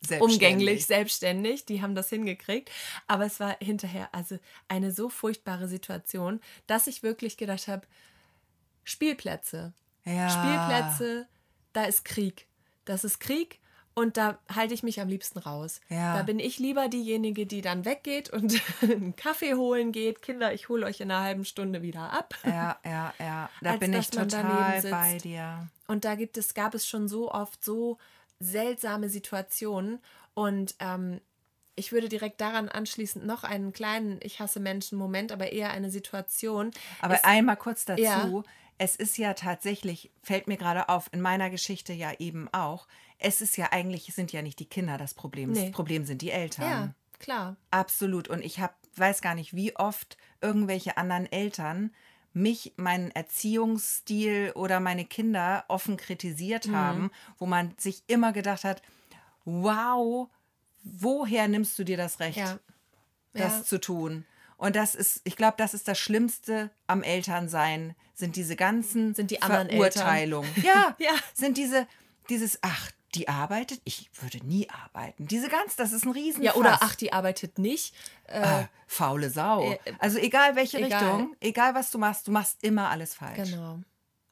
selbstständig. 0.00 0.34
umgänglich, 0.34 0.86
selbstständig. 0.86 1.66
Die 1.66 1.82
haben 1.82 1.94
das 1.94 2.08
hingekriegt. 2.08 2.70
Aber 3.06 3.26
es 3.26 3.40
war 3.40 3.56
hinterher 3.60 4.08
also 4.12 4.38
eine 4.68 4.90
so 4.90 5.10
furchtbare 5.10 5.68
Situation, 5.68 6.40
dass 6.66 6.86
ich 6.86 7.02
wirklich 7.02 7.36
gedacht 7.36 7.68
habe, 7.68 7.86
Spielplätze. 8.84 9.72
Ja. 10.04 10.28
Spielplätze, 10.30 11.26
da 11.72 11.84
ist 11.84 12.04
Krieg. 12.04 12.46
Das 12.84 13.04
ist 13.04 13.18
Krieg 13.20 13.58
Und 13.94 14.16
da 14.16 14.38
halte 14.52 14.74
ich 14.74 14.82
mich 14.82 15.00
am 15.00 15.08
liebsten 15.08 15.38
raus. 15.38 15.80
Ja. 15.88 16.16
Da 16.16 16.22
bin 16.24 16.38
ich 16.38 16.58
lieber 16.58 16.88
diejenige, 16.88 17.46
die 17.46 17.60
dann 17.62 17.84
weggeht 17.84 18.28
und 18.30 18.60
einen 18.82 19.14
Kaffee 19.16 19.54
holen 19.54 19.92
geht. 19.92 20.20
Kinder, 20.20 20.52
ich 20.52 20.68
hole 20.68 20.84
euch 20.84 21.00
in 21.00 21.10
einer 21.10 21.22
halben 21.22 21.44
Stunde 21.44 21.80
wieder 21.82 22.12
ab. 22.12 22.34
Ja, 22.44 22.76
ja, 22.84 23.14
ja. 23.18 23.48
Da 23.62 23.76
bin 23.78 23.92
ich 23.94 24.10
total 24.10 24.82
bei 24.82 25.18
dir. 25.18 25.68
Und 25.86 26.04
da 26.04 26.14
gibt 26.16 26.36
es, 26.36 26.54
gab 26.54 26.74
es 26.74 26.86
schon 26.88 27.08
so 27.08 27.30
oft 27.32 27.64
so 27.64 27.98
seltsame 28.40 29.08
Situationen. 29.08 30.00
Und 30.34 30.74
ähm, 30.80 31.20
ich 31.76 31.92
würde 31.92 32.08
direkt 32.08 32.40
daran 32.40 32.68
anschließend 32.68 33.24
noch 33.24 33.44
einen 33.44 33.72
kleinen 33.72 34.18
Ich 34.22 34.40
hasse 34.40 34.60
Menschen 34.60 34.98
Moment, 34.98 35.32
aber 35.32 35.52
eher 35.52 35.70
eine 35.70 35.90
Situation. 35.90 36.72
Aber 37.00 37.14
Es- 37.14 37.24
einmal 37.24 37.56
kurz 37.56 37.84
dazu. 37.84 38.02
Ja. 38.02 38.42
Es 38.78 38.96
ist 38.96 39.16
ja 39.18 39.34
tatsächlich, 39.34 40.10
fällt 40.22 40.48
mir 40.48 40.56
gerade 40.56 40.88
auf, 40.88 41.08
in 41.12 41.20
meiner 41.20 41.48
Geschichte 41.50 41.92
ja 41.92 42.12
eben 42.18 42.48
auch, 42.52 42.86
es 43.18 43.40
ist 43.40 43.56
ja 43.56 43.70
eigentlich, 43.72 44.12
sind 44.14 44.32
ja 44.32 44.42
nicht 44.42 44.58
die 44.58 44.66
Kinder 44.68 44.98
das 44.98 45.14
Problem. 45.14 45.52
Nee. 45.52 45.62
Das 45.66 45.70
Problem 45.72 46.04
sind 46.04 46.22
die 46.22 46.30
Eltern. 46.30 46.68
ja, 46.68 46.94
klar. 47.20 47.56
Absolut. 47.70 48.28
Und 48.28 48.44
ich 48.44 48.58
hab, 48.60 48.76
weiß 48.96 49.22
gar 49.22 49.34
nicht, 49.34 49.54
wie 49.54 49.76
oft 49.76 50.16
irgendwelche 50.40 50.96
anderen 50.96 51.30
Eltern 51.30 51.92
mich, 52.32 52.72
meinen 52.76 53.12
Erziehungsstil 53.12 54.52
oder 54.56 54.80
meine 54.80 55.04
Kinder 55.04 55.64
offen 55.68 55.96
kritisiert 55.96 56.66
Mhm. 56.66 56.74
haben, 56.76 57.10
wo 57.38 57.46
man 57.46 57.74
sich 57.78 58.02
immer 58.08 58.32
gedacht 58.32 58.64
hat, 58.64 58.82
wow, 59.44 60.28
woher 60.82 61.48
nimmst 61.48 61.78
du 61.78 61.84
dir 61.84 61.96
das 61.96 62.18
Recht, 62.20 62.38
Ja. 62.38 62.58
das 63.34 63.58
Ja. 63.58 63.64
zu 63.64 63.80
tun? 63.80 64.24
Und 64.56 64.76
das 64.76 64.94
ist, 64.94 65.20
ich 65.24 65.36
glaube, 65.36 65.54
das 65.58 65.74
ist 65.74 65.88
das 65.88 65.98
Schlimmste 65.98 66.70
am 66.86 67.02
Elternsein, 67.02 67.94
sind 68.14 68.36
diese 68.36 68.56
ganzen 68.56 69.14
Sind 69.14 69.30
die 69.30 69.42
anderen 69.42 69.68
Verurteilungen. 69.68 70.50
Ja, 70.62 70.94
Ja. 70.98 71.12
sind 71.34 71.56
diese, 71.58 71.86
dieses, 72.28 72.58
ach, 72.62 72.90
die 73.14 73.28
arbeitet? 73.28 73.80
Ich 73.84 74.10
würde 74.20 74.38
nie 74.44 74.68
arbeiten. 74.70 75.26
Diese 75.28 75.48
ganz, 75.48 75.76
das 75.76 75.92
ist 75.92 76.04
ein 76.04 76.10
Riesen. 76.12 76.42
Ja, 76.42 76.54
oder 76.54 76.78
ach, 76.80 76.94
die 76.96 77.12
arbeitet 77.12 77.58
nicht. 77.58 77.94
Äh, 78.26 78.40
äh, 78.62 78.64
faule 78.88 79.30
Sau. 79.30 79.70
äh, 79.72 79.78
also 80.00 80.18
egal 80.18 80.56
welche 80.56 80.78
egal. 80.78 81.02
Richtung, 81.04 81.36
egal 81.40 81.74
was 81.74 81.90
du 81.90 81.98
machst, 81.98 82.26
du 82.26 82.32
machst 82.32 82.62
immer 82.64 82.90
alles 82.90 83.14
falsch. 83.14 83.50
genau. 83.50 83.80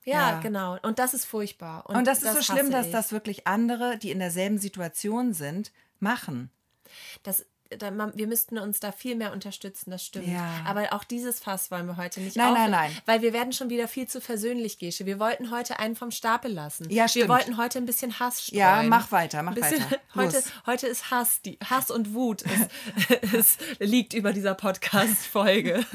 Ja, 0.05 0.31
Ja. 0.33 0.41
genau. 0.41 0.79
Und 0.83 0.99
das 0.99 1.15
ist 1.15 1.25
furchtbar. 1.27 1.89
Und 1.89 2.07
das 2.09 2.23
ist 2.25 2.35
so 2.35 2.43
schlimm, 2.43 2.71
dass 2.73 2.87
ich. 2.87 2.93
das 2.93 3.13
wirklich 3.13 3.47
andere, 3.47 3.99
die 3.99 4.11
in 4.11 4.19
derselben 4.19 4.59
Situation 4.59 5.33
sind, 5.33 5.71
machen. 6.01 6.51
Das, 7.23 7.39
da, 7.39 7.45
man, 7.45 7.62
wir 7.81 8.27
müssten 8.27 8.59
uns 8.59 8.81
da 8.81 8.93
viel 8.93 9.17
mehr 9.17 9.33
unterstützen, 9.33 9.91
das 9.91 10.05
stimmt. 10.05 10.29
Ja. 10.29 10.49
Aber 10.67 10.93
auch 10.93 11.05
dieses 11.05 11.41
Fass 11.41 11.71
wollen 11.71 11.87
wir 11.87 11.97
heute 11.97 12.21
nicht 12.21 12.37
Nein, 12.37 12.55
nein, 12.55 12.71
nein. 12.71 12.97
Weil 13.07 13.23
wir 13.23 13.33
werden 13.33 13.53
schon 13.53 13.71
wieder 13.71 13.89
viel 13.89 14.07
zu 14.07 14.21
versöhnlich, 14.21 14.79
Gesche. 14.79 15.07
Wir 15.07 15.19
wollten 15.19 15.51
heute 15.51 15.79
einen 15.79 15.97
vom 15.97 16.11
Stapel 16.11 16.53
lassen. 16.53 16.89
Ja, 16.91 17.05
Wir 17.05 17.09
stimmt. 17.09 17.29
wollten 17.29 17.57
heute 17.57 17.79
ein 17.79 17.87
bisschen 17.87 18.19
Hass 18.19 18.43
streuen. 18.43 18.59
Ja, 18.59 18.83
mach 18.83 19.13
weiter, 19.13 19.43
mach 19.43 19.55
bisschen, 19.55 19.83
weiter. 19.85 20.01
heute, 20.15 20.37
Los. 20.37 20.45
heute 20.67 20.87
ist 20.87 21.11
Hass, 21.11 21.41
die 21.43 21.59
Hass 21.69 21.91
und 21.91 22.15
Wut. 22.15 22.45
Es 23.35 23.59
liegt 23.79 24.13
über 24.15 24.33
dieser 24.33 24.55
Podcast-Folge. 24.55 25.85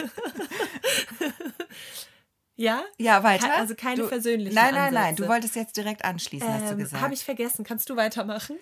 ja? 2.56 2.82
Ja, 2.98 3.24
weiter. 3.24 3.54
Also 3.56 3.76
keine 3.76 4.02
du, 4.04 4.08
versöhnlichen 4.08 4.56
Nein, 4.56 4.74
nein, 4.74 4.94
nein. 4.94 5.04
Ansätze. 5.10 5.24
Du 5.24 5.30
wolltest 5.30 5.56
jetzt 5.56 5.78
direkt 5.78 6.04
anschließen, 6.06 6.52
hast 6.52 6.66
du 6.66 6.72
Ähm, 6.72 6.78
gesagt. 6.80 7.04
Habe 7.04 7.14
ich 7.14 7.24
vergessen. 7.24 7.64
Kannst 7.64 7.90
du 7.90 7.96
weitermachen? 7.96 8.58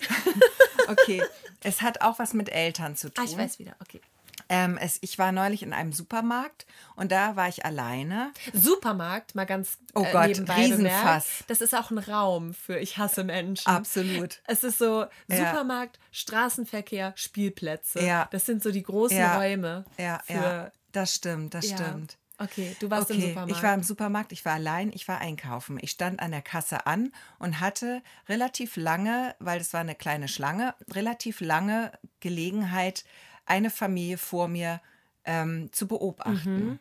Okay. 0.87 1.21
es 1.63 1.81
hat 1.81 2.01
auch 2.01 2.19
was 2.19 2.33
mit 2.33 2.49
Eltern 2.49 2.95
zu 2.95 3.09
tun. 3.09 3.25
Ah, 3.25 3.29
ich 3.29 3.37
weiß 3.37 3.59
wieder. 3.59 3.75
Okay. 3.81 4.01
Ähm, 4.47 4.77
es, 4.79 4.99
ich 5.01 5.17
war 5.17 5.31
neulich 5.31 5.63
in 5.63 5.73
einem 5.73 5.91
Supermarkt 5.91 6.67
und 6.95 7.11
da 7.11 7.35
war 7.35 7.47
ich 7.49 7.65
alleine. 7.65 8.31
Supermarkt, 8.53 9.33
mal 9.33 9.45
ganz 9.45 9.79
Oh 9.95 10.03
äh, 10.03 10.11
Gott, 10.11 10.27
nebenbei 10.27 10.53
Riesenfass. 10.55 11.25
bemerkt, 11.25 11.43
das 11.49 11.61
ist 11.61 11.73
auch 11.73 11.89
ein 11.89 11.97
Raum 11.97 12.53
für 12.53 12.77
Ich 12.77 12.97
hasse 12.99 13.23
Menschen. 13.23 13.67
Absolut. 13.67 14.41
Es 14.45 14.63
ist 14.63 14.77
so 14.77 15.05
Ja. 15.27 15.49
Supermarkt, 15.49 15.97
Straßenverkehr, 16.11 17.13
Spielplätze. 17.15 18.01
Ja. 18.05 18.27
Das 18.31 18.45
sind 18.45 18.61
so 18.61 18.71
die 18.71 18.83
großen 18.83 19.17
Ja. 19.17 19.37
Räume. 19.37 19.85
Ja, 19.97 20.21
ja. 20.27 20.71
Das 20.91 21.15
stimmt, 21.15 21.53
das 21.55 21.69
Ja. 21.69 21.77
stimmt. 21.77 22.17
Okay, 22.37 22.75
du 22.79 22.89
warst 22.89 23.09
im 23.11 23.17
Okay, 23.17 23.29
Supermarkt. 23.29 23.51
ich 23.51 23.63
war 23.63 23.73
im 23.73 23.83
Supermarkt, 23.83 24.31
ich 24.31 24.45
war 24.45 24.53
allein, 24.53 24.91
ich 24.93 25.07
war 25.07 25.19
einkaufen. 25.19 25.77
Ich 25.81 25.91
stand 25.91 26.19
an 26.19 26.31
der 26.31 26.41
Kasse 26.41 26.85
an 26.85 27.11
und 27.39 27.59
hatte 27.59 28.01
relativ 28.27 28.75
lange, 28.75 29.35
weil 29.39 29.61
es 29.61 29.73
war 29.73 29.81
eine 29.81 29.95
kleine 29.95 30.27
Schlange, 30.27 30.75
relativ 30.91 31.39
lange 31.41 31.91
Gelegenheit, 32.19 33.05
eine 33.45 33.69
Familie 33.69 34.17
vor 34.17 34.47
mir 34.47 34.81
ähm, 35.23 35.69
zu 35.71 35.87
beobachten. 35.87 36.65
Mhm. 36.65 36.79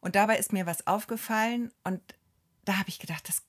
Und 0.00 0.14
dabei 0.16 0.38
ist 0.38 0.52
mir 0.52 0.66
was 0.66 0.86
aufgefallen 0.86 1.72
und 1.84 2.00
da 2.64 2.78
habe 2.78 2.88
ich 2.88 2.98
gedacht, 2.98 3.28
das, 3.28 3.42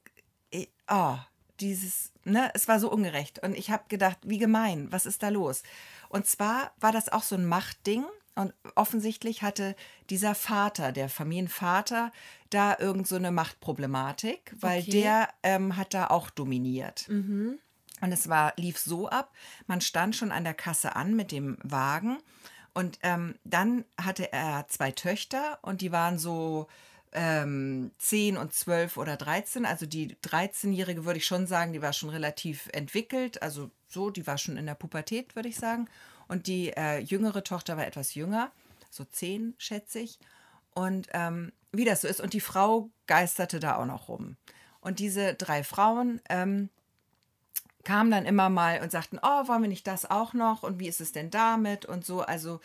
oh, 0.89 1.17
dieses, 1.59 2.11
ne, 2.23 2.51
es 2.53 2.67
war 2.67 2.79
so 2.79 2.91
ungerecht. 2.91 3.39
Und 3.39 3.55
ich 3.55 3.71
habe 3.71 3.83
gedacht, 3.87 4.17
wie 4.23 4.37
gemein, 4.37 4.91
was 4.91 5.05
ist 5.05 5.23
da 5.23 5.29
los? 5.29 5.63
Und 6.09 6.25
zwar 6.25 6.73
war 6.79 6.91
das 6.91 7.09
auch 7.09 7.23
so 7.23 7.35
ein 7.35 7.45
Machtding. 7.45 8.05
Und 8.35 8.53
offensichtlich 8.75 9.41
hatte 9.43 9.75
dieser 10.09 10.33
Vater, 10.35 10.91
der 10.91 11.07
Familienvater, 11.09 12.11
da 12.49 12.75
irgend 12.79 13.07
so 13.07 13.15
eine 13.15 13.31
Machtproblematik, 13.31 14.53
weil 14.59 14.81
Okay. 14.81 14.91
der 14.91 15.29
ähm, 15.43 15.75
hat 15.77 15.93
da 15.93 16.07
auch 16.07 16.29
dominiert. 16.29 17.07
Und 18.01 18.11
es 18.11 18.27
war, 18.29 18.53
lief 18.57 18.77
so 18.79 19.07
ab, 19.07 19.31
man 19.67 19.79
stand 19.81 20.15
schon 20.15 20.31
an 20.31 20.43
der 20.43 20.53
Kasse 20.53 20.95
an 20.95 21.15
mit 21.15 21.31
dem 21.31 21.57
Wagen 21.63 22.17
und 22.73 22.99
ähm, 23.03 23.35
dann 23.43 23.85
hatte 24.01 24.33
er 24.33 24.65
zwei 24.67 24.91
Töchter 24.91 25.59
und 25.61 25.81
die 25.81 25.91
waren 25.91 26.17
so 26.17 26.67
ähm, 27.13 27.91
10 27.99 28.35
und 28.37 28.51
12 28.51 28.97
oder 28.97 29.15
13. 29.15 29.65
Also 29.65 29.85
die 29.85 30.15
13-Jährige 30.15 31.05
würde 31.05 31.19
ich 31.19 31.25
schon 31.27 31.45
sagen, 31.47 31.71
die 31.71 31.81
war 31.83 31.93
schon 31.93 32.09
relativ 32.09 32.67
entwickelt, 32.73 33.41
also 33.43 33.69
so, 33.87 34.09
die 34.09 34.25
war 34.25 34.39
schon 34.39 34.57
in 34.57 34.65
der 34.65 34.73
Pubertät, 34.73 35.35
würde 35.35 35.49
ich 35.49 35.55
sagen. 35.57 35.87
Und 36.33 36.47
die 36.47 36.75
äh, 36.75 36.97
jüngere 36.97 37.43
Tochter 37.43 37.77
war 37.77 37.85
etwas 37.85 38.15
jünger, 38.15 38.51
so 38.89 39.03
10, 39.03 39.53
schätze 39.59 39.99
ich. 39.99 40.17
Und 40.73 41.07
ähm, 41.13 41.51
wie 41.71 41.85
das 41.85 42.01
so 42.01 42.07
ist, 42.07 42.19
und 42.19 42.33
die 42.33 42.39
Frau 42.39 42.89
geisterte 43.05 43.59
da 43.59 43.75
auch 43.75 43.85
noch 43.85 44.09
rum. 44.09 44.35
Und 44.81 44.97
diese 44.97 45.35
drei 45.35 45.63
Frauen 45.63 46.21
ähm, 46.29 46.71
kamen 47.83 48.09
dann 48.09 48.25
immer 48.25 48.49
mal 48.49 48.81
und 48.81 48.91
sagten, 48.91 49.19
oh, 49.21 49.47
wollen 49.47 49.61
wir 49.61 49.69
nicht 49.69 49.85
das 49.85 50.09
auch 50.09 50.33
noch? 50.33 50.63
Und 50.63 50.79
wie 50.79 50.87
ist 50.87 51.01
es 51.01 51.11
denn 51.11 51.29
damit? 51.29 51.85
Und 51.85 52.03
so, 52.03 52.21
also 52.21 52.61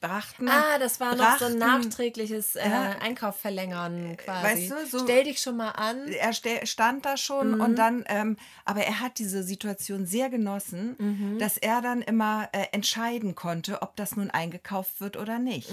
brachten. 0.00 0.48
Ah, 0.48 0.78
das 0.78 0.98
war 1.00 1.14
noch 1.14 1.38
so 1.38 1.44
ein 1.46 1.58
brachten- 1.58 1.58
nachträgliches 1.58 2.56
äh, 2.56 2.68
Ja. 2.68 2.96
Einkaufverlängern 3.00 4.16
quasi. 4.16 4.44
weißt 4.46 4.70
du, 4.70 4.86
so- 4.98 5.04
Stell 5.04 5.24
dich 5.24 5.40
schon 5.40 5.56
mal 5.56 5.70
an. 5.70 6.08
er 6.08 6.32
stand 6.66 7.04
da 7.04 7.16
schon 7.16 7.52
Mhm. 7.56 7.60
und 7.60 7.76
dann, 7.76 8.04
ähm, 8.08 8.36
aber 8.64 8.82
er 8.84 9.00
hat 9.00 9.18
diese 9.18 9.42
Situation 9.42 10.06
sehr 10.06 10.30
genossen, 10.30 10.96
Mhm. 10.98 11.38
dass 11.38 11.56
er 11.56 11.80
dann 11.80 12.02
immer 12.02 12.48
äh, 12.52 12.66
entscheiden 12.72 13.34
konnte, 13.34 13.82
ob 13.82 13.96
das 13.96 14.16
nun 14.16 14.30
eingekauft 14.30 15.00
wird 15.00 15.16
oder 15.16 15.38
nicht. 15.38 15.70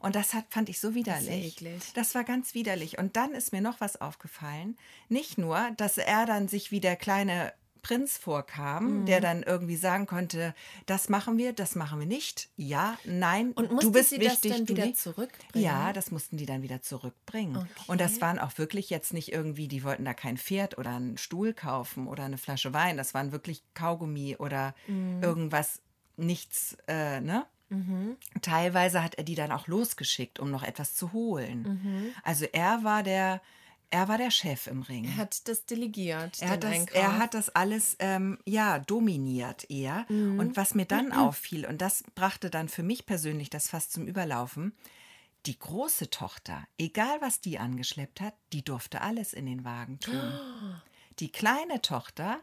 Und 0.00 0.14
das 0.14 0.34
hat, 0.34 0.44
fand 0.50 0.68
ich 0.68 0.80
so 0.80 0.94
widerlich. 0.94 1.28
Mhm. 1.62 1.66
eklig. 1.66 1.92
Das 1.94 2.14
war 2.14 2.24
ganz 2.24 2.54
widerlich. 2.54 2.98
Und 2.98 3.16
dann 3.16 3.32
ist 3.32 3.52
mir 3.52 3.60
noch 3.60 3.80
was 3.80 4.00
aufgefallen. 4.00 4.76
Nicht 5.08 5.38
nur, 5.38 5.70
dass 5.76 5.98
er 5.98 6.26
dann 6.26 6.48
sich 6.48 6.70
wie 6.70 6.80
der 6.80 6.96
kleine 6.96 7.52
Prinz 7.82 8.16
vorkam, 8.18 9.00
Mhm. 9.00 9.06
der 9.06 9.20
dann 9.20 9.42
irgendwie 9.42 9.76
sagen 9.76 10.06
konnte, 10.06 10.54
das 10.86 11.08
machen 11.08 11.38
wir, 11.38 11.52
das 11.52 11.74
machen 11.74 11.98
wir 12.00 12.06
nicht. 12.06 12.48
Ja, 12.56 12.98
nein, 13.04 13.52
Und 13.52 13.70
du 13.82 13.92
bist 13.92 14.10
sie 14.10 14.18
das 14.18 14.34
wichtig, 14.34 14.52
dann 14.52 14.66
du 14.66 14.74
wieder 14.74 14.86
nicht. 14.86 14.98
zurückbringen? 15.00 15.64
Ja, 15.64 15.92
das 15.92 16.10
mussten 16.10 16.36
die 16.36 16.46
dann 16.46 16.62
wieder 16.62 16.82
zurückbringen. 16.82 17.56
Okay. 17.56 17.68
Und 17.86 18.00
das 18.00 18.20
waren 18.20 18.38
auch 18.38 18.56
wirklich 18.58 18.90
jetzt 18.90 19.12
nicht 19.12 19.32
irgendwie, 19.32 19.68
die 19.68 19.84
wollten 19.84 20.04
da 20.04 20.14
kein 20.14 20.36
Pferd 20.38 20.78
oder 20.78 20.90
einen 20.96 21.18
Stuhl 21.18 21.54
kaufen 21.54 22.06
oder 22.06 22.24
eine 22.24 22.38
Flasche 22.38 22.72
Wein. 22.74 22.96
Das 22.96 23.14
waren 23.14 23.32
wirklich 23.32 23.62
Kaugummi 23.74 24.36
oder 24.38 24.74
Mhm. 24.86 25.22
irgendwas, 25.22 25.80
nichts, 26.16 26.76
äh, 26.88 27.20
ne? 27.20 27.46
Teilweise 28.42 29.02
hat 29.02 29.16
er 29.16 29.24
die 29.24 29.34
dann 29.34 29.52
auch 29.52 29.66
losgeschickt, 29.66 30.38
um 30.40 30.50
noch 30.50 30.62
etwas 30.62 30.94
zu 30.94 31.12
holen. 31.12 31.62
Mhm. 31.82 32.06
Also 32.22 32.46
er 32.52 32.82
war 32.84 33.02
der, 33.02 33.40
er 33.90 34.08
war 34.08 34.18
der 34.18 34.30
Chef 34.30 34.66
im 34.66 34.82
Ring. 34.82 35.04
Er 35.04 35.16
hat 35.16 35.48
das 35.48 35.64
delegiert. 35.64 36.42
Er 36.42 36.50
hat, 36.50 36.64
das, 36.64 36.72
Einkauf. 36.72 36.96
er 36.96 37.18
hat 37.18 37.34
das 37.34 37.48
alles 37.50 37.96
ähm, 37.98 38.38
ja 38.44 38.78
dominiert 38.78 39.70
eher. 39.70 40.06
Und 40.08 40.56
was 40.56 40.74
mir 40.74 40.84
dann 40.84 41.12
auffiel, 41.12 41.66
und 41.66 41.80
das 41.80 42.04
brachte 42.14 42.50
dann 42.50 42.68
für 42.68 42.82
mich 42.82 43.06
persönlich 43.06 43.50
das 43.50 43.68
fast 43.68 43.92
zum 43.92 44.06
Überlaufen, 44.06 44.74
die 45.46 45.58
große 45.58 46.10
Tochter, 46.10 46.66
egal 46.76 47.20
was 47.20 47.40
die 47.40 47.58
angeschleppt 47.58 48.20
hat, 48.20 48.34
die 48.52 48.64
durfte 48.64 49.00
alles 49.00 49.32
in 49.32 49.46
den 49.46 49.64
Wagen 49.64 49.98
tun. 50.00 50.14
Die 51.18 51.32
kleine 51.32 51.82
Tochter, 51.82 52.38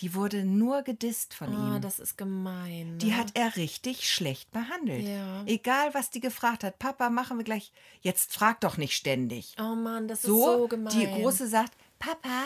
die 0.00 0.14
wurde 0.14 0.44
nur 0.44 0.82
gedisst 0.82 1.34
von 1.34 1.48
Oh, 1.48 1.76
ihm. 1.76 1.80
das 1.82 1.98
ist 1.98 2.16
gemein. 2.16 2.98
Die 2.98 3.08
ne? 3.10 3.16
hat 3.16 3.32
er 3.34 3.56
richtig 3.56 4.08
schlecht 4.10 4.50
behandelt. 4.50 5.06
Ja. 5.06 5.42
Egal, 5.46 5.92
was 5.94 6.10
die 6.10 6.20
gefragt 6.20 6.64
hat. 6.64 6.78
Papa, 6.78 7.10
machen 7.10 7.36
wir 7.38 7.44
gleich. 7.44 7.72
Jetzt 8.00 8.32
frag 8.34 8.60
doch 8.60 8.76
nicht 8.76 8.94
ständig. 8.96 9.54
Oh 9.60 9.74
Mann, 9.74 10.08
das 10.08 10.22
So, 10.22 10.38
ist 10.38 10.44
so 10.58 10.68
gemein. 10.68 10.98
die 10.98 11.06
Große 11.06 11.46
sagt, 11.48 11.72
Papa, 11.98 12.44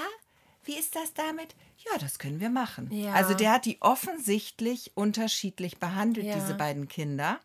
wie 0.65 0.77
ist 0.79 0.97
das 0.97 1.15
damit? 1.15 1.55
Ja, 1.91 1.99
das 1.99 2.19
können 2.19 2.41
wir 2.41 2.51
machen. 2.51 2.91
Ja. 2.91 3.13
Also 3.13 3.35
der 3.35 3.53
hat 3.53 3.67
die 3.67 3.81
offensichtlich 3.83 4.93
unterschiedlich 4.95 5.79
behandelt, 5.79 6.27
Ja. 6.27 6.35
diese 6.35 6.55
beiden 6.55 6.89
Kinder. 6.89 7.39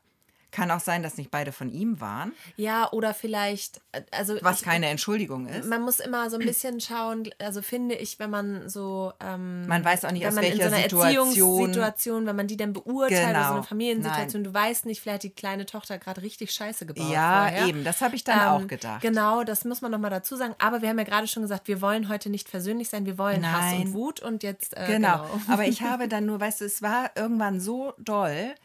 Kann 0.52 0.72
auch 0.72 0.80
sein, 0.80 1.04
dass 1.04 1.18
nicht 1.18 1.30
beide 1.30 1.52
von 1.52 1.70
ihm 1.70 2.02
waren. 2.02 2.34
Ja, 2.56 2.92
oder 2.92 3.14
vielleicht, 3.14 3.82
äh, 3.92 4.02
also. 4.12 4.38
Was 4.42 4.60
ich, 4.60 4.66
keine 4.66 4.88
Entschuldigung 4.88 5.48
ist. 5.48 5.68
Man 5.68 5.84
muss 5.84 6.00
immer 6.00 6.30
so 6.30 6.38
ein 6.38 6.46
bisschen 6.46 6.82
schauen, 6.82 7.30
also 7.38 7.62
finde 7.62 7.96
ich, 7.96 8.18
wenn 8.18 8.32
man 8.32 8.68
so. 8.68 9.14
Ähm, 9.20 9.68
man 9.68 9.86
weiß 9.86 10.06
auch 10.06 10.12
nicht, 10.12 10.26
aus 10.26 10.36
welcher 10.36 10.54
in 10.54 10.58
so 10.58 10.76
einer 10.76 10.84
Situation. 10.84 11.74
Situation, 11.74 12.26
wenn 12.26 12.36
man 12.36 12.48
die 12.48 12.58
dann 12.58 12.74
beurteilt, 12.74 13.28
genau. 13.28 13.40
oder 13.40 13.48
so 13.48 13.54
eine 13.56 13.64
Familiensituation, 13.64 14.42
Nein. 14.42 14.54
du 14.54 14.60
weißt 14.60 14.86
nicht, 14.88 15.02
vielleicht 15.02 15.24
die 15.24 15.30
kleine 15.30 15.68
Tochter 15.68 16.00
gerade 16.00 16.24
richtig 16.24 16.52
scheiße 16.52 16.88
gebaut. 16.88 17.12
Ja, 17.12 17.48
vorher. 17.48 17.68
eben, 17.68 17.84
das 17.84 18.02
habe 18.02 18.16
ich 18.16 18.24
dann 18.24 18.40
ähm, 18.40 18.64
auch 18.64 18.68
gedacht. 18.68 19.02
Genau, 19.02 19.44
das 19.44 19.66
muss 19.66 19.82
man 19.82 19.92
nochmal 19.92 20.12
dazu 20.12 20.36
sagen. 20.36 20.56
Aber 20.58 20.82
wir 20.82 20.90
haben 20.90 20.98
ja 20.98 21.06
gerade 21.06 21.28
schon 21.28 21.44
gesagt, 21.44 21.68
wir 21.68 21.82
wollen 21.82 22.10
heute 22.10 22.30
nicht 22.30 22.50
versöhnlich 22.50 22.90
sein, 22.90 23.06
wir 23.06 23.18
wollen 23.20 23.42
Nein. 23.42 23.54
Hass 23.54 23.74
und 23.74 23.94
Wut 23.94 24.20
und 24.22 24.42
jetzt. 24.42 24.76
Äh, 24.76 24.88
genau. 24.88 25.18
genau. 25.24 25.42
Aber 25.48 25.66
ich 25.66 25.82
habe 25.84 26.08
dann 26.08 26.26
nur, 26.26 26.40
weißt 26.40 26.62
du, 26.62 26.66
es 26.66 26.82
war 26.82 27.12
irgendwann 27.16 27.60
so 27.60 27.94
doll, 28.00 28.56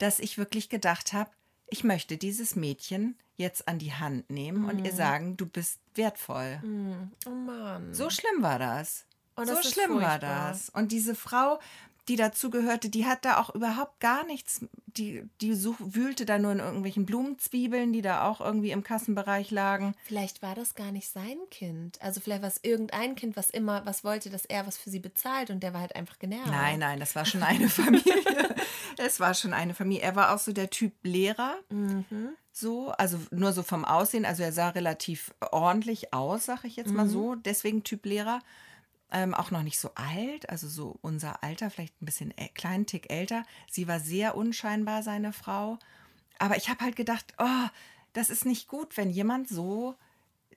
dass 0.00 0.18
ich 0.18 0.38
wirklich 0.38 0.68
gedacht 0.68 1.12
habe, 1.12 1.30
ich 1.68 1.84
möchte 1.84 2.16
dieses 2.16 2.56
Mädchen 2.56 3.16
jetzt 3.36 3.68
an 3.68 3.78
die 3.78 3.92
Hand 3.92 4.28
nehmen 4.28 4.62
mm. 4.62 4.68
und 4.68 4.84
ihr 4.84 4.92
mhm. 4.92 4.96
sagen, 4.96 5.36
du 5.36 5.46
bist 5.46 5.78
wertvoll. 5.94 6.58
Mm. 6.58 7.12
Oh 7.26 7.30
Mann. 7.30 7.94
So 7.94 8.10
schlimm 8.10 8.42
war 8.42 8.58
das. 8.58 9.06
Oh, 9.36 9.44
das 9.44 9.62
so 9.62 9.70
schlimm 9.70 9.92
furchtbar. 9.92 10.10
war 10.10 10.18
das. 10.18 10.68
Und 10.70 10.92
diese 10.92 11.14
Frau, 11.14 11.60
die 12.10 12.16
dazugehörte, 12.16 12.88
die 12.88 13.06
hat 13.06 13.24
da 13.24 13.38
auch 13.38 13.54
überhaupt 13.54 14.00
gar 14.00 14.26
nichts. 14.26 14.66
Die, 14.86 15.22
die 15.40 15.54
such, 15.54 15.76
wühlte 15.78 16.26
da 16.26 16.40
nur 16.40 16.50
in 16.50 16.58
irgendwelchen 16.58 17.06
Blumenzwiebeln, 17.06 17.92
die 17.92 18.02
da 18.02 18.24
auch 18.24 18.40
irgendwie 18.40 18.72
im 18.72 18.82
Kassenbereich 18.82 19.52
lagen. 19.52 19.94
Vielleicht 20.02 20.42
war 20.42 20.56
das 20.56 20.74
gar 20.74 20.90
nicht 20.90 21.08
sein 21.08 21.38
Kind. 21.52 22.02
Also 22.02 22.20
vielleicht 22.20 22.42
war 22.42 22.48
es 22.48 22.58
irgendein 22.64 23.14
Kind, 23.14 23.36
was 23.36 23.48
immer 23.48 23.86
was 23.86 24.02
wollte, 24.02 24.28
dass 24.28 24.44
er 24.44 24.66
was 24.66 24.76
für 24.76 24.90
sie 24.90 24.98
bezahlt 24.98 25.50
und 25.50 25.62
der 25.62 25.72
war 25.72 25.80
halt 25.80 25.94
einfach 25.94 26.18
genervt. 26.18 26.50
Nein, 26.50 26.80
nein, 26.80 26.98
das 26.98 27.14
war 27.14 27.24
schon 27.24 27.44
eine 27.44 27.68
Familie. 27.68 28.56
es 28.98 29.20
war 29.20 29.34
schon 29.34 29.52
eine 29.52 29.74
Familie. 29.74 30.02
Er 30.02 30.16
war 30.16 30.34
auch 30.34 30.40
so 30.40 30.52
der 30.52 30.68
Typ 30.68 30.92
Lehrer. 31.04 31.58
Mhm. 31.68 32.30
So, 32.50 32.90
also 32.90 33.20
nur 33.30 33.52
so 33.52 33.62
vom 33.62 33.84
Aussehen. 33.84 34.24
Also 34.24 34.42
er 34.42 34.52
sah 34.52 34.70
relativ 34.70 35.32
ordentlich 35.52 36.12
aus, 36.12 36.46
sag 36.46 36.64
ich 36.64 36.74
jetzt 36.74 36.90
mal 36.90 37.04
mhm. 37.04 37.10
so. 37.10 37.34
Deswegen 37.36 37.84
Typ 37.84 38.04
Lehrer 38.04 38.40
ähm, 39.12 39.34
auch 39.34 39.50
noch 39.50 39.62
nicht 39.62 39.78
so 39.78 39.90
alt, 39.94 40.48
also 40.48 40.68
so 40.68 40.98
unser 41.02 41.42
Alter, 41.42 41.70
vielleicht 41.70 42.00
ein 42.00 42.06
bisschen 42.06 42.36
äh, 42.36 42.48
kleinen 42.48 42.86
Tick 42.86 43.10
älter. 43.10 43.44
Sie 43.70 43.88
war 43.88 44.00
sehr 44.00 44.36
unscheinbar, 44.36 45.02
seine 45.02 45.32
Frau. 45.32 45.78
Aber 46.38 46.56
ich 46.56 46.68
habe 46.68 46.84
halt 46.84 46.96
gedacht, 46.96 47.34
oh, 47.38 47.68
das 48.12 48.30
ist 48.30 48.46
nicht 48.46 48.68
gut, 48.68 48.96
wenn 48.96 49.10
jemand 49.10 49.48
so 49.48 49.96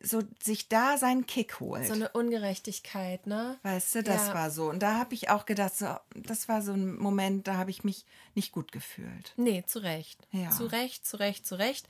so 0.06 0.22
sich 0.42 0.68
da 0.68 0.98
seinen 0.98 1.26
Kick 1.26 1.62
holt. 1.62 1.88
So 1.88 1.94
eine 1.94 2.10
Ungerechtigkeit, 2.10 3.26
ne? 3.26 3.58
Weißt 3.64 3.96
du, 3.96 4.04
das 4.04 4.28
ja. 4.28 4.34
war 4.34 4.52
so. 4.52 4.70
Und 4.70 4.84
da 4.84 4.98
habe 5.00 5.14
ich 5.14 5.30
auch 5.30 5.46
gedacht, 5.46 5.76
so, 5.78 5.96
das 6.14 6.50
war 6.50 6.62
so 6.62 6.74
ein 6.74 6.98
Moment, 6.98 7.48
da 7.48 7.56
habe 7.56 7.72
ich 7.72 7.86
mich 7.86 8.06
nicht 8.36 8.52
gut 8.52 8.74
gefühlt. 8.74 9.34
Nee, 9.38 9.64
zu 9.66 9.80
Recht. 9.80 10.28
Ja. 10.32 10.50
Zu 10.50 10.66
Recht, 10.66 11.06
zu 11.06 11.18
Recht, 11.18 11.48
zu 11.48 11.56
Recht. 11.56 11.88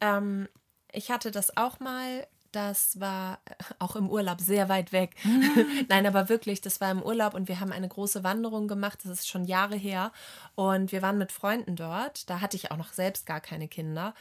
Ähm, 0.00 0.48
ich 0.92 1.10
hatte 1.10 1.32
das 1.32 1.56
auch 1.56 1.80
mal 1.80 2.26
das 2.56 2.98
war 2.98 3.38
auch 3.78 3.94
im 3.96 4.08
Urlaub 4.08 4.40
sehr 4.40 4.68
weit 4.68 4.92
weg. 4.92 5.14
Nein, 5.88 6.06
aber 6.06 6.28
wirklich, 6.28 6.60
das 6.60 6.80
war 6.80 6.90
im 6.90 7.02
Urlaub 7.02 7.34
und 7.34 7.48
wir 7.48 7.60
haben 7.60 7.70
eine 7.70 7.88
große 7.88 8.24
Wanderung 8.24 8.66
gemacht. 8.66 9.00
Das 9.04 9.12
ist 9.12 9.28
schon 9.28 9.44
Jahre 9.44 9.76
her. 9.76 10.10
Und 10.54 10.90
wir 10.90 11.02
waren 11.02 11.18
mit 11.18 11.32
Freunden 11.32 11.76
dort. 11.76 12.28
Da 12.30 12.40
hatte 12.40 12.56
ich 12.56 12.70
auch 12.70 12.76
noch 12.78 12.92
selbst 12.92 13.26
gar 13.26 13.40
keine 13.40 13.68
Kinder. 13.68 14.14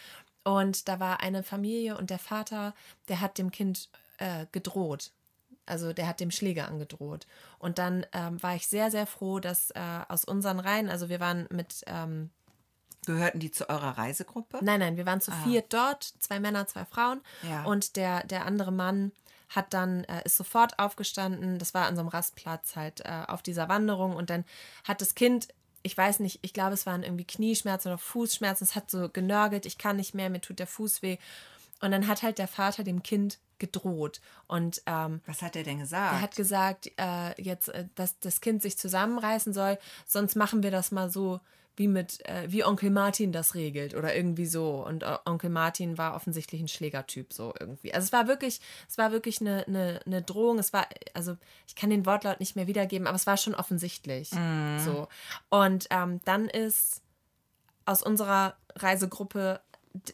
Und 0.44 0.88
da 0.90 1.00
war 1.00 1.22
eine 1.22 1.42
Familie 1.42 1.98
und 1.98 2.10
der 2.10 2.20
Vater, 2.20 2.76
der 3.08 3.22
hat 3.22 3.38
dem 3.38 3.52
Kind 3.52 3.90
äh, 4.18 4.46
gedroht. 4.52 5.12
Also 5.66 5.94
der 5.94 6.08
hat 6.08 6.20
dem 6.20 6.30
Schläger 6.30 6.68
angedroht. 6.68 7.26
Und 7.58 7.80
dann 7.80 8.06
ähm, 8.12 8.44
war 8.44 8.56
ich 8.56 8.68
sehr, 8.68 8.92
sehr 8.92 9.08
froh, 9.08 9.40
dass 9.40 9.72
äh, 9.72 9.80
aus 10.10 10.26
unseren 10.26 10.60
Reihen, 10.60 10.90
also 10.90 11.10
wir 11.10 11.20
waren 11.20 11.48
mit 11.50 11.84
ähm, 11.88 12.30
Gehörten 13.06 13.40
die 13.40 13.52
zu 13.52 13.70
eurer 13.70 13.98
Reisegruppe? 13.98 14.60
Nein, 14.62 14.80
nein, 14.80 14.98
wir 14.98 15.06
waren 15.06 15.22
zu 15.22 15.32
ah. 15.32 15.44
viert 15.44 15.74
dort, 15.74 16.04
zwei 16.20 16.40
Männer, 16.40 16.68
zwei 16.68 16.86
Frauen. 16.86 17.22
Ja. 17.44 17.64
Und 17.66 17.96
der, 17.96 18.26
der 18.26 18.46
andere 18.46 18.72
Mann 18.72 19.12
hat 19.50 19.74
dann, 19.74 20.04
äh, 20.06 20.24
ist 20.26 20.38
sofort 20.38 20.80
aufgestanden, 20.80 21.60
das 21.60 21.74
war 21.74 21.86
an 21.86 21.96
so 21.96 22.02
einem 22.02 22.10
Rastplatz 22.10 22.76
halt 22.76 23.02
äh, 23.02 23.24
auf 23.28 23.42
dieser 23.42 23.70
Wanderung 23.70 24.16
und 24.16 24.30
dann 24.30 24.44
hat 24.84 25.02
das 25.02 25.16
Kind, 25.16 25.48
ich 25.84 25.96
weiß 25.96 26.20
nicht, 26.20 26.40
ich 26.42 26.54
glaube, 26.54 26.74
es 26.74 26.86
waren 26.86 27.04
irgendwie 27.04 27.26
Knieschmerzen 27.26 27.90
oder 27.90 27.98
Fußschmerzen, 27.98 28.66
es 28.66 28.76
hat 28.76 28.90
so 28.90 29.08
genörgelt, 29.10 29.66
ich 29.66 29.78
kann 29.78 29.98
nicht 29.98 30.16
mehr, 30.16 30.30
mir 30.30 30.42
tut 30.42 30.60
der 30.60 30.68
Fuß 30.68 31.02
weh. 31.04 31.18
Und 31.82 31.92
dann 31.92 32.08
hat 32.08 32.24
halt 32.24 32.38
der 32.38 32.48
Vater 32.48 32.84
dem 32.84 33.04
Kind 33.04 33.40
gedroht. 33.58 34.22
Und 34.48 34.82
ähm, 34.86 35.22
was 35.26 35.42
hat 35.42 35.56
er 35.56 35.64
denn 35.64 35.80
gesagt? 35.80 36.14
Er 36.14 36.22
hat 36.22 36.36
gesagt, 36.36 36.92
äh, 36.98 37.42
jetzt, 37.42 37.70
äh, 37.70 37.86
dass 37.96 38.20
das 38.20 38.42
Kind 38.42 38.62
sich 38.62 38.78
zusammenreißen 38.78 39.54
soll, 39.54 39.78
sonst 40.06 40.36
machen 40.36 40.64
wir 40.64 40.72
das 40.72 40.92
mal 40.92 41.10
so, 41.10 41.40
wie 41.78 41.88
mit, 41.88 42.26
äh, 42.28 42.46
wie 42.50 42.64
Onkel 42.64 42.90
Martin 42.90 43.32
das 43.32 43.54
regelt 43.54 43.96
oder 43.96 44.16
irgendwie 44.16 44.46
so. 44.46 44.86
Und 44.86 45.04
äh, 45.04 45.18
Onkel 45.26 45.50
Martin 45.50 45.98
war 45.98 46.16
offensichtlich 46.16 46.62
ein 46.62 46.68
Schlägertyp, 46.68 47.34
so 47.34 47.54
irgendwie. 47.60 47.94
Also 47.94 48.06
es 48.06 48.14
war 48.14 48.28
wirklich, 48.28 48.62
es 48.88 48.98
war 48.98 49.12
wirklich 49.12 49.42
eine, 49.42 49.66
eine, 49.68 50.00
eine 50.06 50.22
Drohung. 50.22 50.58
Es 50.58 50.72
war, 50.72 50.88
also 51.14 51.36
ich 51.68 51.76
kann 51.76 51.90
den 51.90 52.06
Wortlaut 52.06 52.40
nicht 52.40 52.56
mehr 52.56 52.68
wiedergeben, 52.68 53.08
aber 53.08 53.16
es 53.16 53.28
war 53.28 53.38
schon 53.38 53.56
offensichtlich. 53.56 54.32
Mm. 54.32 54.80
So. 54.80 55.08
Und 55.50 55.88
ähm, 55.90 56.22
dann 56.24 56.48
ist 56.48 57.02
aus 57.86 58.02
unserer 58.02 58.56
Reisegruppe 58.76 59.62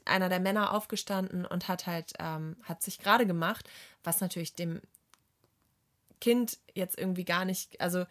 einer 0.05 0.29
der 0.29 0.39
Männer 0.39 0.73
aufgestanden 0.73 1.45
und 1.45 1.67
hat 1.67 1.87
halt, 1.87 2.13
ähm, 2.19 2.55
hat 2.63 2.81
sich 2.81 2.99
gerade 2.99 3.25
gemacht, 3.25 3.69
was 4.03 4.21
natürlich 4.21 4.53
dem 4.53 4.81
Kind 6.19 6.59
jetzt 6.73 6.97
irgendwie 6.97 7.25
gar 7.25 7.45
nicht, 7.45 7.79
also 7.81 8.05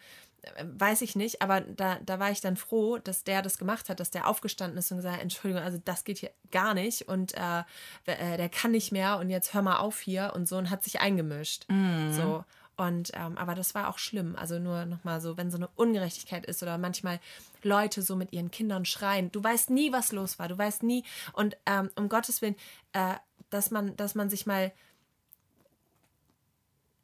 weiß 0.63 1.01
ich 1.03 1.15
nicht, 1.15 1.41
aber 1.41 1.61
da, 1.61 1.99
da 2.03 2.19
war 2.19 2.31
ich 2.31 2.41
dann 2.41 2.57
froh, 2.57 2.97
dass 2.97 3.23
der 3.23 3.41
das 3.41 3.57
gemacht 3.57 3.89
hat, 3.89 3.99
dass 3.99 4.09
der 4.09 4.27
aufgestanden 4.27 4.77
ist 4.77 4.91
und 4.91 4.97
gesagt 4.97 5.15
hat, 5.15 5.21
Entschuldigung, 5.21 5.63
also 5.63 5.79
das 5.83 6.03
geht 6.03 6.17
hier 6.17 6.31
gar 6.49 6.73
nicht 6.73 7.07
und 7.07 7.35
äh, 7.35 7.63
äh, 8.05 8.37
der 8.37 8.49
kann 8.49 8.71
nicht 8.71 8.91
mehr 8.91 9.19
und 9.19 9.29
jetzt 9.29 9.53
hör 9.53 9.61
mal 9.61 9.77
auf 9.77 9.99
hier 9.99 10.33
und 10.35 10.47
so 10.47 10.57
und 10.57 10.69
hat 10.69 10.83
sich 10.83 10.99
eingemischt. 10.99 11.65
Mm. 11.69 12.11
So. 12.11 12.43
Und 12.77 13.11
ähm, 13.13 13.37
aber 13.37 13.53
das 13.53 13.75
war 13.75 13.89
auch 13.89 13.97
schlimm. 13.97 14.35
Also 14.35 14.59
nur 14.59 14.85
nochmal 14.85 15.21
so, 15.21 15.37
wenn 15.37 15.51
so 15.51 15.57
eine 15.57 15.69
Ungerechtigkeit 15.75 16.45
ist 16.45 16.63
oder 16.63 16.77
manchmal 16.77 17.19
Leute 17.63 18.01
so 18.01 18.15
mit 18.15 18.33
ihren 18.33 18.49
Kindern 18.49 18.85
schreien. 18.85 19.31
Du 19.31 19.43
weißt 19.43 19.69
nie, 19.69 19.91
was 19.91 20.11
los 20.11 20.39
war. 20.39 20.47
Du 20.47 20.57
weißt 20.57 20.83
nie. 20.83 21.03
Und 21.33 21.57
ähm, 21.65 21.89
um 21.95 22.09
Gottes 22.09 22.41
Willen, 22.41 22.55
äh, 22.93 23.15
dass 23.49 23.71
man, 23.71 23.95
dass 23.97 24.15
man 24.15 24.29
sich 24.29 24.45
mal 24.45 24.71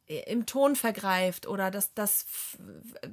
im 0.07 0.45
Ton 0.45 0.77
vergreift 0.77 1.47
oder 1.47 1.69
dass 1.69 1.93
das 1.93 2.25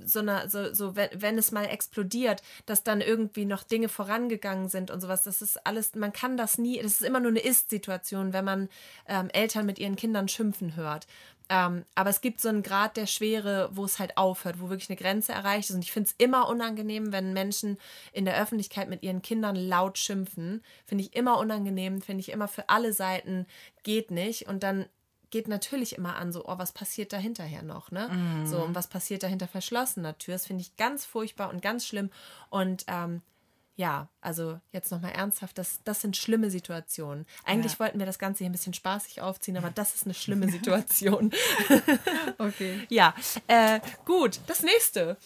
so 0.05 0.21
eine, 0.21 0.49
so, 0.49 0.73
so 0.73 0.95
wenn, 0.95 1.11
wenn 1.15 1.39
es 1.39 1.51
mal 1.51 1.65
explodiert, 1.65 2.41
dass 2.67 2.85
dann 2.85 3.01
irgendwie 3.01 3.47
noch 3.47 3.65
Dinge 3.65 3.89
vorangegangen 3.89 4.69
sind 4.69 4.93
und 4.93 5.01
sowas. 5.01 5.25
Das 5.25 5.43
ist 5.43 5.67
alles, 5.67 5.97
man 5.97 6.13
kann 6.13 6.37
das 6.37 6.57
nie, 6.57 6.81
das 6.81 6.93
ist 6.93 7.03
immer 7.03 7.19
nur 7.19 7.31
eine 7.31 7.41
Ist-Situation, 7.41 8.33
wenn 8.33 8.45
man 8.45 8.69
ähm, 9.09 9.29
Eltern 9.31 9.67
mit 9.67 9.81
ihren 9.81 9.97
Kindern 9.97 10.29
schimpfen 10.29 10.77
hört. 10.77 11.09
Ähm, 11.49 11.85
aber 11.95 12.11
es 12.11 12.21
gibt 12.21 12.41
so 12.41 12.49
einen 12.49 12.63
Grad 12.63 12.97
der 12.97 13.07
Schwere, 13.07 13.69
wo 13.73 13.85
es 13.85 13.99
halt 13.99 14.17
aufhört, 14.17 14.61
wo 14.61 14.71
wirklich 14.71 14.89
eine 14.89 14.97
Grenze 14.97 15.33
erreicht 15.33 15.69
ist. 15.69 15.77
Und 15.77 15.85
ich 15.85 15.93
finde 15.93 16.09
es 16.09 16.15
immer 16.17 16.49
unangenehm, 16.49 17.13
wenn 17.13 17.33
Menschen 17.33 17.79
in 18.13 18.25
der 18.25 18.41
Öffentlichkeit 18.41 18.89
mit 18.89 19.03
ihren 19.03 19.21
Kindern 19.21 19.57
laut 19.57 19.99
schimpfen. 19.99 20.63
Finde 20.87 21.05
ich 21.05 21.15
immer 21.15 21.39
unangenehm, 21.39 22.01
finde 22.01 22.21
ich 22.21 22.31
immer 22.31 22.49
für 22.49 22.69
alle 22.69 22.93
Seiten 22.93 23.47
geht 23.83 24.11
nicht. 24.11 24.49
Und 24.49 24.63
dann 24.63 24.87
geht 25.31 25.49
natürlich 25.49 25.97
immer 25.97 26.17
an, 26.17 26.33
so, 26.33 26.47
oh, 26.47 26.59
was 26.59 26.73
passiert 26.73 27.13
da 27.13 27.17
hinterher 27.17 27.63
noch, 27.63 27.91
ne? 27.91 28.09
Mm. 28.09 28.47
So, 28.47 28.59
und 28.63 28.75
was 28.77 28.87
passiert 28.87 29.25
dahinter 29.25 29.49
verschlossener 29.49 30.17
Tür? 30.17 30.35
Das 30.35 30.47
finde 30.47 30.63
ich 30.63 30.77
ganz 30.77 31.05
furchtbar 31.05 31.51
und 31.51 31.61
ganz 31.61 31.85
schlimm. 31.87 32.11
Und 32.51 32.85
ähm, 32.87 33.21
ja, 33.77 34.09
also 34.21 34.61
jetzt 34.71 34.93
nochmal 34.93 35.13
ernsthaft, 35.13 35.59
das, 35.59 35.81
das 35.83 36.01
sind 36.01 36.17
schlimme 36.17 36.49
Situationen. 36.49 37.27
Eigentlich 37.45 37.73
ja. 37.73 37.81
wollten 37.81 37.99
wir 37.99 38.07
das 38.07 38.21
Ganze 38.21 38.39
hier 38.39 38.49
ein 38.49 38.53
bisschen 38.53 38.75
spaßig 38.75 39.21
aufziehen, 39.21 39.57
aber 39.57 39.71
das 39.75 39.95
ist 39.95 40.05
eine 40.05 40.15
schlimme 40.15 40.49
Situation. 40.49 41.33
okay. 42.39 42.81
Ja, 42.89 43.15
äh, 43.49 43.81
gut, 44.05 44.41
das 44.47 44.63
nächste. 44.63 45.17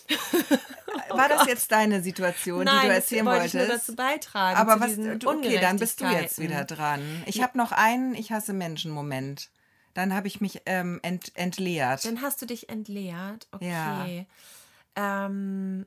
War 1.11 1.27
oh 1.27 1.29
das 1.29 1.47
jetzt 1.47 1.71
deine 1.71 2.03
Situation, 2.03 2.65
Nein, 2.65 2.83
die 2.83 2.87
du 2.89 2.95
erzählen 2.95 3.27
wollte 3.27 3.41
wolltest? 3.41 3.55
Ich 3.55 3.61
nur 3.61 3.77
dazu 3.77 3.97
beitragen. 3.97 4.57
Aber 4.57 4.81
was, 4.81 4.93
okay, 5.27 5.59
dann 5.61 5.79
bist 5.79 6.01
du 6.01 6.07
jetzt 6.07 6.39
wieder 6.39 6.65
dran. 6.65 7.01
Ich 7.27 7.43
habe 7.43 7.59
noch 7.59 7.73
einen 7.73 8.15
Ich 8.15 8.33
hasse 8.33 8.53
Menschen-Moment. 8.53 9.51
Dann 9.95 10.15
habe 10.15 10.29
ich 10.29 10.41
mich 10.41 10.63
ähm, 10.67 11.01
ent, 11.03 11.33
entleert. 11.35 12.05
Dann 12.05 12.23
hast 12.23 12.41
du 12.41 12.47
dich 12.47 12.69
entleert. 12.69 13.49
Okay. 13.51 14.27
Ja. 14.97 15.27
Ähm, 15.27 15.87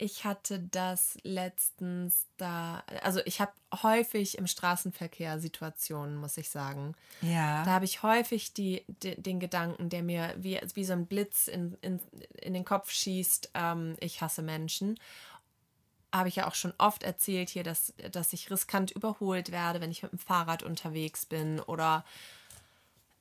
ich 0.00 0.24
hatte 0.24 0.58
das 0.58 1.18
letztens 1.24 2.26
da, 2.38 2.82
also 3.02 3.20
ich 3.26 3.38
habe 3.38 3.52
häufig 3.82 4.38
im 4.38 4.46
Straßenverkehr 4.46 5.38
Situationen, 5.38 6.16
muss 6.16 6.38
ich 6.38 6.48
sagen. 6.48 6.94
Ja. 7.20 7.62
Da 7.64 7.72
habe 7.72 7.84
ich 7.84 8.02
häufig 8.02 8.54
die, 8.54 8.82
die, 8.88 9.20
den 9.20 9.40
Gedanken, 9.40 9.90
der 9.90 10.02
mir 10.02 10.34
wie, 10.38 10.58
wie 10.72 10.84
so 10.84 10.94
ein 10.94 11.04
Blitz 11.04 11.48
in, 11.48 11.76
in, 11.82 12.00
in 12.40 12.54
den 12.54 12.64
Kopf 12.64 12.90
schießt, 12.90 13.50
ähm, 13.52 13.96
ich 14.00 14.22
hasse 14.22 14.40
Menschen. 14.40 14.98
Habe 16.14 16.30
ich 16.30 16.36
ja 16.36 16.48
auch 16.48 16.54
schon 16.54 16.72
oft 16.78 17.02
erzählt 17.02 17.50
hier, 17.50 17.62
dass, 17.62 17.92
dass 18.10 18.32
ich 18.32 18.50
riskant 18.50 18.92
überholt 18.92 19.52
werde, 19.52 19.82
wenn 19.82 19.90
ich 19.90 20.02
mit 20.02 20.12
dem 20.12 20.18
Fahrrad 20.18 20.62
unterwegs 20.62 21.26
bin 21.26 21.60
oder 21.60 22.06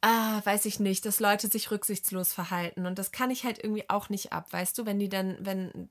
ah, 0.02 0.42
weiß 0.46 0.66
ich 0.66 0.80
nicht, 0.80 1.06
dass 1.06 1.20
Leute 1.20 1.48
sich 1.50 1.72
rücksichtslos 1.72 2.34
verhalten. 2.34 2.86
Und 2.86 2.98
das 3.00 3.12
kann 3.12 3.32
ich 3.32 3.44
halt 3.44 3.62
irgendwie 3.64 3.90
auch 3.90 4.10
nicht 4.10 4.32
ab, 4.32 4.52
weißt 4.52 4.78
du, 4.78 4.86
wenn 4.86 5.00
die 5.00 5.10
dann, 5.10 5.38
wenn, 5.42 5.90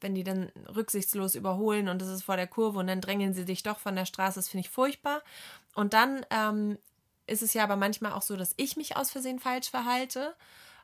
wenn 0.00 0.14
die 0.14 0.24
dann 0.24 0.50
rücksichtslos 0.74 1.34
überholen 1.34 1.88
und 1.88 2.00
das 2.00 2.08
ist 2.08 2.22
vor 2.22 2.36
der 2.36 2.46
Kurve 2.46 2.78
und 2.78 2.86
dann 2.86 3.00
drängeln 3.00 3.34
sie 3.34 3.44
dich 3.44 3.62
doch 3.64 3.78
von 3.78 3.96
der 3.96 4.06
Straße, 4.06 4.36
das 4.36 4.48
finde 4.48 4.66
ich 4.66 4.70
furchtbar. 4.70 5.22
Und 5.74 5.92
dann 5.92 6.24
ähm, 6.30 6.78
ist 7.26 7.42
es 7.42 7.52
ja 7.54 7.64
aber 7.64 7.76
manchmal 7.76 8.12
auch 8.12 8.22
so, 8.22 8.36
dass 8.36 8.54
ich 8.56 8.76
mich 8.76 8.96
aus 8.96 9.10
Versehen 9.10 9.40
falsch 9.40 9.70
verhalte. 9.70 10.34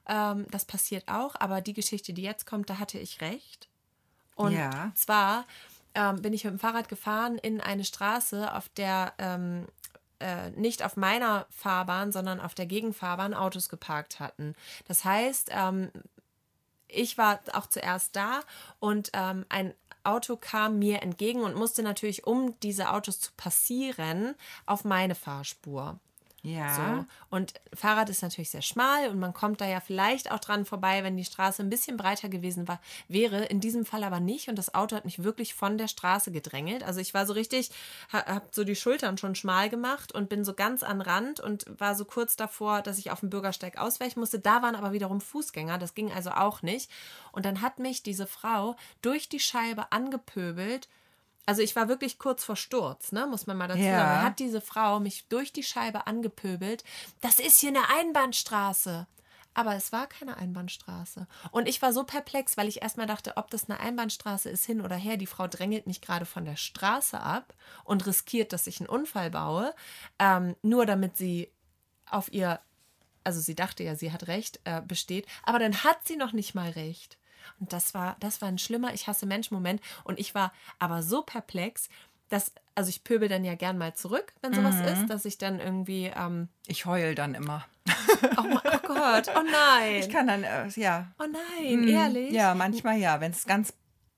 Ähm, 0.08 0.46
das 0.50 0.64
passiert 0.64 1.08
auch, 1.08 1.36
aber 1.38 1.60
die 1.60 1.74
Geschichte, 1.74 2.12
die 2.12 2.22
jetzt 2.22 2.46
kommt, 2.46 2.68
da 2.70 2.78
hatte 2.78 2.98
ich 2.98 3.20
recht. 3.20 3.68
Und 4.34 4.52
Ja. 4.52 4.92
zwar 4.94 5.46
ähm, 5.94 6.20
bin 6.22 6.32
ich 6.32 6.44
mit 6.44 6.52
dem 6.54 6.58
Fahrrad 6.58 6.88
gefahren 6.88 7.38
in 7.38 7.60
eine 7.60 7.84
Straße, 7.84 8.52
auf 8.54 8.68
der 8.70 9.14
ähm, 9.18 9.66
äh, 10.20 10.50
nicht 10.50 10.84
auf 10.84 10.96
meiner 10.96 11.46
Fahrbahn, 11.50 12.12
sondern 12.12 12.40
auf 12.40 12.54
der 12.54 12.66
Gegenfahrbahn 12.66 13.34
Autos 13.34 13.68
geparkt 13.68 14.20
hatten. 14.20 14.54
Das 14.86 15.04
heißt, 15.04 15.50
ähm, 15.52 15.90
ich 16.88 17.18
war 17.18 17.40
auch 17.52 17.66
zuerst 17.66 18.14
da 18.16 18.40
und 18.78 19.10
ähm, 19.14 19.44
ein 19.48 19.74
Auto 20.04 20.36
kam 20.36 20.78
mir 20.78 21.02
entgegen 21.02 21.42
und 21.42 21.56
musste 21.56 21.82
natürlich, 21.82 22.26
um 22.26 22.58
diese 22.60 22.90
Autos 22.90 23.20
zu 23.20 23.32
passieren, 23.36 24.34
auf 24.66 24.84
meine 24.84 25.14
Fahrspur. 25.14 25.98
Ja. 26.44 26.74
So. 26.76 27.06
Und 27.30 27.54
Fahrrad 27.72 28.10
ist 28.10 28.22
natürlich 28.22 28.50
sehr 28.50 28.60
schmal 28.60 29.08
und 29.08 29.18
man 29.18 29.32
kommt 29.32 29.62
da 29.62 29.66
ja 29.66 29.80
vielleicht 29.80 30.30
auch 30.30 30.38
dran 30.38 30.66
vorbei, 30.66 31.02
wenn 31.02 31.16
die 31.16 31.24
Straße 31.24 31.62
ein 31.62 31.70
bisschen 31.70 31.96
breiter 31.96 32.28
gewesen 32.28 32.68
war, 32.68 32.80
wäre. 33.08 33.46
In 33.46 33.60
diesem 33.60 33.86
Fall 33.86 34.04
aber 34.04 34.20
nicht. 34.20 34.48
Und 34.48 34.56
das 34.56 34.74
Auto 34.74 34.94
hat 34.94 35.06
mich 35.06 35.24
wirklich 35.24 35.54
von 35.54 35.78
der 35.78 35.88
Straße 35.88 36.30
gedrängelt. 36.32 36.82
Also 36.82 37.00
ich 37.00 37.14
war 37.14 37.24
so 37.24 37.32
richtig, 37.32 37.70
ha, 38.12 38.26
habe 38.26 38.44
so 38.50 38.62
die 38.64 38.76
Schultern 38.76 39.16
schon 39.16 39.34
schmal 39.34 39.70
gemacht 39.70 40.12
und 40.12 40.28
bin 40.28 40.44
so 40.44 40.52
ganz 40.52 40.82
an 40.82 41.00
Rand 41.00 41.40
und 41.40 41.64
war 41.80 41.94
so 41.94 42.04
kurz 42.04 42.36
davor, 42.36 42.82
dass 42.82 42.98
ich 42.98 43.10
auf 43.10 43.20
dem 43.20 43.30
Bürgersteig 43.30 43.78
ausweichen 43.78 44.20
musste. 44.20 44.38
Da 44.38 44.60
waren 44.60 44.76
aber 44.76 44.92
wiederum 44.92 45.22
Fußgänger. 45.22 45.78
Das 45.78 45.94
ging 45.94 46.12
also 46.12 46.30
auch 46.30 46.60
nicht. 46.60 46.90
Und 47.32 47.46
dann 47.46 47.62
hat 47.62 47.78
mich 47.78 48.02
diese 48.02 48.26
Frau 48.26 48.76
durch 49.00 49.30
die 49.30 49.40
Scheibe 49.40 49.92
angepöbelt. 49.92 50.88
Also 51.46 51.60
ich 51.62 51.76
war 51.76 51.88
wirklich 51.88 52.18
kurz 52.18 52.42
vor 52.44 52.56
Sturz, 52.56 53.12
ne, 53.12 53.26
muss 53.26 53.46
man 53.46 53.56
mal 53.56 53.68
dazu 53.68 53.80
Ja. 53.82 53.98
sagen. 53.98 54.22
Hat 54.22 54.38
diese 54.38 54.60
Frau 54.60 55.00
mich 55.00 55.28
durch 55.28 55.52
die 55.52 55.62
Scheibe 55.62 56.06
angepöbelt. 56.06 56.84
Das 57.20 57.38
ist 57.38 57.60
hier 57.60 57.70
eine 57.70 57.88
Einbahnstraße. 57.90 59.06
Aber 59.56 59.76
es 59.76 59.92
war 59.92 60.08
keine 60.08 60.36
Einbahnstraße. 60.36 61.28
Und 61.52 61.68
ich 61.68 61.80
war 61.80 61.92
so 61.92 62.02
perplex, 62.02 62.56
weil 62.56 62.66
ich 62.66 62.82
erstmal 62.82 63.06
dachte, 63.06 63.36
ob 63.36 63.50
das 63.50 63.70
eine 63.70 63.78
Einbahnstraße 63.78 64.50
ist, 64.50 64.64
hin 64.64 64.80
oder 64.80 64.96
her. 64.96 65.16
Die 65.16 65.28
Frau 65.28 65.46
drängelt 65.46 65.86
mich 65.86 66.00
gerade 66.00 66.26
von 66.26 66.44
der 66.44 66.56
Straße 66.56 67.20
ab 67.20 67.54
und 67.84 68.04
riskiert, 68.04 68.52
dass 68.52 68.66
ich 68.66 68.80
einen 68.80 68.88
Unfall 68.88 69.30
baue, 69.30 69.72
ähm, 70.18 70.56
nur 70.62 70.86
damit 70.86 71.16
sie 71.16 71.52
auf 72.10 72.32
ihr, 72.32 72.58
also 73.22 73.40
sie 73.40 73.54
dachte 73.54 73.84
ja, 73.84 73.94
sie 73.94 74.10
hat 74.12 74.26
recht, 74.26 74.58
äh, 74.64 74.82
besteht. 74.82 75.26
Aber 75.44 75.60
dann 75.60 75.84
hat 75.84 75.98
sie 76.04 76.16
noch 76.16 76.32
nicht 76.32 76.56
mal 76.56 76.70
recht. 76.70 77.16
Und 77.60 77.72
das 77.72 77.94
war, 77.94 78.16
das 78.20 78.40
war 78.42 78.48
ein 78.48 78.58
schlimmer 78.58 78.94
Ich 78.94 79.06
hasse 79.06 79.26
Mensch-Moment. 79.26 79.80
Und 80.04 80.18
ich 80.18 80.34
war 80.34 80.52
aber 80.78 81.02
so 81.02 81.22
perplex, 81.22 81.88
dass, 82.30 82.52
also 82.74 82.88
ich 82.88 83.04
pöbel 83.04 83.28
dann 83.28 83.44
ja 83.44 83.54
gern 83.54 83.78
mal 83.78 83.94
zurück, 83.94 84.32
wenn 84.42 84.54
sowas 84.54 84.76
ist, 84.80 85.08
dass 85.08 85.24
ich 85.24 85.38
dann 85.38 85.60
irgendwie, 85.60 86.10
ähm, 86.16 86.48
Ich 86.66 86.86
heul 86.86 87.14
dann 87.14 87.34
immer. 87.34 87.64
oh, 88.38 88.42
mein- 88.42 88.58
oh 88.64 88.78
Gott, 88.86 89.28
oh 89.36 89.42
nein. 89.50 89.96
Ich 89.96 90.08
kann 90.08 90.26
dann, 90.26 90.42
äh, 90.42 90.68
ja. 90.74 91.12
oh 91.18 91.24
nein, 91.30 91.86
ehrlich? 91.86 92.32
Ja, 92.32 92.54
manchmal 92.54 92.96
ja. 92.98 93.20
Wenn 93.20 93.32
es 93.32 93.44
ganz 93.46 93.74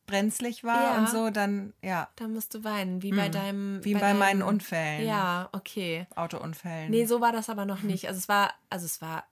brenzlig 0.07 0.63
war 0.63 0.83
Ja. 0.95 0.99
und 0.99 1.09
so, 1.09 1.31
dann 1.31 1.73
ja. 1.83 2.09
Da 2.15 2.29
musst 2.29 2.55
du 2.55 2.63
weinen, 2.63 3.03
wie 3.03 3.11
bei 3.11 3.29
deinem. 3.29 3.79
Mhm. 3.79 3.85
Wie 3.85 3.95
bei, 3.95 4.01
deinem- 4.01 4.19
meinen 4.21 4.43
Unfällen. 4.43 5.05
Ja, 5.05 5.49
okay. 5.51 6.07
Autounfällen. 6.15 6.91
Nee, 6.93 7.07
so 7.07 7.21
war 7.21 7.33
das 7.33 7.51
aber 7.51 7.65
noch 7.65 7.83
nicht. 7.83 8.07
Also 8.07 8.19
es 8.19 8.29
war, 8.29 8.55
also 8.71 8.87
es 8.87 9.03
war 9.03 9.25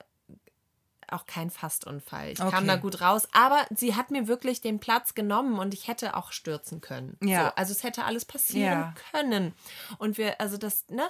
auch 1.11 1.25
kein 1.25 1.49
Fastunfall. 1.49 2.29
Ich 2.31 2.37
kam 2.39 2.47
Okay. 2.49 2.67
da 2.67 2.75
gut 2.77 3.01
raus, 3.01 3.27
aber 3.31 3.65
sie 3.75 3.95
hat 3.95 4.11
mir 4.11 4.27
wirklich 4.27 4.61
den 4.61 4.79
Platz 4.79 5.13
genommen 5.15 5.59
und 5.59 5.73
ich 5.73 5.87
hätte 5.87 6.15
auch 6.15 6.31
stürzen 6.31 6.81
können. 6.81 7.17
Ja. 7.23 7.45
So, 7.45 7.51
also 7.55 7.71
es 7.71 7.83
hätte 7.83 8.05
alles 8.05 8.25
passieren 8.25 8.71
Ja. 8.81 8.93
können. 9.11 9.53
Und 9.97 10.17
wir, 10.17 10.39
also 10.41 10.57
das, 10.57 10.85
ne, 10.89 11.03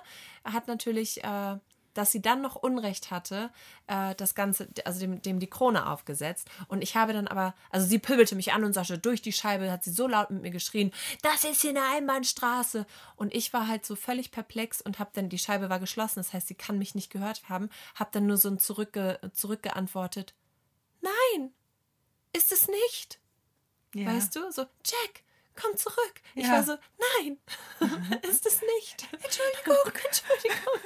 hat 0.43 0.67
natürlich, 0.67 1.23
äh, 1.23 1.57
dass 1.95 2.11
sie 2.11 2.21
dann 2.21 2.41
noch 2.41 2.55
Unrecht 2.55 3.09
hatte, 3.09 3.49
äh, 3.87 4.13
das 4.15 4.35
Ganze, 4.35 4.67
also 4.85 4.99
dem, 4.99 5.21
dem 5.21 5.39
die 5.39 5.49
Krone 5.49 5.89
aufgesetzt. 5.89 6.47
Und 6.67 6.83
ich 6.83 6.95
habe 6.95 7.13
dann 7.13 7.27
aber, 7.27 7.55
also 7.71 7.87
sie 7.87 7.97
pöbelte 7.97 8.35
mich 8.35 8.53
an 8.53 8.63
und 8.63 8.73
sagte, 8.73 8.99
durch 8.99 9.23
die 9.23 9.33
Scheibe 9.33 9.71
hat 9.71 9.83
sie 9.83 9.91
so 9.91 10.07
laut 10.07 10.29
mit 10.29 10.43
mir 10.43 10.51
geschrien, 10.51 10.91
das 11.23 11.43
ist 11.43 11.61
hier 11.61 11.71
eine 11.71 11.83
Einbahnstraße. 11.83 12.85
Und 13.15 13.33
ich 13.33 13.51
war 13.53 13.67
halt 13.67 13.85
so 13.85 13.95
völlig 13.95 14.31
perplex 14.31 14.81
und 14.81 14.99
habe 14.99 15.09
dann, 15.13 15.29
die 15.29 15.39
Scheibe 15.39 15.69
war 15.69 15.79
geschlossen, 15.79 16.19
das 16.19 16.33
heißt, 16.33 16.47
sie 16.47 16.55
kann 16.55 16.77
mich 16.77 16.93
nicht 16.93 17.09
gehört 17.09 17.49
haben, 17.49 17.69
habe 17.95 18.11
dann 18.13 18.27
nur 18.27 18.37
so 18.37 18.49
ein 18.49 18.59
zurückge, 18.59 19.19
zurückgeantwortet, 19.33 20.35
nein, 21.01 21.51
ist 22.33 22.51
es 22.51 22.67
nicht. 22.67 23.19
ja. 23.93 24.07
Weißt 24.07 24.35
du? 24.35 24.51
So, 24.51 24.63
Jack, 24.83 25.23
komm 25.55 25.75
zurück. 25.77 26.13
Ich 26.35 26.45
Ja. 26.45 26.53
war 26.53 26.63
so, 26.63 26.75
nein, 27.21 27.37
ist 28.29 28.45
es 28.45 28.61
nicht. 28.77 29.07
Entschuldigung, 29.13 29.93
Entschuldigung. 30.05 30.79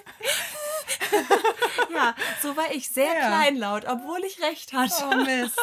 ja, 1.93 2.15
so 2.41 2.55
war 2.55 2.71
ich 2.71 2.89
sehr 2.89 3.13
Ja. 3.13 3.27
kleinlaut, 3.27 3.85
obwohl 3.85 4.23
ich 4.23 4.41
recht 4.41 4.73
hatte. 4.73 4.93
Oh 5.11 5.15
Mist. 5.23 5.59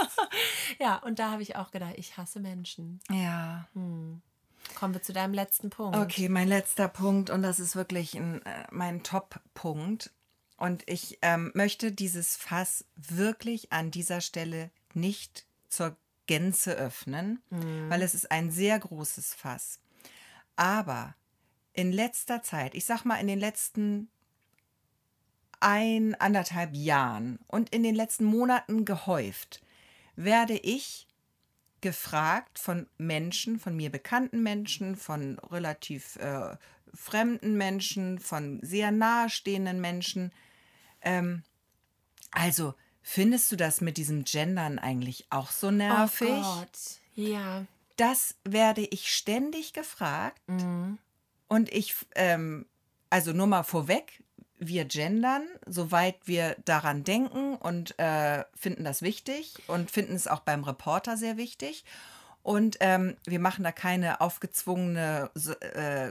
Ja, 0.78 0.96
und 0.96 1.18
da 1.18 1.30
habe 1.30 1.42
ich 1.42 1.56
auch 1.56 1.70
gedacht, 1.70 1.94
ich 1.96 2.16
hasse 2.16 2.40
Menschen. 2.40 3.00
ja. 3.10 3.66
Kommen 4.74 4.94
wir 4.94 5.02
zu 5.02 5.12
deinem 5.12 5.32
letzten 5.32 5.70
Punkt. 5.70 5.96
Okay, 5.96 6.28
mein 6.28 6.48
letzter 6.48 6.88
Punkt 6.88 7.30
und 7.30 7.42
das 7.42 7.60
ist 7.60 7.76
wirklich 7.76 8.14
ein, 8.14 8.44
äh, 8.44 8.66
mein 8.72 9.04
Top-Punkt. 9.04 10.10
Und 10.56 10.82
ich 10.86 11.18
ähm, 11.22 11.52
möchte 11.54 11.92
dieses 11.92 12.34
Fass 12.36 12.84
wirklich 12.96 13.72
an 13.72 13.92
dieser 13.92 14.20
Stelle 14.20 14.70
nicht 14.92 15.46
zur 15.68 15.96
Gänze 16.26 16.74
öffnen, 16.74 17.40
weil 17.88 18.02
es 18.02 18.14
ist 18.14 18.30
ein 18.30 18.50
sehr 18.50 18.78
großes 18.78 19.34
Fass. 19.34 19.80
Aber 20.56 21.14
in 21.72 21.92
letzter 21.92 22.42
Zeit, 22.42 22.74
ich 22.74 22.84
sag 22.84 23.04
mal 23.04 23.16
in 23.16 23.26
den 23.26 23.38
letzten 23.38 24.08
ein, 25.60 26.14
anderthalb 26.16 26.74
Jahren 26.74 27.38
und 27.48 27.70
in 27.70 27.82
den 27.82 27.94
letzten 27.94 28.24
Monaten 28.24 28.84
gehäuft, 28.84 29.62
werde 30.14 30.56
ich 30.56 31.06
gefragt 31.80 32.58
von 32.58 32.86
Menschen, 32.98 33.58
von 33.58 33.76
mir 33.76 33.90
bekannten 33.90 34.42
Menschen, 34.42 34.96
von 34.96 35.38
relativ 35.38 36.16
äh, 36.16 36.56
fremden 36.94 37.56
Menschen, 37.56 38.18
von 38.18 38.60
sehr 38.62 38.90
nahestehenden 38.90 39.80
Menschen. 39.80 40.32
Ähm, 41.02 41.42
also, 42.30 42.74
findest 43.08 43.52
du 43.52 43.56
das 43.56 43.80
mit 43.80 43.98
diesem 43.98 44.24
Gendern 44.24 44.80
eigentlich 44.80 45.26
auch 45.30 45.52
so 45.52 45.70
nervig? 45.70 46.28
Oh 46.28 46.58
Gott. 46.58 46.98
Ja. 47.14 47.64
Das 47.94 48.34
werde 48.42 48.80
ich 48.80 49.14
ständig 49.14 49.72
gefragt. 49.72 50.40
Und 51.46 51.72
ich, 51.72 51.94
ähm, 52.16 52.66
also 53.08 53.32
nur 53.32 53.46
mal 53.46 53.62
vorweg, 53.62 54.24
wir 54.58 54.86
gendern, 54.86 55.46
soweit 55.66 56.16
wir 56.24 56.56
daran 56.64 57.04
denken 57.04 57.54
und 57.54 57.96
äh, 58.00 58.42
finden 58.56 58.82
das 58.82 59.02
wichtig 59.02 59.54
und 59.68 59.88
finden 59.90 60.16
es 60.16 60.26
auch 60.26 60.40
beim 60.40 60.64
Reporter 60.64 61.16
sehr 61.16 61.36
wichtig. 61.36 61.84
Und 62.42 62.76
ähm, 62.80 63.16
wir 63.24 63.38
machen 63.38 63.62
da 63.62 63.70
keine 63.70 64.20
aufgezwungene 64.20 65.30
äh, 65.60 66.08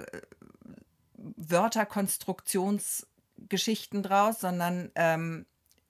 Wörterkonstruktionsgeschichten 1.17 4.01
draus, 4.01 4.39
sondern 4.39 4.93
ähm, 4.95 5.45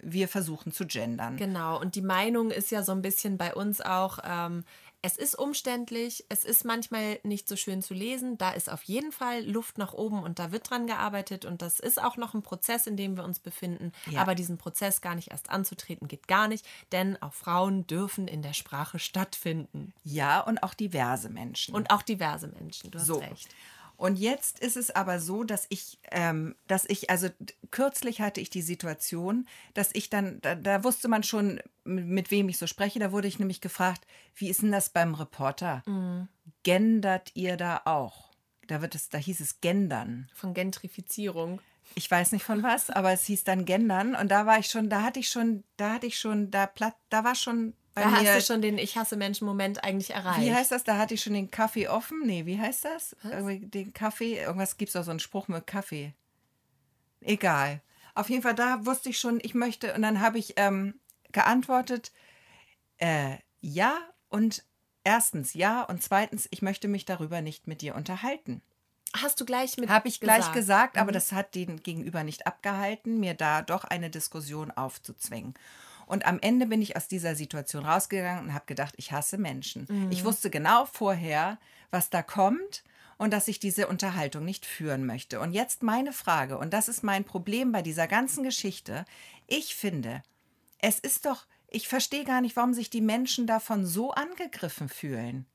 wir 0.05 0.27
versuchen 0.27 0.71
zu 0.71 0.85
gendern. 0.85 1.35
Genau, 1.37 1.79
und 1.79 1.95
die 1.95 2.01
Meinung 2.01 2.51
ist 2.51 2.71
ja 2.71 2.83
so 2.83 2.91
ein 2.91 3.01
bisschen 3.01 3.37
bei 3.37 3.53
uns 3.55 3.81
auch, 3.81 4.19
ähm, 4.23 4.63
es 5.01 5.17
ist 5.17 5.37
umständlich, 5.37 6.25
es 6.29 6.43
ist 6.43 6.65
manchmal 6.65 7.19
nicht 7.21 7.47
so 7.47 7.55
schön 7.55 7.83
zu 7.83 7.93
lesen, 7.93 8.39
da 8.39 8.51
ist 8.51 8.71
auf 8.71 8.81
jeden 8.83 9.11
Fall 9.11 9.43
Luft 9.43 9.77
nach 9.77 9.93
oben 9.93 10.23
und 10.23 10.39
da 10.39 10.51
wird 10.51 10.67
dran 10.69 10.87
gearbeitet 10.87 11.45
und 11.45 11.61
das 11.61 11.79
ist 11.79 12.01
auch 12.01 12.17
noch 12.17 12.33
ein 12.33 12.41
Prozess, 12.41 12.87
in 12.87 12.97
dem 12.97 13.15
wir 13.15 13.23
uns 13.23 13.39
befinden. 13.39 13.91
Ja. 14.07 14.21
Aber 14.21 14.33
diesen 14.33 14.57
Prozess 14.57 15.01
gar 15.01 15.13
nicht 15.13 15.29
erst 15.29 15.51
anzutreten 15.51 16.07
geht 16.07 16.27
gar 16.27 16.47
nicht, 16.47 16.65
denn 16.91 17.21
auch 17.21 17.33
Frauen 17.33 17.85
dürfen 17.85 18.27
in 18.27 18.41
der 18.41 18.53
Sprache 18.53 18.97
stattfinden. 18.97 19.93
Ja, 20.03 20.39
und 20.39 20.63
auch 20.63 20.73
diverse 20.73 21.29
Menschen. 21.29 21.75
Und 21.75 21.91
auch 21.91 22.01
diverse 22.01 22.47
Menschen, 22.47 22.89
du 22.89 22.97
hast 22.97 23.05
So. 23.05 23.19
recht. 23.19 23.49
Und 23.97 24.17
jetzt 24.17 24.59
ist 24.59 24.77
es 24.77 24.91
aber 24.91 25.19
so, 25.19 25.43
dass 25.43 25.65
ich, 25.69 25.99
ähm, 26.11 26.55
dass 26.67 26.85
ich, 26.85 27.09
also 27.09 27.29
kürzlich 27.71 28.21
hatte 28.21 28.41
ich 28.41 28.49
die 28.49 28.61
Situation, 28.61 29.47
dass 29.73 29.89
ich 29.93 30.09
dann, 30.09 30.39
da, 30.41 30.55
da 30.55 30.83
wusste 30.83 31.07
man 31.07 31.23
schon, 31.23 31.61
mit, 31.85 32.31
wem 32.31 32.49
ich 32.49 32.57
so 32.57 32.67
spreche. 32.67 32.99
Da 32.99 33.11
wurde 33.11 33.27
ich 33.27 33.39
nämlich 33.39 33.61
gefragt, 33.61 34.05
wie 34.35 34.49
ist 34.49 34.61
denn 34.61 34.71
das 34.71 34.89
beim 34.89 35.13
Reporter? 35.15 35.83
Gendert 36.63 37.31
ihr 37.35 37.57
da 37.57 37.81
auch? 37.85 38.31
Da 38.67 38.81
wird 38.81 38.95
es, 38.95 39.09
da 39.09 39.17
hieß 39.17 39.39
es 39.39 39.61
gendern. 39.61 40.29
Von 40.33 40.53
Gentrifizierung. 40.53 41.61
Ich 41.93 42.09
weiß 42.09 42.31
nicht 42.31 42.43
von 42.43 42.63
was, 42.63 42.89
aber 42.89 43.11
es 43.11 43.25
hieß 43.25 43.43
dann 43.43 43.65
gendern. 43.65 44.15
Und 44.15 44.29
da 44.29 44.47
war 44.47 44.57
ich 44.57 44.67
schon, 44.67 44.89
da 44.89 45.03
hatte 45.03 45.19
ich 45.19 45.29
schon, 45.29 45.63
da 45.77 45.93
hatte 45.93 46.07
ich 46.07 46.17
schon, 46.17 46.49
da 46.49 46.65
platt, 46.65 46.95
da 47.09 47.23
war 47.23 47.35
schon 47.35 47.73
Da 47.95 48.09
mir. 48.09 48.15
hast 48.33 48.49
du 48.49 48.53
schon 48.53 48.61
den 48.61 48.77
Ich 48.77 48.97
hasse 48.97 49.15
Menschen-Moment 49.15 49.83
eigentlich 49.83 50.11
erreicht. 50.11 50.41
Wie 50.41 50.53
heißt 50.53 50.71
das? 50.71 50.83
Da 50.83 50.97
hatte 50.97 51.13
ich 51.13 51.23
schon 51.23 51.33
den 51.33 51.49
Kaffee 51.49 51.87
offen. 51.87 52.21
Nee, 52.25 52.45
wie 52.45 52.59
heißt 52.59 52.85
das? 52.85 53.15
Irgendwie 53.23 53.59
den 53.65 53.93
Kaffee. 53.93 54.39
Irgendwas 54.39 54.77
gibt 54.77 54.89
es 54.89 54.95
auch 54.95 55.03
so 55.03 55.11
einen 55.11 55.19
Spruch 55.21 55.47
mit 55.47 55.65
Kaffee. 55.65 56.13
Egal. 57.21 57.81
Auf 58.13 58.29
jeden 58.29 58.41
Fall, 58.43 58.55
da 58.55 58.85
wusste 58.85 59.09
ich 59.09 59.17
schon, 59.19 59.39
ich 59.41 59.53
möchte, 59.53 59.93
und 59.93 60.01
dann 60.01 60.21
habe 60.21 60.37
ich 60.37 60.53
ähm, 60.57 60.99
geantwortet, 61.31 62.11
äh, 62.97 63.37
ja 63.61 63.97
und 64.29 64.63
erstens 65.03 65.53
ja 65.53 65.83
und 65.83 66.01
zweitens, 66.01 66.47
ich 66.51 66.61
möchte 66.61 66.87
mich 66.87 67.05
darüber 67.05 67.41
nicht 67.41 67.67
mit 67.67 67.81
dir 67.81 67.95
unterhalten. 67.95 68.61
Hast 69.15 69.39
du 69.39 69.45
gleich 69.45 69.77
mit 69.77 69.89
Habe 69.89 70.07
ich 70.07 70.19
gleich 70.19 70.37
gesagt, 70.37 70.53
gesagt, 70.53 70.97
aber 70.97 71.11
Mhm. 71.11 71.15
das 71.15 71.31
hat 71.31 71.55
den 71.55 71.81
Gegenüber 71.81 72.23
nicht 72.23 72.47
abgehalten, 72.47 73.19
mir 73.19 73.33
da 73.33 73.61
doch 73.61 73.83
eine 73.85 74.09
Diskussion 74.09 74.71
aufzuzwingen. 74.71 75.53
Und 76.05 76.25
am 76.25 76.39
Ende 76.39 76.65
bin 76.67 76.81
ich 76.81 76.95
aus 76.95 77.07
dieser 77.07 77.35
Situation 77.35 77.85
rausgegangen 77.85 78.45
und 78.45 78.53
habe 78.53 78.65
gedacht, 78.65 78.93
ich 78.97 79.11
hasse 79.11 79.37
Menschen. 79.37 79.87
Mhm. 79.89 80.11
Ich 80.11 80.23
wusste 80.23 80.49
genau 80.49 80.85
vorher, 80.85 81.59
was 81.91 82.09
da 82.09 82.21
kommt 82.21 82.83
und 83.17 83.31
dass 83.31 83.47
ich 83.47 83.59
diese 83.59 83.87
Unterhaltung 83.87 84.45
nicht 84.45 84.65
führen 84.65 85.05
möchte. 85.05 85.39
Und 85.39 85.53
jetzt 85.53 85.83
meine 85.83 86.13
Frage, 86.13 86.57
und 86.57 86.73
das 86.73 86.87
ist 86.87 87.03
mein 87.03 87.23
Problem 87.23 87.71
bei 87.71 87.81
dieser 87.81 88.07
ganzen 88.07 88.43
Geschichte. 88.43 89.05
Ich 89.47 89.75
finde, 89.75 90.21
es 90.79 90.99
ist 90.99 91.25
doch, 91.25 91.45
ich 91.69 91.87
verstehe 91.87 92.25
gar 92.25 92.41
nicht, 92.41 92.55
warum 92.55 92.73
sich 92.73 92.89
die 92.89 93.01
Menschen 93.01 93.47
davon 93.47 93.85
so 93.85 94.11
angegriffen 94.11 94.89
fühlen. 94.89 95.45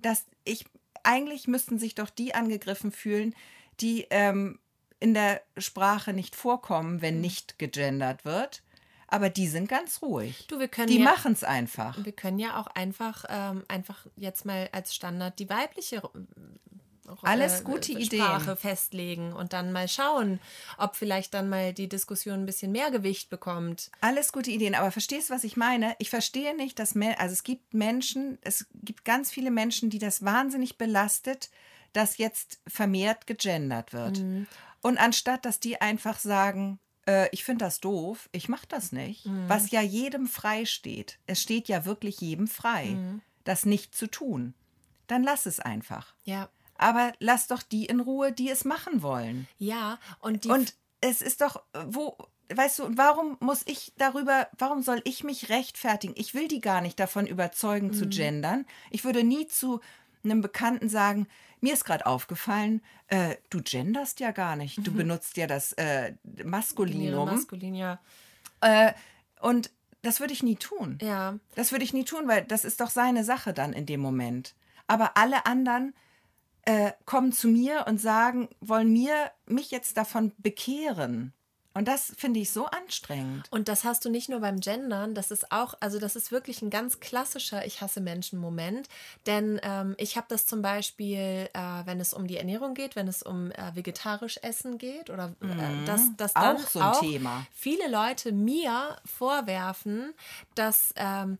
Dass 0.00 0.26
ich, 0.44 0.64
eigentlich 1.02 1.46
müssten 1.48 1.78
sich 1.78 1.94
doch 1.94 2.10
die 2.10 2.34
angegriffen 2.34 2.92
fühlen, 2.92 3.34
die 3.80 4.06
ähm, 4.10 4.58
in 5.00 5.14
der 5.14 5.40
Sprache 5.56 6.12
nicht 6.12 6.34
vorkommen, 6.34 6.96
Mhm. 6.96 7.02
wenn 7.02 7.20
nicht 7.20 7.58
gegendert 7.58 8.24
wird. 8.24 8.62
Aber 9.08 9.30
die 9.30 9.48
sind 9.48 9.68
ganz 9.68 10.02
ruhig. 10.02 10.46
Du, 10.48 10.58
wir 10.58 10.68
können 10.68 10.88
die 10.88 10.98
ja- 10.98 11.04
machen 11.04 11.32
es 11.32 11.42
einfach. 11.42 12.02
Wir 12.04 12.12
können 12.12 12.38
ja 12.38 12.60
auch 12.60 12.66
einfach, 12.68 13.24
ähm, 13.28 13.64
einfach 13.68 14.06
jetzt 14.16 14.44
mal 14.44 14.68
als 14.72 14.94
Standard 14.94 15.38
die 15.38 15.48
weibliche 15.48 15.96
äh, 15.96 17.10
Alles 17.22 17.64
gute 17.64 17.92
Sprache 18.04 18.42
Ideen. 18.42 18.56
festlegen 18.58 19.32
und 19.32 19.54
dann 19.54 19.72
mal 19.72 19.88
schauen, 19.88 20.40
ob 20.76 20.94
vielleicht 20.94 21.32
dann 21.32 21.48
mal 21.48 21.72
die 21.72 21.88
Diskussion 21.88 22.40
ein 22.40 22.46
bisschen 22.46 22.70
mehr 22.70 22.90
Gewicht 22.90 23.30
bekommt. 23.30 23.90
Alles 24.02 24.30
gute 24.30 24.50
Ideen, 24.50 24.74
aber 24.74 24.90
verstehst 24.90 25.30
du, 25.30 25.34
was 25.34 25.44
ich 25.44 25.56
meine? 25.56 25.96
Ich 25.98 26.10
verstehe 26.10 26.54
nicht, 26.54 26.78
dass 26.78 26.94
Men 26.94 27.14
also 27.18 27.32
es 27.32 27.44
gibt 27.44 27.72
Menschen, 27.72 28.36
es 28.42 28.66
gibt 28.74 29.06
ganz 29.06 29.30
viele 29.30 29.50
Menschen, 29.50 29.88
die 29.88 29.98
das 29.98 30.22
wahnsinnig 30.22 30.76
belastet, 30.76 31.48
dass 31.94 32.18
jetzt 32.18 32.60
vermehrt 32.66 33.26
gegendert 33.26 33.94
wird. 33.94 34.18
Mhm. 34.18 34.46
Und 34.82 34.98
anstatt, 34.98 35.46
dass 35.46 35.60
die 35.60 35.80
einfach 35.80 36.18
sagen, 36.18 36.78
äh, 37.08 37.28
ich 37.32 37.42
finde 37.44 37.64
das 37.64 37.80
doof, 37.80 38.28
ich 38.32 38.48
mache 38.48 38.66
das 38.68 38.92
nicht, 38.92 39.26
Mhm. 39.26 39.48
was 39.48 39.70
ja 39.70 39.80
jedem 39.80 40.26
frei 40.28 40.64
steht. 40.66 41.18
Es 41.26 41.40
steht 41.42 41.66
ja 41.68 41.84
wirklich 41.84 42.20
jedem 42.20 42.46
frei, 42.46 42.86
Mhm. 42.90 43.22
das 43.44 43.64
nicht 43.66 43.94
zu 43.94 44.06
tun. 44.06 44.54
Dann 45.08 45.22
lass 45.24 45.46
es 45.46 45.58
einfach. 45.58 46.14
Ja. 46.24 46.48
Aber 46.76 47.12
lass 47.18 47.48
doch 47.48 47.62
die 47.62 47.86
in 47.86 47.98
Ruhe, 48.00 48.30
die 48.30 48.50
es 48.50 48.64
machen 48.64 49.02
wollen. 49.02 49.48
Ja, 49.58 49.98
und 50.20 50.44
die 50.44 50.48
Und 50.50 50.74
es 51.00 51.22
ist 51.22 51.40
doch, 51.40 51.56
äh, 51.72 51.80
wo, 51.86 52.16
weißt 52.54 52.78
du, 52.80 52.84
und 52.84 52.98
warum 52.98 53.36
muss 53.40 53.62
ich 53.66 53.92
darüber, 53.96 54.46
warum 54.58 54.82
soll 54.82 55.00
ich 55.04 55.24
mich 55.24 55.48
rechtfertigen? 55.48 56.14
Ich 56.16 56.34
will 56.34 56.46
die 56.46 56.60
gar 56.60 56.80
nicht 56.80 57.00
davon 57.00 57.26
überzeugen 57.26 57.92
zu 57.92 58.06
gendern. 58.08 58.64
Ich 58.90 59.04
würde 59.04 59.24
nie 59.24 59.46
zu 59.48 59.80
einem 60.24 60.40
Bekannten 60.40 60.88
sagen, 60.88 61.26
mir 61.60 61.72
ist 61.72 61.84
gerade 61.84 62.06
aufgefallen, 62.06 62.82
äh, 63.08 63.36
du 63.50 63.62
genderst 63.62 64.20
ja 64.20 64.30
gar 64.30 64.56
nicht. 64.56 64.86
Du 64.86 64.92
benutzt 64.92 65.36
ja 65.36 65.46
das 65.46 65.72
äh, 65.74 66.14
Maskulinum. 66.44 67.26
Maskulin, 67.26 67.74
ja. 67.74 68.00
äh, 68.60 68.92
und 69.40 69.70
das 70.02 70.20
würde 70.20 70.32
ich 70.32 70.42
nie 70.42 70.56
tun. 70.56 70.98
Ja, 71.02 71.38
Das 71.54 71.72
würde 71.72 71.84
ich 71.84 71.92
nie 71.92 72.04
tun, 72.04 72.28
weil 72.28 72.44
das 72.44 72.64
ist 72.64 72.80
doch 72.80 72.90
seine 72.90 73.24
Sache 73.24 73.52
dann 73.52 73.72
in 73.72 73.86
dem 73.86 74.00
Moment. 74.00 74.54
Aber 74.86 75.16
alle 75.16 75.44
anderen 75.46 75.94
äh, 76.62 76.92
kommen 77.04 77.32
zu 77.32 77.48
mir 77.48 77.86
und 77.88 78.00
sagen, 78.00 78.48
wollen 78.60 78.92
mir 78.92 79.30
mich 79.46 79.70
jetzt 79.70 79.96
davon 79.96 80.32
bekehren. 80.38 81.32
Und 81.78 81.86
das 81.86 82.12
finde 82.16 82.40
ich 82.40 82.50
so 82.50 82.66
anstrengend. 82.66 83.46
Und 83.50 83.68
das 83.68 83.84
hast 83.84 84.04
du 84.04 84.10
nicht 84.10 84.28
nur 84.28 84.40
beim 84.40 84.58
Gendern, 84.58 85.14
das 85.14 85.30
ist 85.30 85.52
auch, 85.52 85.74
also 85.78 86.00
das 86.00 86.16
ist 86.16 86.32
wirklich 86.32 86.60
ein 86.60 86.70
ganz 86.70 86.98
klassischer 86.98 87.64
Ich 87.66 87.80
hasse 87.80 88.00
Menschen-Moment. 88.00 88.88
Denn 89.26 89.60
ähm, 89.62 89.94
ich 89.96 90.16
habe 90.16 90.26
das 90.28 90.44
zum 90.44 90.60
Beispiel, 90.60 91.48
äh, 91.52 91.60
wenn 91.84 92.00
es 92.00 92.12
um 92.12 92.26
die 92.26 92.36
Ernährung 92.36 92.74
geht, 92.74 92.96
wenn 92.96 93.06
es 93.06 93.22
um 93.22 93.52
äh, 93.52 93.76
vegetarisch 93.76 94.40
Essen 94.42 94.78
geht 94.78 95.08
oder 95.08 95.36
äh, 95.40 95.84
dass, 95.86 96.16
dass 96.16 96.34
dann 96.34 96.56
Mhm. 96.58 96.64
Auch 96.64 96.68
so 96.68 96.80
ein 96.80 96.92
Thema. 97.00 97.46
viele 97.52 97.88
Leute 97.88 98.32
mir 98.32 98.96
vorwerfen, 99.04 100.14
dass 100.56 100.92
ähm, 100.96 101.38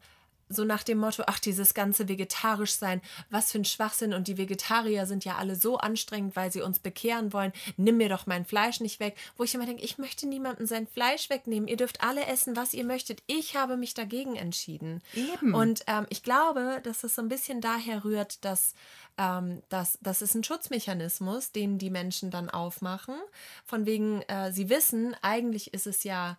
so 0.49 0.65
nach 0.65 0.83
dem 0.83 0.99
Motto, 0.99 1.25
ach, 1.27 1.39
dieses 1.39 1.75
ganze 1.75 2.09
vegetarisch 2.09 2.73
sein, 2.73 3.01
was 3.31 3.53
für 3.53 3.59
ein 3.59 3.65
Schwachsinn 3.65 4.15
und 4.15 4.29
die 4.29 4.39
Vegetarier 4.39 5.07
sind 5.07 5.25
ja 5.25 5.37
alle 5.37 5.57
so 5.57 5.79
anstrengend, 5.79 6.37
weil 6.37 6.53
sie 6.53 6.63
uns 6.63 6.79
bekehren 6.79 7.33
wollen, 7.33 7.53
nimm 7.77 7.97
mir 7.97 8.09
doch 8.09 8.27
mein 8.27 8.45
Fleisch 8.45 8.81
nicht 8.81 9.01
weg, 9.01 9.17
wo 9.37 9.45
ich 9.45 9.55
immer 9.55 9.67
denke, 9.67 9.85
ich 9.85 9.99
möchte 9.99 10.27
niemandem 10.27 10.67
sein 10.67 10.87
Fleisch 10.87 11.31
wegnehmen, 11.31 11.69
ihr 11.69 11.77
dürft 11.77 12.03
alle 12.03 12.27
essen, 12.27 12.57
was 12.57 12.75
ihr 12.75 12.85
möchtet, 12.85 13.23
ich 13.27 13.57
habe 13.57 13.77
mich 13.77 13.95
dagegen 13.95 14.37
entschieden. 14.37 15.03
Eben. 15.15 15.55
Und 15.55 15.83
ähm, 15.87 16.07
ich 16.09 16.23
glaube, 16.23 16.81
dass 16.83 17.05
es 17.05 17.15
so 17.15 17.23
ein 17.23 17.29
bisschen 17.29 17.61
daher 17.61 18.05
rührt, 18.05 18.45
dass 18.45 18.75
ähm, 19.19 19.63
das, 19.69 19.99
das 20.01 20.23
ist 20.23 20.35
ein 20.35 20.45
Schutzmechanismus, 20.45 21.53
den 21.53 21.79
die 21.79 21.91
Menschen 21.91 22.31
dann 22.31 22.49
aufmachen, 22.49 23.17
von 23.65 23.87
wegen, 23.87 24.23
äh, 24.23 24.53
sie 24.53 24.71
wissen, 24.71 25.15
eigentlich 25.23 25.75
ist 25.75 25.87
es 25.87 26.05
ja 26.05 26.39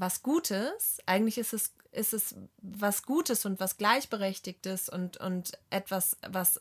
was 0.00 0.22
Gutes. 0.22 0.98
Eigentlich 1.06 1.38
ist 1.38 1.52
es, 1.52 1.72
ist 1.92 2.12
es 2.12 2.34
was 2.60 3.02
Gutes 3.02 3.44
und 3.44 3.60
was 3.60 3.76
Gleichberechtigtes 3.76 4.88
und, 4.88 5.16
und 5.18 5.52
etwas, 5.70 6.16
was 6.28 6.60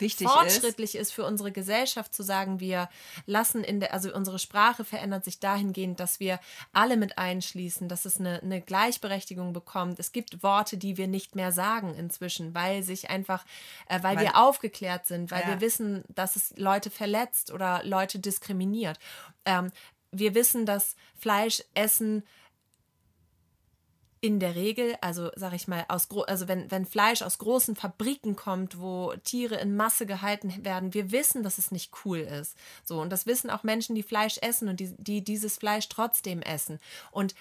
Wichtig 0.00 0.28
ist, 0.28 0.32
fortschrittlich 0.32 0.94
ist. 0.94 1.12
für 1.12 1.24
unsere 1.24 1.50
Gesellschaft 1.50 2.14
zu 2.14 2.22
sagen, 2.22 2.60
wir 2.60 2.88
lassen 3.26 3.64
in 3.64 3.80
der, 3.80 3.92
also 3.92 4.14
unsere 4.14 4.38
Sprache 4.38 4.84
verändert 4.84 5.24
sich 5.24 5.40
dahingehend, 5.40 5.98
dass 5.98 6.20
wir 6.20 6.38
alle 6.72 6.96
mit 6.96 7.18
einschließen, 7.18 7.88
dass 7.88 8.04
es 8.04 8.18
eine, 8.20 8.40
eine 8.40 8.60
Gleichberechtigung 8.60 9.52
bekommt. 9.52 9.98
Es 9.98 10.12
gibt 10.12 10.44
Worte, 10.44 10.76
die 10.78 10.96
wir 10.96 11.08
nicht 11.08 11.34
mehr 11.34 11.50
sagen 11.50 11.96
inzwischen, 11.96 12.54
weil 12.54 12.84
sich 12.84 13.10
einfach, 13.10 13.44
äh, 13.88 14.00
weil 14.04 14.14
Man- 14.14 14.24
wir 14.24 14.36
aufgeklärt 14.36 15.06
sind, 15.06 15.32
weil 15.32 15.42
Ja. 15.42 15.48
wir 15.48 15.60
wissen, 15.60 16.04
dass 16.08 16.36
es 16.36 16.54
Leute 16.56 16.90
verletzt 16.90 17.50
oder 17.50 17.82
Leute 17.82 18.20
diskriminiert. 18.20 19.00
Ähm, 19.44 19.72
wir 20.12 20.34
wissen, 20.36 20.64
dass 20.64 20.94
Fleisch 21.18 21.62
essen 21.74 22.22
in 24.20 24.40
der 24.40 24.56
Regel, 24.56 24.96
also 25.00 25.30
sag 25.36 25.52
ich 25.52 25.68
mal, 25.68 25.84
aus 25.88 26.08
also 26.26 26.48
wenn, 26.48 26.70
wenn 26.70 26.86
Fleisch 26.86 27.22
aus 27.22 27.38
großen 27.38 27.76
Fabriken 27.76 28.34
kommt, 28.36 28.80
wo 28.80 29.14
Tiere 29.24 29.56
in 29.56 29.76
Masse 29.76 30.06
gehalten 30.06 30.64
werden, 30.64 30.94
wir 30.94 31.12
wissen, 31.12 31.42
dass 31.42 31.58
es 31.58 31.70
nicht 31.70 31.92
cool 32.04 32.18
ist. 32.18 32.56
So, 32.84 33.00
und 33.00 33.10
das 33.10 33.26
wissen 33.26 33.50
auch 33.50 33.62
Menschen, 33.62 33.94
die 33.94 34.02
Fleisch 34.02 34.38
essen 34.38 34.68
und 34.68 34.80
die, 34.80 34.94
die 34.98 35.22
dieses 35.22 35.58
Fleisch 35.58 35.88
trotzdem 35.88 36.42
essen. 36.42 36.80
Und 37.10 37.34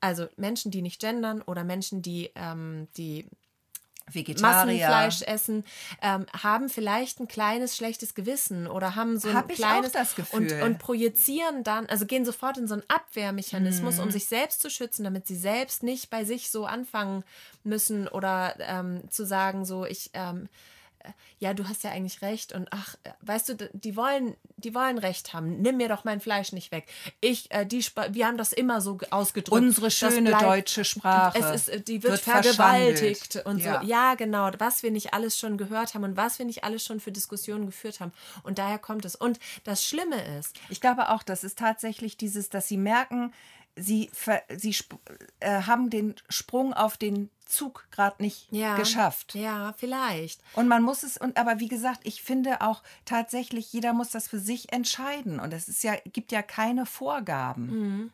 also 0.00 0.26
Menschen, 0.36 0.70
die 0.70 0.82
nicht 0.82 1.00
gendern 1.00 1.42
oder 1.42 1.64
Menschen, 1.64 2.02
die, 2.02 2.30
ähm, 2.34 2.88
die 2.96 3.26
Vegetarier. 4.12 4.86
Massenfleisch 4.88 5.22
essen, 5.22 5.64
ähm, 6.02 6.26
haben 6.42 6.68
vielleicht 6.68 7.20
ein 7.20 7.28
kleines 7.28 7.76
schlechtes 7.76 8.14
Gewissen 8.14 8.66
oder 8.66 8.94
haben 8.94 9.18
so 9.18 9.28
ein 9.28 9.34
Hab 9.36 9.48
kleines 9.48 9.92
das 9.92 10.14
Gefühl. 10.14 10.52
Und, 10.52 10.62
und 10.62 10.78
projizieren 10.78 11.64
dann, 11.64 11.86
also 11.86 12.06
gehen 12.06 12.24
sofort 12.24 12.58
in 12.58 12.66
so 12.68 12.74
einen 12.74 12.84
Abwehrmechanismus, 12.88 13.96
Mhm. 13.96 14.02
um 14.04 14.10
sich 14.10 14.26
selbst 14.26 14.62
zu 14.62 14.70
schützen, 14.70 15.04
damit 15.04 15.26
sie 15.26 15.36
selbst 15.36 15.82
nicht 15.82 16.10
bei 16.10 16.24
sich 16.24 16.50
so 16.50 16.66
anfangen 16.66 17.24
müssen 17.64 18.08
oder 18.08 18.54
ähm, 18.60 19.02
zu 19.10 19.26
sagen, 19.26 19.64
so 19.64 19.84
ich 19.84 20.10
ähm, 20.14 20.44
äh, 20.44 20.48
ja, 21.38 21.54
du 21.54 21.68
hast 21.68 21.84
ja 21.84 21.90
eigentlich 21.90 22.22
recht 22.22 22.52
und 22.52 22.68
ach, 22.70 22.94
äh, 23.04 23.10
weißt 23.22 23.48
du, 23.50 23.70
die 23.72 23.96
wollen, 23.96 24.36
die 24.56 24.74
wollen 24.74 24.98
recht 24.98 25.32
haben. 25.32 25.60
Nimm 25.60 25.76
mir 25.76 25.88
doch 25.88 26.04
mein 26.04 26.20
Fleisch 26.20 26.52
nicht 26.52 26.72
weg. 26.72 26.86
Ich, 27.20 27.50
äh, 27.50 27.64
die, 27.66 27.84
wir 28.10 28.26
haben 28.26 28.36
das 28.38 28.52
immer 28.52 28.80
so 28.80 28.96
ge- 28.96 29.08
ausgedrückt. 29.10 29.62
Unsere 29.62 29.90
schöne 29.90 30.30
bleibt- 30.30 30.42
deutsche 30.42 30.84
Sprache 30.84 31.38
es 31.38 31.62
ist, 31.62 31.68
äh, 31.68 31.80
die 31.80 32.02
wird, 32.02 32.12
wird 32.12 32.20
vergewaltigt 32.22 33.36
und 33.44 33.58
Ja. 33.58 33.80
so. 33.80 33.86
Ja, 33.86 34.14
genau. 34.14 34.50
Was 34.58 34.82
wir 34.82 34.90
nicht 34.90 35.14
alles 35.14 35.38
schon 35.38 35.56
gehört 35.58 35.94
haben 35.94 36.04
und 36.04 36.16
was 36.16 36.38
wir 36.38 36.46
nicht 36.46 36.64
alles 36.64 36.84
schon 36.84 37.00
für 37.00 37.12
Diskussionen 37.12 37.66
geführt 37.66 38.00
haben. 38.00 38.12
Und 38.42 38.58
daher 38.58 38.78
kommt 38.78 39.04
es. 39.04 39.14
Und 39.14 39.38
das 39.64 39.84
Schlimme 39.84 40.16
ist, 40.38 40.56
Ich 40.68 40.80
glaube 40.80 41.10
auch, 41.10 41.22
das 41.22 41.44
ist 41.44 41.58
tatsächlich 41.58 42.16
dieses, 42.16 42.50
dass 42.50 42.68
sie 42.68 42.76
merken, 42.76 43.32
sie, 43.78 44.10
sie 44.56 44.74
äh, 45.40 45.62
haben 45.62 45.90
den 45.90 46.14
Sprung 46.28 46.74
auf 46.74 46.96
den 46.96 47.30
Zug 47.46 47.86
gerade 47.90 48.22
nicht 48.22 48.48
ja, 48.50 48.76
geschafft. 48.76 49.34
Ja, 49.34 49.74
vielleicht. 49.78 50.42
Und 50.52 50.68
man 50.68 50.82
muss 50.82 51.02
es, 51.02 51.16
und 51.16 51.38
aber 51.38 51.60
wie 51.60 51.68
gesagt, 51.68 52.00
ich 52.04 52.22
finde 52.22 52.60
auch 52.60 52.82
tatsächlich, 53.06 53.72
jeder 53.72 53.92
muss 53.94 54.10
das 54.10 54.28
für 54.28 54.38
sich 54.38 54.72
entscheiden. 54.72 55.40
Und 55.40 55.54
es 55.54 55.68
ist 55.68 55.82
ja, 55.82 55.94
gibt 56.12 56.30
ja 56.30 56.42
keine 56.42 56.84
Vorgaben 56.84 58.12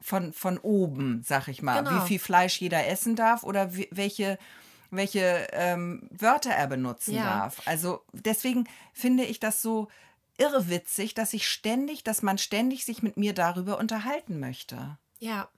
von, 0.00 0.32
von 0.32 0.56
oben, 0.58 1.22
sag 1.22 1.48
ich 1.48 1.60
mal, 1.62 1.82
Mhm. 1.82 1.88
Genau. 1.88 2.02
wie 2.04 2.08
viel 2.08 2.18
Fleisch 2.18 2.58
jeder 2.60 2.86
essen 2.86 3.16
darf 3.16 3.42
oder 3.42 3.74
wie, 3.76 3.88
welche, 3.90 4.38
welche 4.90 5.46
ähm, 5.52 6.08
Wörter 6.10 6.52
er 6.52 6.66
benutzen 6.66 7.14
Ja. 7.16 7.24
darf. 7.40 7.60
Also 7.66 8.02
deswegen 8.12 8.66
finde 8.94 9.24
ich 9.24 9.40
das 9.40 9.60
so 9.60 9.88
irrwitzig, 10.38 11.12
dass 11.12 11.34
ich 11.34 11.46
ständig, 11.48 12.02
dass 12.02 12.22
man 12.22 12.38
ständig 12.38 12.86
sich 12.86 13.02
mit 13.02 13.18
mir 13.18 13.34
darüber 13.34 13.78
unterhalten 13.78 14.40
möchte. 14.40 14.96
Ja. 15.20 15.48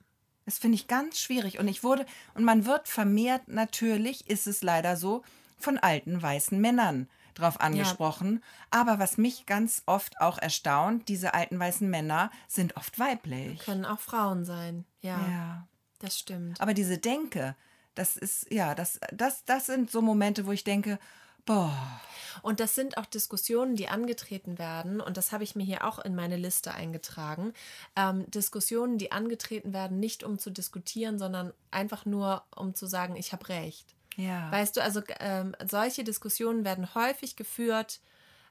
Das 0.44 0.58
finde 0.58 0.74
ich 0.74 0.88
ganz 0.88 1.18
schwierig. 1.18 1.58
Und 1.58 1.68
ich 1.68 1.82
wurde, 1.84 2.04
und 2.34 2.44
man 2.44 2.66
wird 2.66 2.88
vermehrt, 2.88 3.48
natürlich 3.48 4.28
ist 4.28 4.46
es 4.46 4.62
leider 4.62 4.96
so, 4.96 5.22
von 5.56 5.78
alten 5.78 6.20
weißen 6.20 6.60
Männern 6.60 7.08
drauf 7.34 7.60
angesprochen. 7.60 8.42
Aber 8.70 8.98
was 8.98 9.16
mich 9.16 9.46
ganz 9.46 9.82
oft 9.86 10.20
auch 10.20 10.38
erstaunt, 10.38 11.08
diese 11.08 11.32
alten 11.34 11.58
weißen 11.58 11.88
Männer 11.88 12.30
sind 12.48 12.76
oft 12.76 12.98
weiblich. 12.98 13.60
Können 13.60 13.86
auch 13.86 14.00
Frauen 14.00 14.44
sein. 14.44 14.84
Ja, 15.00 15.18
Ja. 15.30 15.68
das 16.00 16.18
stimmt. 16.18 16.60
Aber 16.60 16.74
diese 16.74 16.98
Denke, 16.98 17.56
das 17.94 18.16
ist, 18.16 18.52
ja, 18.52 18.74
das, 18.74 18.98
das, 19.12 19.44
das 19.44 19.66
sind 19.66 19.90
so 19.90 20.02
Momente, 20.02 20.44
wo 20.46 20.52
ich 20.52 20.64
denke, 20.64 20.98
boah, 21.46 22.00
Und 22.42 22.60
das 22.60 22.74
sind 22.74 22.96
auch 22.96 23.06
Diskussionen, 23.06 23.76
die 23.76 23.88
angetreten 23.88 24.58
werden, 24.58 25.00
und 25.00 25.16
das 25.16 25.32
habe 25.32 25.44
ich 25.44 25.54
mir 25.54 25.64
hier 25.64 25.84
auch 25.86 25.98
in 25.98 26.14
meine 26.14 26.36
Liste 26.36 26.72
eingetragen. 26.74 27.52
Ähm, 27.96 28.28
Diskussionen, 28.30 28.98
die 28.98 29.12
angetreten 29.12 29.72
werden, 29.72 30.00
nicht 30.00 30.24
um 30.24 30.38
zu 30.38 30.50
diskutieren, 30.50 31.18
sondern 31.18 31.52
einfach 31.70 32.04
nur 32.06 32.42
um 32.56 32.74
zu 32.74 32.86
sagen, 32.86 33.16
ich 33.16 33.32
habe 33.32 33.48
recht. 33.48 33.94
ja. 34.16 34.50
Weißt 34.50 34.76
du, 34.76 34.82
also 34.82 35.02
ähm, 35.20 35.54
solche 35.64 36.04
Diskussionen 36.04 36.64
werden 36.64 36.94
häufig 36.94 37.36
geführt 37.36 38.00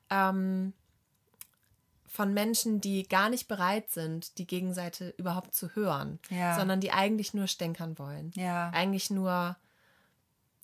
ähm, 0.10 0.74
von 2.08 2.34
Menschen, 2.34 2.82
die 2.82 3.08
gar 3.08 3.30
nicht 3.30 3.48
bereit 3.48 3.90
sind, 3.90 4.38
die 4.38 4.46
Gegenseite 4.46 5.14
überhaupt 5.18 5.56
zu 5.56 5.74
hören, 5.76 6.20
Ja. 6.30 6.56
sondern 6.58 6.82
die 6.82 6.92
eigentlich 6.92 7.34
nur 7.34 7.48
stänkern 7.48 7.98
wollen. 7.98 8.32
Ja. 8.36 8.70
Eigentlich 8.72 9.10
nur, 9.10 9.56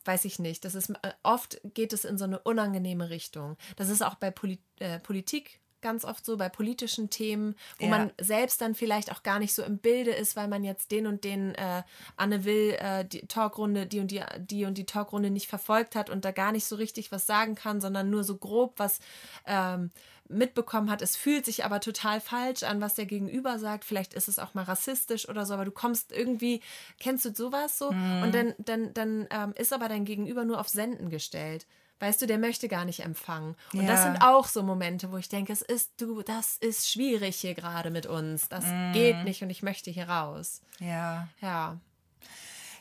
weiß 0.07 0.25
ich 0.25 0.39
nicht, 0.39 0.63
das 0.65 0.73
ist 0.75 0.89
äh, 0.89 1.11
oft 1.23 1.59
geht 1.73 1.93
es 1.93 2.05
in 2.05 2.17
so 2.17 2.23
eine 2.23 2.39
unangenehme 2.39 3.09
Richtung. 3.09 3.57
Das 3.75 3.89
ist 3.89 4.01
auch 4.01 4.15
bei 4.15 4.31
Poli 4.31 4.59
äh, 4.79 4.99
Politik 4.99 5.59
ganz 5.79 6.05
oft 6.05 6.25
so, 6.25 6.37
bei 6.37 6.49
politischen 6.49 7.11
Themen, 7.11 7.55
wo 7.77 7.85
Ja. 7.85 7.91
man 7.91 8.11
selbst 8.19 8.61
dann 8.61 8.73
vielleicht 8.73 9.11
auch 9.11 9.21
gar 9.21 9.37
nicht 9.37 9.53
so 9.53 9.61
im 9.61 9.77
Bilde 9.77 10.09
ist, 10.11 10.35
weil 10.35 10.47
man 10.47 10.63
jetzt 10.63 10.89
den 10.91 11.05
und 11.05 11.23
den 11.23 11.53
äh, 11.53 11.83
Anne 12.15 12.45
Will 12.45 12.75
äh, 12.79 13.05
die 13.05 13.21
Talkrunde, 13.27 13.85
die 13.85 13.99
und 13.99 14.09
die, 14.09 14.23
die 14.39 14.65
und 14.65 14.75
die 14.79 14.87
Talkrunde 14.87 15.29
nicht 15.29 15.47
verfolgt 15.47 15.95
hat 15.95 16.09
und 16.09 16.25
da 16.25 16.31
gar 16.31 16.51
nicht 16.51 16.65
so 16.65 16.77
richtig 16.77 17.11
was 17.11 17.27
sagen 17.27 17.53
kann, 17.53 17.79
sondern 17.79 18.09
nur 18.09 18.23
so 18.23 18.37
grob 18.37 18.73
was 18.77 18.99
ähm, 19.45 19.91
mitbekommen 20.29 20.89
hat. 20.89 21.01
Es 21.01 21.15
fühlt 21.15 21.45
sich 21.45 21.63
aber 21.65 21.79
total 21.79 22.19
falsch 22.21 22.63
an, 22.63 22.81
was 22.81 22.95
der 22.95 23.05
Gegenüber 23.05 23.59
sagt. 23.59 23.85
Vielleicht 23.85 24.13
ist 24.13 24.27
es 24.27 24.39
auch 24.39 24.53
mal 24.53 24.63
rassistisch 24.63 25.27
oder 25.29 25.45
so, 25.45 25.53
aber 25.53 25.65
du 25.65 25.71
kommst 25.71 26.11
irgendwie, 26.11 26.61
kennst 26.99 27.25
du 27.25 27.33
sowas 27.33 27.77
so? 27.77 27.91
Mhm. 27.91 28.21
Und 28.23 28.35
dann, 28.35 28.53
dann, 28.57 28.93
dann 28.93 29.27
ähm, 29.31 29.53
ist 29.55 29.73
aber 29.73 29.87
dein 29.89 30.05
Gegenüber 30.05 30.43
nur 30.45 30.59
auf 30.59 30.67
Senden 30.69 31.09
gestellt. 31.09 31.65
Weißt 31.99 32.21
du, 32.21 32.27
der 32.27 32.37
möchte 32.37 32.67
gar 32.67 32.85
nicht 32.85 32.99
empfangen. 32.99 33.55
Und 33.73 33.87
das 33.87 34.01
Ja. 34.03 34.11
sind 34.11 34.21
auch 34.21 34.47
so 34.47 34.61
Momente, 34.61 35.11
wo 35.11 35.17
ich 35.17 35.29
denke, 35.29 35.51
es 35.51 35.63
ist, 35.63 35.91
du, 35.99 36.21
das 36.21 36.57
ist 36.57 36.91
schwierig 36.91 37.37
hier 37.37 37.55
gerade 37.55 37.89
mit 37.89 38.05
uns. 38.05 38.49
Das 38.49 38.65
Mhm. 38.65 38.91
geht 38.93 39.23
nicht 39.23 39.41
und 39.41 39.49
ich 39.49 39.63
möchte 39.63 39.89
hier 39.89 40.07
raus. 40.07 40.61
Ja. 40.79 41.27
Ja. 41.41 41.79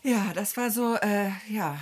Ja, 0.02 0.32
das 0.34 0.56
war 0.56 0.70
so, 0.70 0.96
äh, 0.96 1.30
ja. 1.48 1.78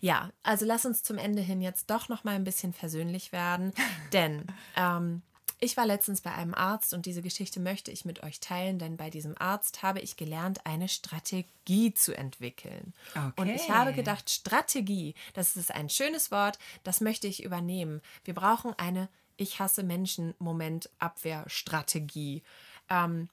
Ja, 0.00 0.30
also 0.42 0.64
lass 0.64 0.84
uns 0.84 1.02
zum 1.02 1.18
Ende 1.18 1.42
hin 1.42 1.60
jetzt 1.60 1.90
doch 1.90 2.08
noch 2.08 2.24
mal 2.24 2.34
ein 2.34 2.44
bisschen 2.44 2.72
versöhnlich 2.72 3.32
werden, 3.32 3.72
denn 4.12 4.46
ähm, 4.76 5.22
ich 5.62 5.76
war 5.76 5.84
letztens 5.84 6.22
bei 6.22 6.32
einem 6.32 6.54
Arzt 6.54 6.94
und 6.94 7.04
diese 7.04 7.20
Geschichte 7.20 7.60
möchte 7.60 7.90
ich 7.90 8.06
mit 8.06 8.22
euch 8.22 8.40
teilen, 8.40 8.78
denn 8.78 8.96
bei 8.96 9.10
diesem 9.10 9.36
Arzt 9.38 9.82
habe 9.82 10.00
ich 10.00 10.16
gelernt, 10.16 10.64
eine 10.64 10.88
Strategie 10.88 11.92
zu 11.92 12.16
entwickeln. 12.16 12.94
Und 13.36 13.54
ich 13.54 13.68
Okay. 13.68 13.72
habe 13.72 13.92
gedacht, 13.92 14.30
Strategie, 14.30 15.14
das 15.34 15.56
ist 15.56 15.70
ein 15.74 15.90
schönes 15.90 16.30
Wort, 16.30 16.58
das 16.82 17.00
möchte 17.02 17.26
ich 17.26 17.42
übernehmen. 17.44 18.00
Wir 18.24 18.34
brauchen 18.34 18.72
eine 18.78 19.08
Ich 19.36 19.58
hasse 19.60 19.82
Menschen 19.82 20.34
Moment 20.38 20.88
Abwehrstrategie. 20.98 22.42
Ähm, 22.88 23.28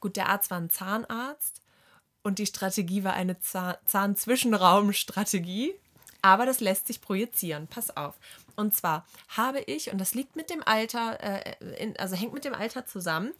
gut, 0.00 0.16
der 0.16 0.28
Arzt 0.28 0.50
war 0.50 0.58
ein 0.58 0.70
Zahnarzt 0.70 1.62
und 2.22 2.38
die 2.38 2.46
Strategie 2.46 3.04
war 3.04 3.14
eine 3.14 3.38
Zahn 3.40 3.76
Zahnzwischenraumstrategie. 3.86 5.74
Aber 6.26 6.44
das 6.44 6.58
lässt 6.58 6.88
sich 6.88 7.00
projizieren. 7.00 7.68
Pass 7.68 7.96
auf. 7.96 8.16
Und 8.56 8.74
zwar 8.74 9.06
habe 9.28 9.60
ich, 9.60 9.92
und 9.92 9.98
das 9.98 10.12
liegt 10.12 10.34
mit 10.34 10.50
dem 10.50 10.60
Alter, 10.66 11.22
äh, 11.22 11.54
in, 11.76 11.96
also 11.98 12.16
hängt 12.16 12.32
mit 12.32 12.44
dem 12.44 12.52
Alter 12.52 12.84
zusammen. 12.84 13.32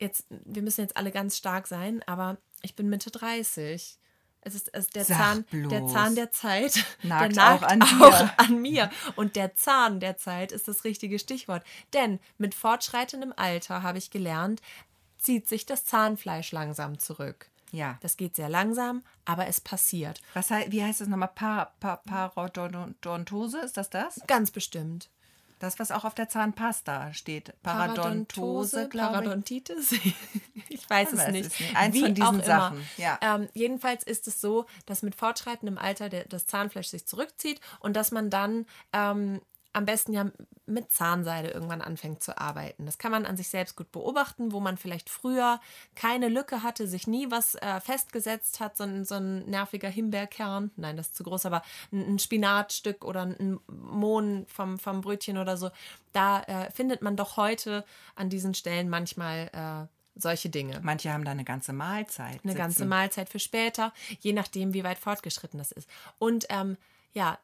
Jetzt, 0.00 0.26
wir 0.28 0.60
müssen 0.60 0.80
jetzt 0.80 0.96
alle 0.96 1.12
ganz 1.12 1.36
stark 1.36 1.68
sein, 1.68 2.02
aber 2.06 2.36
ich 2.62 2.74
bin 2.74 2.88
Mitte 2.88 3.12
30. 3.12 3.96
Es 4.40 4.54
ist, 4.56 4.70
es 4.72 4.86
ist 4.86 4.96
der, 4.96 5.04
Sag 5.04 5.18
Zahn, 5.18 5.44
der. 5.52 5.86
Zahn 5.86 6.16
der 6.16 6.32
Zeit. 6.32 6.84
Nagt 7.04 7.36
der 7.36 7.54
auch 7.54 7.62
an 7.62 7.78
dir. 7.78 8.06
auch 8.08 8.28
an 8.38 8.60
mir. 8.60 8.90
Und 9.14 9.36
der 9.36 9.54
Zahn 9.54 10.00
der 10.00 10.16
Zeit 10.16 10.50
ist 10.50 10.66
das 10.66 10.82
richtige 10.82 11.20
Stichwort. 11.20 11.62
Denn 11.92 12.18
mit 12.38 12.56
fortschreitendem 12.56 13.32
Alter 13.36 13.84
habe 13.84 13.98
ich 13.98 14.10
gelernt, 14.10 14.60
zieht 15.16 15.48
sich 15.48 15.64
das 15.64 15.84
Zahnfleisch 15.84 16.50
langsam 16.50 16.98
zurück. 16.98 17.46
Ja. 17.72 17.98
Das 18.00 18.16
geht 18.16 18.36
sehr 18.36 18.48
langsam, 18.48 19.02
aber 19.24 19.48
es 19.48 19.60
passiert. 19.60 20.20
Was 20.34 20.50
heißt, 20.50 20.70
wie 20.70 20.84
heißt 20.84 21.00
das 21.00 21.08
nochmal? 21.08 21.30
Pa, 21.34 21.72
pa, 21.80 21.96
Parodontose, 21.96 23.58
ist 23.60 23.76
das 23.76 23.90
das? 23.90 24.20
Ganz 24.26 24.50
bestimmt. 24.50 25.08
Das, 25.58 25.78
was 25.78 25.92
auch 25.92 26.04
auf 26.04 26.14
der 26.14 26.28
Zahnpasta 26.28 27.14
steht. 27.14 27.54
Paradontose, 27.62 28.88
ich. 28.92 28.98
Parodontitis. 28.98 29.92
ich 30.68 30.90
weiß 30.90 31.12
Man 31.12 31.20
es 31.20 31.26
weiß 31.26 31.32
nicht. 31.32 31.60
nicht. 31.60 31.76
Eins 31.76 31.94
Wie 31.94 32.00
von 32.00 32.14
diesen. 32.14 32.42
Sachen, 32.42 32.86
ja. 32.96 33.16
Ähm, 33.22 33.48
jedenfalls 33.54 34.02
ist 34.02 34.26
es 34.26 34.40
so, 34.40 34.66
dass 34.86 35.02
mit 35.02 35.14
fortschreitendem 35.14 35.78
Alter 35.78 36.08
der, 36.08 36.24
das 36.24 36.46
Zahnfleisch 36.46 36.88
sich 36.88 37.06
zurückzieht 37.06 37.60
und 37.78 37.94
dass 37.94 38.10
man 38.10 38.28
dann 38.28 38.66
ähm, 38.92 39.40
am 39.72 39.84
besten 39.84 40.12
ja 40.12 40.30
mit 40.66 40.90
Zahnseide 40.92 41.48
irgendwann 41.48 41.80
anfängt 41.80 42.22
zu 42.22 42.38
arbeiten. 42.38 42.86
Das 42.86 42.98
kann 42.98 43.10
man 43.10 43.26
an 43.26 43.36
sich 43.36 43.48
selbst 43.48 43.76
gut 43.76 43.90
beobachten, 43.90 44.52
wo 44.52 44.60
man 44.60 44.76
vielleicht 44.76 45.10
früher 45.10 45.60
keine 45.94 46.28
Lücke 46.28 46.62
hatte, 46.62 46.86
sich 46.86 47.06
nie 47.06 47.30
was 47.30 47.54
äh, 47.56 47.80
festgesetzt 47.80 48.60
hat, 48.60 48.76
so 48.76 48.84
ein, 48.84 49.04
so 49.04 49.16
ein 49.16 49.44
nerviger 49.46 49.88
Himbeerkern, 49.88 50.70
nein, 50.76 50.96
das 50.96 51.08
ist 51.08 51.16
zu 51.16 51.24
groß, 51.24 51.46
aber 51.46 51.62
ein, 51.90 52.14
ein 52.14 52.18
Spinatstück 52.18 53.04
oder 53.04 53.22
ein 53.22 53.58
Mohn 53.66 54.46
vom, 54.46 54.78
vom 54.78 55.00
Brötchen 55.00 55.38
oder 55.38 55.56
so. 55.56 55.70
Da 56.12 56.42
äh, 56.42 56.70
findet 56.70 57.02
man 57.02 57.16
doch 57.16 57.36
heute 57.36 57.84
an 58.14 58.28
diesen 58.28 58.54
Stellen 58.54 58.88
manchmal 58.88 59.50
äh, 59.52 59.86
solche 60.14 60.50
Dinge 60.50 60.78
Manche 60.82 61.10
haben 61.10 61.24
da 61.24 61.30
eine 61.30 61.44
ganze 61.44 61.72
Mahlzeit. 61.72 62.40
eine 62.42 62.52
sitzen. 62.52 62.56
ganze 62.56 62.84
Mahlzeit 62.84 63.30
für 63.30 63.38
später, 63.38 63.94
je 64.20 64.34
nachdem, 64.34 64.74
wie 64.74 64.84
weit 64.84 64.98
fortgeschritten 64.98 65.58
das 65.58 65.72
ist. 65.72 65.88
Und 66.18 66.46
ähm, 66.50 66.76
ja, 67.14 67.38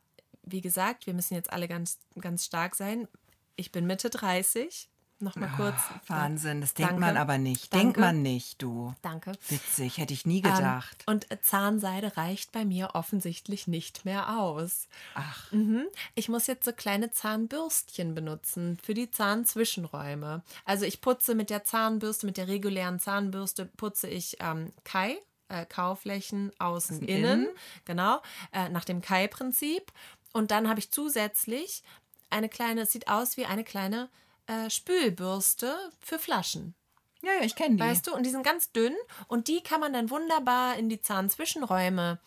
wie 0.52 0.60
gesagt, 0.60 1.06
wir 1.06 1.14
müssen 1.14 1.34
jetzt 1.34 1.52
alle 1.52 1.68
ganz, 1.68 1.98
ganz 2.20 2.44
stark 2.44 2.74
sein. 2.74 3.08
Ich 3.56 3.72
bin 3.72 3.86
Mitte 3.86 4.10
30. 4.10 4.88
Nochmal 5.20 5.50
kurz. 5.56 5.74
Ah, 6.06 6.20
Wahnsinn, 6.22 6.60
das 6.60 6.74
denkt 6.74 6.92
Danke. 6.92 7.00
man 7.00 7.16
aber 7.16 7.38
nicht. 7.38 7.72
Danke. 7.74 7.84
Denkt 7.86 7.98
man 7.98 8.22
nicht, 8.22 8.62
du. 8.62 8.94
Danke. 9.02 9.32
Witzig, 9.48 9.98
hätte 9.98 10.14
ich 10.14 10.26
nie 10.26 10.36
Ähm, 10.44 10.54
gedacht. 10.54 11.02
und 11.06 11.28
äh, 11.32 11.40
Zahnseide 11.40 12.16
reicht 12.16 12.52
bei 12.52 12.64
mir 12.64 12.90
offensichtlich 12.94 13.66
nicht 13.66 14.04
mehr 14.04 14.38
aus. 14.38 14.86
Ach, 15.16 15.50
Mhm. 15.50 15.86
Ich 16.14 16.28
muss 16.28 16.46
jetzt 16.46 16.64
so 16.64 16.72
kleine 16.72 17.10
Zahnbürstchen 17.10 18.14
benutzen 18.14 18.78
für 18.80 18.94
die 18.94 19.10
Zahnzwischenräume. 19.10 20.42
Also 20.64 20.84
ich 20.84 21.00
putze 21.00 21.34
mit 21.34 21.50
der 21.50 21.64
Zahnbürste, 21.64 22.24
mit 22.26 22.36
der 22.36 22.46
regulären 22.46 23.00
Zahnbürste 23.00 23.64
putze 23.66 24.06
ich 24.08 24.36
ähm, 24.38 24.72
Kai, 24.84 25.18
äh, 25.48 25.66
Kauflächen 25.66 26.52
außen, 26.60 26.96
Außen, 26.98 27.08
innen, 27.08 27.42
innen. 27.44 27.48
genau, 27.84 28.22
äh, 28.52 28.68
nach 28.68 28.84
dem 28.84 29.00
Kai-Prinzip. 29.00 29.90
Und 30.32 30.50
dann 30.50 30.68
habe 30.68 30.80
ich 30.80 30.90
zusätzlich 30.90 31.82
eine 32.30 32.48
kleine, 32.48 32.82
es 32.82 32.92
sieht 32.92 33.08
aus 33.08 33.36
wie 33.36 33.46
eine 33.46 33.64
kleine 33.64 34.10
äh, 34.46 34.70
Spülbürste 34.70 35.76
für 36.00 36.18
Flaschen. 36.18 36.74
ja, 37.22 37.32
ja, 37.34 37.42
ich 37.42 37.54
kenne 37.54 37.76
die. 37.76 37.82
Weißt 37.82 38.06
du, 38.06 38.14
und 38.14 38.24
die 38.24 38.30
sind 38.30 38.44
ganz 38.44 38.72
dünn 38.72 38.94
und 39.26 39.48
die 39.48 39.62
kann 39.62 39.80
man 39.80 39.92
dann 39.92 40.10
wunderbar 40.10 40.76
in 40.76 40.88
die 40.88 41.00
Zahnzwischenräume 41.00 42.18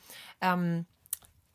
ähm, 0.42 0.86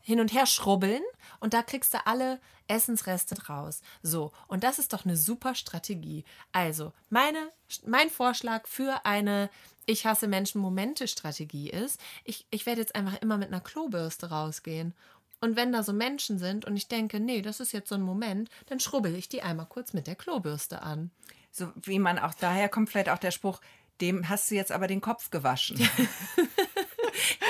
hin 0.01 0.21
und 0.21 0.33
her 0.33 0.47
schrubbeln 0.47 1.03
und 1.41 1.53
da 1.53 1.63
kriegst 1.63 1.93
du 1.93 2.07
alle 2.07 2.41
Essensreste 2.69 3.37
raus. 3.47 3.81
So, 4.03 4.33
und 4.49 4.65
das 4.65 4.79
ist 4.79 4.93
doch 4.93 5.05
eine 5.05 5.17
super 5.17 5.55
Strategie. 5.55 6.25
Also, 6.53 6.93
meine, 7.11 7.53
mein 7.85 8.11
Vorschlag 8.11 8.67
für 8.67 9.05
eine 9.05 9.51
Ich 9.85 10.07
hasse 10.07 10.29
Menschen 10.29 10.61
Momente 10.61 11.09
Strategie 11.09 11.71
ist, 11.71 12.01
ich, 12.25 12.47
ich 12.51 12.67
werde 12.67 12.81
jetzt 12.81 12.95
einfach 12.95 13.21
immer 13.21 13.37
mit 13.39 13.49
einer 13.49 13.61
Klobürste 13.61 14.31
rausgehen. 14.31 14.95
Und 15.41 15.57
wenn 15.57 15.73
da 15.73 15.83
so 15.83 15.93
Menschen 15.93 16.39
sind 16.39 16.65
und 16.65 16.77
ich 16.77 16.89
denke, 16.89 17.21
nee, 17.21 17.43
das 17.43 17.61
ist 17.61 17.73
jetzt 17.73 17.89
so 17.89 17.95
ein 17.95 18.03
Moment, 18.03 18.49
dann 18.67 18.81
schrubbel 18.81 19.15
ich 19.15 19.29
die 19.29 19.43
einmal 19.43 19.67
kurz 19.67 19.93
mit 19.93 20.07
der 20.07 20.15
Klobürste 20.15 20.83
an. 20.83 21.11
So 21.53 21.73
wie 21.83 21.99
man 21.99 22.19
auch 22.19 22.35
daher 22.35 22.69
kommt, 22.69 22.91
vielleicht 22.91 23.09
auch 23.11 23.19
der 23.19 23.31
Spruch, 23.31 23.61
dem 24.01 24.29
hast 24.29 24.51
du 24.51 24.55
jetzt 24.55 24.73
aber 24.73 24.87
den 24.87 25.01
Kopf 25.01 25.31
gewaschen. 25.31 25.79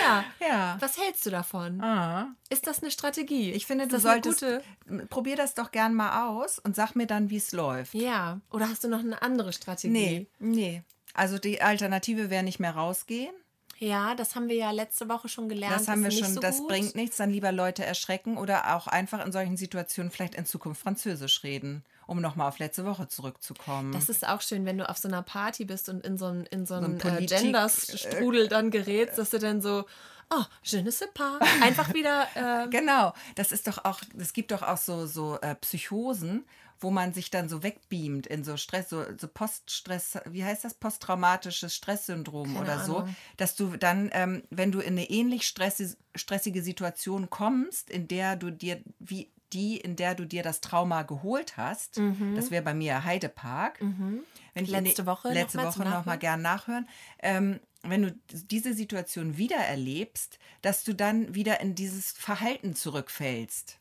Ja. 0.06 0.24
ja. 0.40 0.76
Was 0.80 0.98
hältst 0.98 1.26
du 1.26 1.30
davon? 1.30 1.80
Ah. 1.80 2.28
Ist 2.48 2.66
das 2.66 2.80
eine 2.80 2.90
Strategie? 2.90 3.52
Ich 3.52 3.66
finde, 3.66 3.84
ist 3.84 3.92
du 3.92 3.98
solltest. 3.98 4.40
gute. 4.40 4.62
Probier 5.08 5.36
das 5.36 5.54
doch 5.54 5.72
gern 5.72 5.94
mal 5.94 6.28
aus 6.28 6.58
und 6.58 6.76
sag 6.76 6.94
mir 6.94 7.06
dann, 7.06 7.30
wie 7.30 7.36
es 7.36 7.52
läuft. 7.52 7.94
Ja. 7.94 8.40
Oder 8.50 8.68
hast 8.68 8.84
du 8.84 8.88
noch 8.88 9.00
eine 9.00 9.20
andere 9.22 9.52
Strategie? 9.52 9.92
Nee, 9.92 10.26
nee. 10.38 10.82
Also 11.14 11.38
die 11.38 11.62
Alternative 11.62 12.30
wäre 12.30 12.42
nicht 12.44 12.60
mehr 12.60 12.74
rausgehen. 12.74 13.34
Ja, 13.78 14.14
das 14.14 14.34
haben 14.34 14.48
wir 14.48 14.56
ja 14.56 14.70
letzte 14.70 15.08
Woche 15.08 15.28
schon 15.28 15.48
gelernt. 15.48 15.74
Das 15.74 15.88
haben 15.88 16.02
wir 16.02 16.10
schon, 16.10 16.34
so 16.34 16.40
das 16.40 16.58
gut. 16.58 16.68
bringt 16.68 16.94
nichts. 16.94 17.16
Dann 17.16 17.30
lieber 17.30 17.52
Leute 17.52 17.84
erschrecken 17.84 18.38
oder 18.38 18.74
auch 18.74 18.86
einfach 18.86 19.24
in 19.24 19.32
solchen 19.32 19.56
Situationen 19.56 20.10
vielleicht 20.10 20.34
in 20.34 20.46
Zukunft 20.46 20.80
Französisch 20.82 21.42
reden 21.42 21.84
um 22.06 22.20
nochmal 22.20 22.48
auf 22.48 22.58
letzte 22.58 22.84
Woche 22.84 23.08
zurückzukommen. 23.08 23.92
Das 23.92 24.08
ist 24.08 24.26
auch 24.26 24.40
schön, 24.40 24.64
wenn 24.64 24.78
du 24.78 24.88
auf 24.88 24.96
so 24.96 25.08
einer 25.08 25.22
Party 25.22 25.64
bist 25.64 25.88
und 25.88 26.04
in 26.04 26.16
so 26.16 26.26
einen, 26.26 26.46
in 26.46 26.66
so 26.66 26.74
ein 26.74 26.84
einen 26.84 26.96
äh, 26.96 27.02
Politik- 27.02 27.38
Genderstrudel 27.38 28.48
dann 28.48 28.70
gerätst, 28.70 29.18
dass 29.18 29.30
du 29.30 29.38
dann 29.38 29.60
so, 29.60 29.84
oh, 30.30 30.42
je 30.62 30.82
ne 30.82 30.92
sais 30.92 31.08
pas, 31.12 31.40
einfach 31.62 31.92
wieder, 31.94 32.26
äh, 32.64 32.68
Genau, 32.68 33.12
das 33.34 33.52
ist 33.52 33.66
doch 33.66 33.84
auch, 33.84 34.00
es 34.18 34.32
gibt 34.32 34.52
doch 34.52 34.62
auch 34.62 34.78
so, 34.78 35.06
so 35.06 35.38
äh, 35.40 35.54
Psychosen, 35.56 36.44
wo 36.80 36.90
man 36.90 37.12
sich 37.12 37.30
dann 37.30 37.48
so 37.48 37.62
wegbeamt 37.62 38.26
in 38.26 38.44
so 38.44 38.56
Stress, 38.56 38.88
so, 38.90 39.04
so 39.18 39.28
Poststress, 39.28 40.18
wie 40.26 40.44
heißt 40.44 40.64
das, 40.64 40.74
posttraumatisches 40.74 41.74
Stresssyndrom 41.74 42.48
Keine 42.54 42.60
oder 42.60 42.84
so, 42.84 42.98
Ahnung. 42.98 43.16
dass 43.36 43.54
du 43.56 43.76
dann, 43.76 44.10
ähm, 44.12 44.42
wenn 44.50 44.72
du 44.72 44.80
in 44.80 44.94
eine 44.94 45.08
ähnlich 45.10 45.46
stressi 45.46 45.94
stressige 46.14 46.62
Situation 46.62 47.28
kommst, 47.30 47.90
in 47.90 48.08
der 48.08 48.36
du 48.36 48.50
dir, 48.50 48.82
wie 48.98 49.30
die, 49.52 49.76
in 49.76 49.94
der 49.96 50.14
du 50.14 50.26
dir 50.26 50.42
das 50.42 50.60
Trauma 50.60 51.02
geholt 51.02 51.56
hast, 51.56 52.00
das 52.34 52.50
wäre 52.50 52.64
bei 52.64 52.74
mir 52.74 53.04
Heidepark. 53.04 53.80
Wenn 53.80 54.64
ich 54.64 54.70
Mhm. 54.70 54.74
Letzte 54.84 55.02
die- 55.02 55.06
Woche 55.06 55.32
letzte 55.32 55.58
noch 55.58 55.64
mal 55.64 55.68
Woche 55.68 55.74
zum 55.76 55.84
noch 55.84 55.90
mal 55.90 55.98
Nachhören? 56.00 56.18
gern 56.18 56.42
nachhören. 56.42 56.88
Ähm, 57.20 57.60
wenn 57.82 58.02
du 58.02 58.18
diese 58.32 58.74
Situation 58.74 59.36
wieder 59.36 59.56
erlebst, 59.58 60.38
dass 60.62 60.82
du 60.82 60.94
dann 60.94 61.34
wieder 61.34 61.60
in 61.60 61.74
dieses 61.76 62.10
Verhalten 62.12 62.74
zurückfällst. 62.74 63.78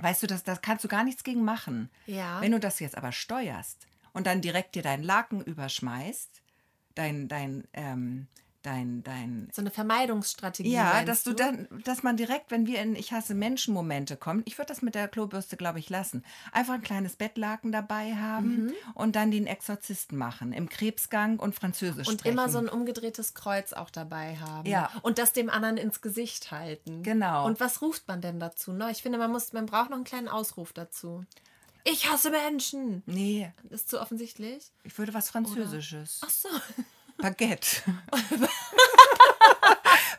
Weißt 0.00 0.22
du, 0.22 0.26
das, 0.26 0.42
das 0.42 0.60
kannst 0.60 0.84
du 0.84 0.88
gar 0.88 1.04
nichts 1.04 1.24
gegen 1.24 1.44
machen. 1.44 1.90
Ja. 2.06 2.40
Wenn 2.40 2.52
du 2.52 2.60
das 2.60 2.80
jetzt 2.80 2.96
aber 2.96 3.12
steuerst 3.12 3.86
und 4.12 4.26
dann 4.26 4.40
direkt 4.40 4.74
dir 4.74 4.82
deinen 4.82 5.04
Laken 5.04 5.42
überschmeißt, 5.42 6.42
dein, 6.94 7.28
dein, 7.28 7.64
ähm, 7.72 8.26
dein, 8.64 9.02
dein, 9.04 9.48
so 9.52 9.60
eine 9.62 9.70
Vermeidungsstrategie. 9.70 10.70
ja, 10.72 11.04
dass 11.04 11.22
du 11.22 11.32
dann, 11.32 11.68
dass 11.84 12.02
man 12.02 12.16
direkt, 12.16 12.50
wenn 12.50 12.66
wir 12.66 12.80
in 12.82 12.96
Ich 12.96 13.12
hasse 13.12 13.34
Menschen-Momente 13.34 14.16
kommen, 14.16 14.42
ich 14.46 14.58
würde 14.58 14.68
das 14.68 14.82
mit 14.82 14.94
der 14.94 15.06
Klobürste, 15.08 15.56
glaube 15.56 15.78
ich, 15.78 15.88
lassen. 15.90 16.24
Einfach 16.52 16.74
ein 16.74 16.82
kleines 16.82 17.16
Bettlaken 17.16 17.72
dabei 17.72 18.14
haben 18.16 18.66
Mhm. 18.66 18.72
und 18.94 19.16
dann 19.16 19.30
den 19.30 19.46
Exorzisten 19.46 20.18
machen. 20.18 20.52
Im 20.52 20.68
Krebsgang 20.68 21.38
und 21.38 21.54
Französisch 21.54 22.08
Und 22.08 22.20
sprechen. 22.20 22.32
immer 22.38 22.48
so 22.48 22.58
ein 22.58 22.68
umgedrehtes 22.68 23.34
Kreuz 23.34 23.72
auch 23.72 23.90
dabei 23.90 24.36
haben. 24.36 24.68
Ja. 24.68 24.90
Und 25.02 25.18
das 25.18 25.32
dem 25.32 25.50
anderen 25.50 25.76
ins 25.76 26.00
Gesicht 26.00 26.50
halten. 26.50 27.02
Genau. 27.02 27.46
Und 27.46 27.60
was 27.60 27.82
ruft 27.82 28.08
man 28.08 28.20
denn 28.20 28.40
dazu? 28.40 28.72
Ne? 28.72 28.90
Ich 28.90 29.02
finde, 29.02 29.18
man 29.18 29.30
muss, 29.30 29.52
man 29.52 29.66
braucht 29.66 29.90
noch 29.90 29.96
einen 29.96 30.04
kleinen 30.04 30.28
Ausruf 30.28 30.72
dazu. 30.72 31.24
Ich 31.86 32.10
hasse 32.10 32.30
Menschen. 32.30 33.02
Nee, 33.04 33.52
Ist 33.68 33.90
zu 33.90 34.00
offensichtlich? 34.00 34.72
ich 34.84 34.96
würde 34.96 35.12
was 35.12 35.28
Französisches. 35.28 36.20
Ach 36.24 36.30
so. 36.30 36.48
Baguette. 37.18 37.82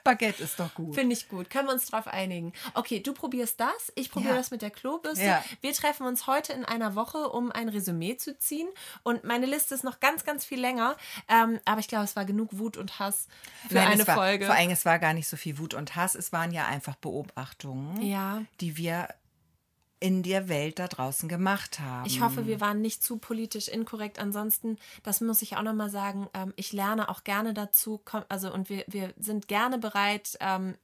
Baguette 0.03 0.43
ist 0.43 0.59
doch 0.59 0.73
gut. 0.75 0.93
Finde 0.93 1.13
ich 1.13 1.27
gut. 1.29 1.49
Können 1.49 1.67
wir 1.67 1.73
uns 1.73 1.87
drauf 1.87 2.07
einigen. 2.07 2.53
Okay, 2.75 2.99
du 2.99 3.13
probierst 3.13 3.59
das. 3.59 3.91
Ich 3.95 4.11
probiere 4.11 4.33
Ja. 4.33 4.37
das 4.39 4.51
mit 4.51 4.61
der 4.61 4.69
Klobürste. 4.69 5.25
Ja. 5.25 5.43
Wir 5.61 5.73
treffen 5.73 6.05
uns 6.05 6.27
heute 6.27 6.53
in 6.53 6.63
einer 6.63 6.93
Woche, 6.95 7.29
um 7.29 7.51
ein 7.51 7.69
Resümee 7.69 8.15
zu 8.17 8.37
ziehen. 8.37 8.67
Und 9.01 9.23
meine 9.23 9.47
Liste 9.47 9.73
ist 9.73 9.83
noch 9.83 9.99
ganz, 9.99 10.23
ganz 10.23 10.45
viel 10.45 10.59
länger. 10.59 10.95
Ähm, 11.27 11.59
aber 11.65 11.79
ich 11.79 11.87
glaube, 11.87 12.03
es 12.05 12.15
war 12.15 12.23
genug 12.25 12.57
Wut 12.59 12.77
und 12.77 12.99
Hass 12.99 13.27
für 13.67 13.73
Nein, 13.75 13.87
eine 13.93 14.07
war, 14.07 14.15
Folge. 14.15 14.45
Vor 14.45 14.55
allem, 14.55 14.69
es 14.69 14.85
war 14.85 14.99
gar 14.99 15.13
nicht 15.13 15.27
so 15.27 15.37
viel 15.37 15.57
Wut 15.57 15.73
und 15.73 15.95
Hass. 15.95 16.13
Es 16.13 16.31
waren 16.31 16.51
ja 16.51 16.67
einfach 16.67 16.95
Beobachtungen, 16.95 17.99
Ja. 18.03 18.43
die 18.61 18.77
wir 18.77 19.07
in 19.99 20.23
der 20.23 20.49
Welt 20.49 20.79
da 20.79 20.87
draußen 20.87 21.29
gemacht 21.29 21.79
haben. 21.79 22.05
Ich 22.05 22.21
hoffe, 22.21 22.45
wir 22.47 22.59
waren 22.59 22.81
nicht 22.81 23.03
zu 23.03 23.17
politisch 23.17 23.67
inkorrekt. 23.67 24.19
Ansonsten, 24.19 24.77
das 25.03 25.21
muss 25.21 25.41
ich 25.41 25.55
auch 25.57 25.63
nochmal 25.63 25.89
sagen, 25.89 26.27
ähm, 26.33 26.53
ich 26.57 26.73
lerne 26.73 27.09
auch 27.09 27.23
gerne 27.23 27.53
dazu, 27.53 28.01
also 28.29 28.53
und 28.53 28.69
wir, 28.69 28.83
wir 28.87 29.13
sind 29.17 29.47
gerne 29.47 29.77
bereit, 29.77 30.37
ähm, 30.41 30.75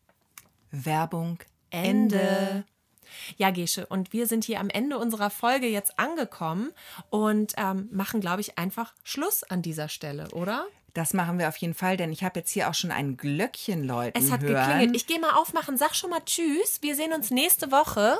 Werbung 0.70 1.38
Ende. 1.70 2.64
Ja, 3.36 3.50
Gesche, 3.50 3.86
und 3.86 4.12
wir 4.12 4.26
sind 4.26 4.44
hier 4.44 4.60
am 4.60 4.68
Ende 4.70 4.98
unserer 4.98 5.30
Folge 5.30 5.66
jetzt 5.66 5.98
angekommen 5.98 6.72
und 7.10 7.54
ähm, 7.56 7.88
machen, 7.92 8.20
glaube 8.20 8.40
ich, 8.40 8.58
einfach 8.58 8.94
Schluss 9.04 9.42
an 9.44 9.62
dieser 9.62 9.88
Stelle, 9.88 10.28
oder? 10.32 10.66
Das 10.94 11.14
machen 11.14 11.38
wir 11.38 11.48
auf 11.48 11.56
jeden 11.58 11.74
Fall, 11.74 11.96
denn 11.96 12.10
ich 12.12 12.24
habe 12.24 12.40
jetzt 12.40 12.50
hier 12.50 12.68
auch 12.68 12.74
schon 12.74 12.90
ein 12.90 13.16
Glöckchen 13.16 13.84
läuten 13.84 14.20
Es 14.20 14.32
hat 14.32 14.40
hören. 14.42 14.54
geklingelt. 14.66 14.96
Ich 14.96 15.06
gehe 15.06 15.20
mal 15.20 15.34
aufmachen, 15.36 15.76
sag 15.76 15.94
schon 15.94 16.10
mal 16.10 16.20
Tschüss. 16.24 16.78
Wir 16.82 16.96
sehen 16.96 17.12
uns 17.12 17.30
nächste 17.30 17.70
Woche. 17.70 18.18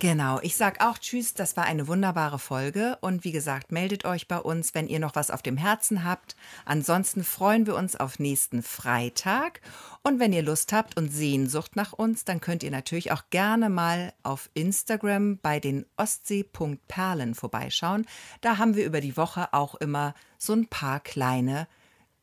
Genau, 0.00 0.40
ich 0.40 0.56
sag 0.56 0.82
auch 0.82 0.96
Tschüss, 0.96 1.34
das 1.34 1.58
war 1.58 1.64
eine 1.64 1.86
wunderbare 1.86 2.38
Folge 2.38 2.96
und 3.02 3.22
wie 3.22 3.32
gesagt, 3.32 3.70
meldet 3.70 4.06
euch 4.06 4.28
bei 4.28 4.38
uns, 4.38 4.74
wenn 4.74 4.88
ihr 4.88 4.98
noch 4.98 5.14
was 5.14 5.30
auf 5.30 5.42
dem 5.42 5.58
Herzen 5.58 6.04
habt. 6.04 6.36
Ansonsten 6.64 7.22
freuen 7.22 7.66
wir 7.66 7.76
uns 7.76 7.96
auf 7.96 8.18
nächsten 8.18 8.62
Freitag 8.62 9.60
und 10.02 10.18
wenn 10.18 10.32
ihr 10.32 10.40
Lust 10.40 10.72
habt 10.72 10.96
und 10.96 11.10
Sehnsucht 11.10 11.76
nach 11.76 11.92
uns, 11.92 12.24
dann 12.24 12.40
könnt 12.40 12.62
ihr 12.62 12.70
natürlich 12.70 13.12
auch 13.12 13.24
gerne 13.28 13.68
mal 13.68 14.14
auf 14.22 14.48
Instagram 14.54 15.36
bei 15.36 15.60
den 15.60 15.84
Ostsee.perlen 15.98 17.34
vorbeischauen. 17.34 18.06
Da 18.40 18.56
haben 18.56 18.76
wir 18.76 18.86
über 18.86 19.02
die 19.02 19.18
Woche 19.18 19.52
auch 19.52 19.74
immer 19.74 20.14
so 20.38 20.54
ein 20.54 20.66
paar 20.66 21.00
kleine 21.00 21.68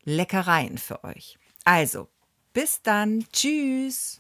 Leckereien 0.04 0.80
für 0.80 1.04
euch. 1.04 1.38
Also, 1.64 2.08
bis 2.54 2.82
dann, 2.82 3.24
tschüss. 3.32 4.20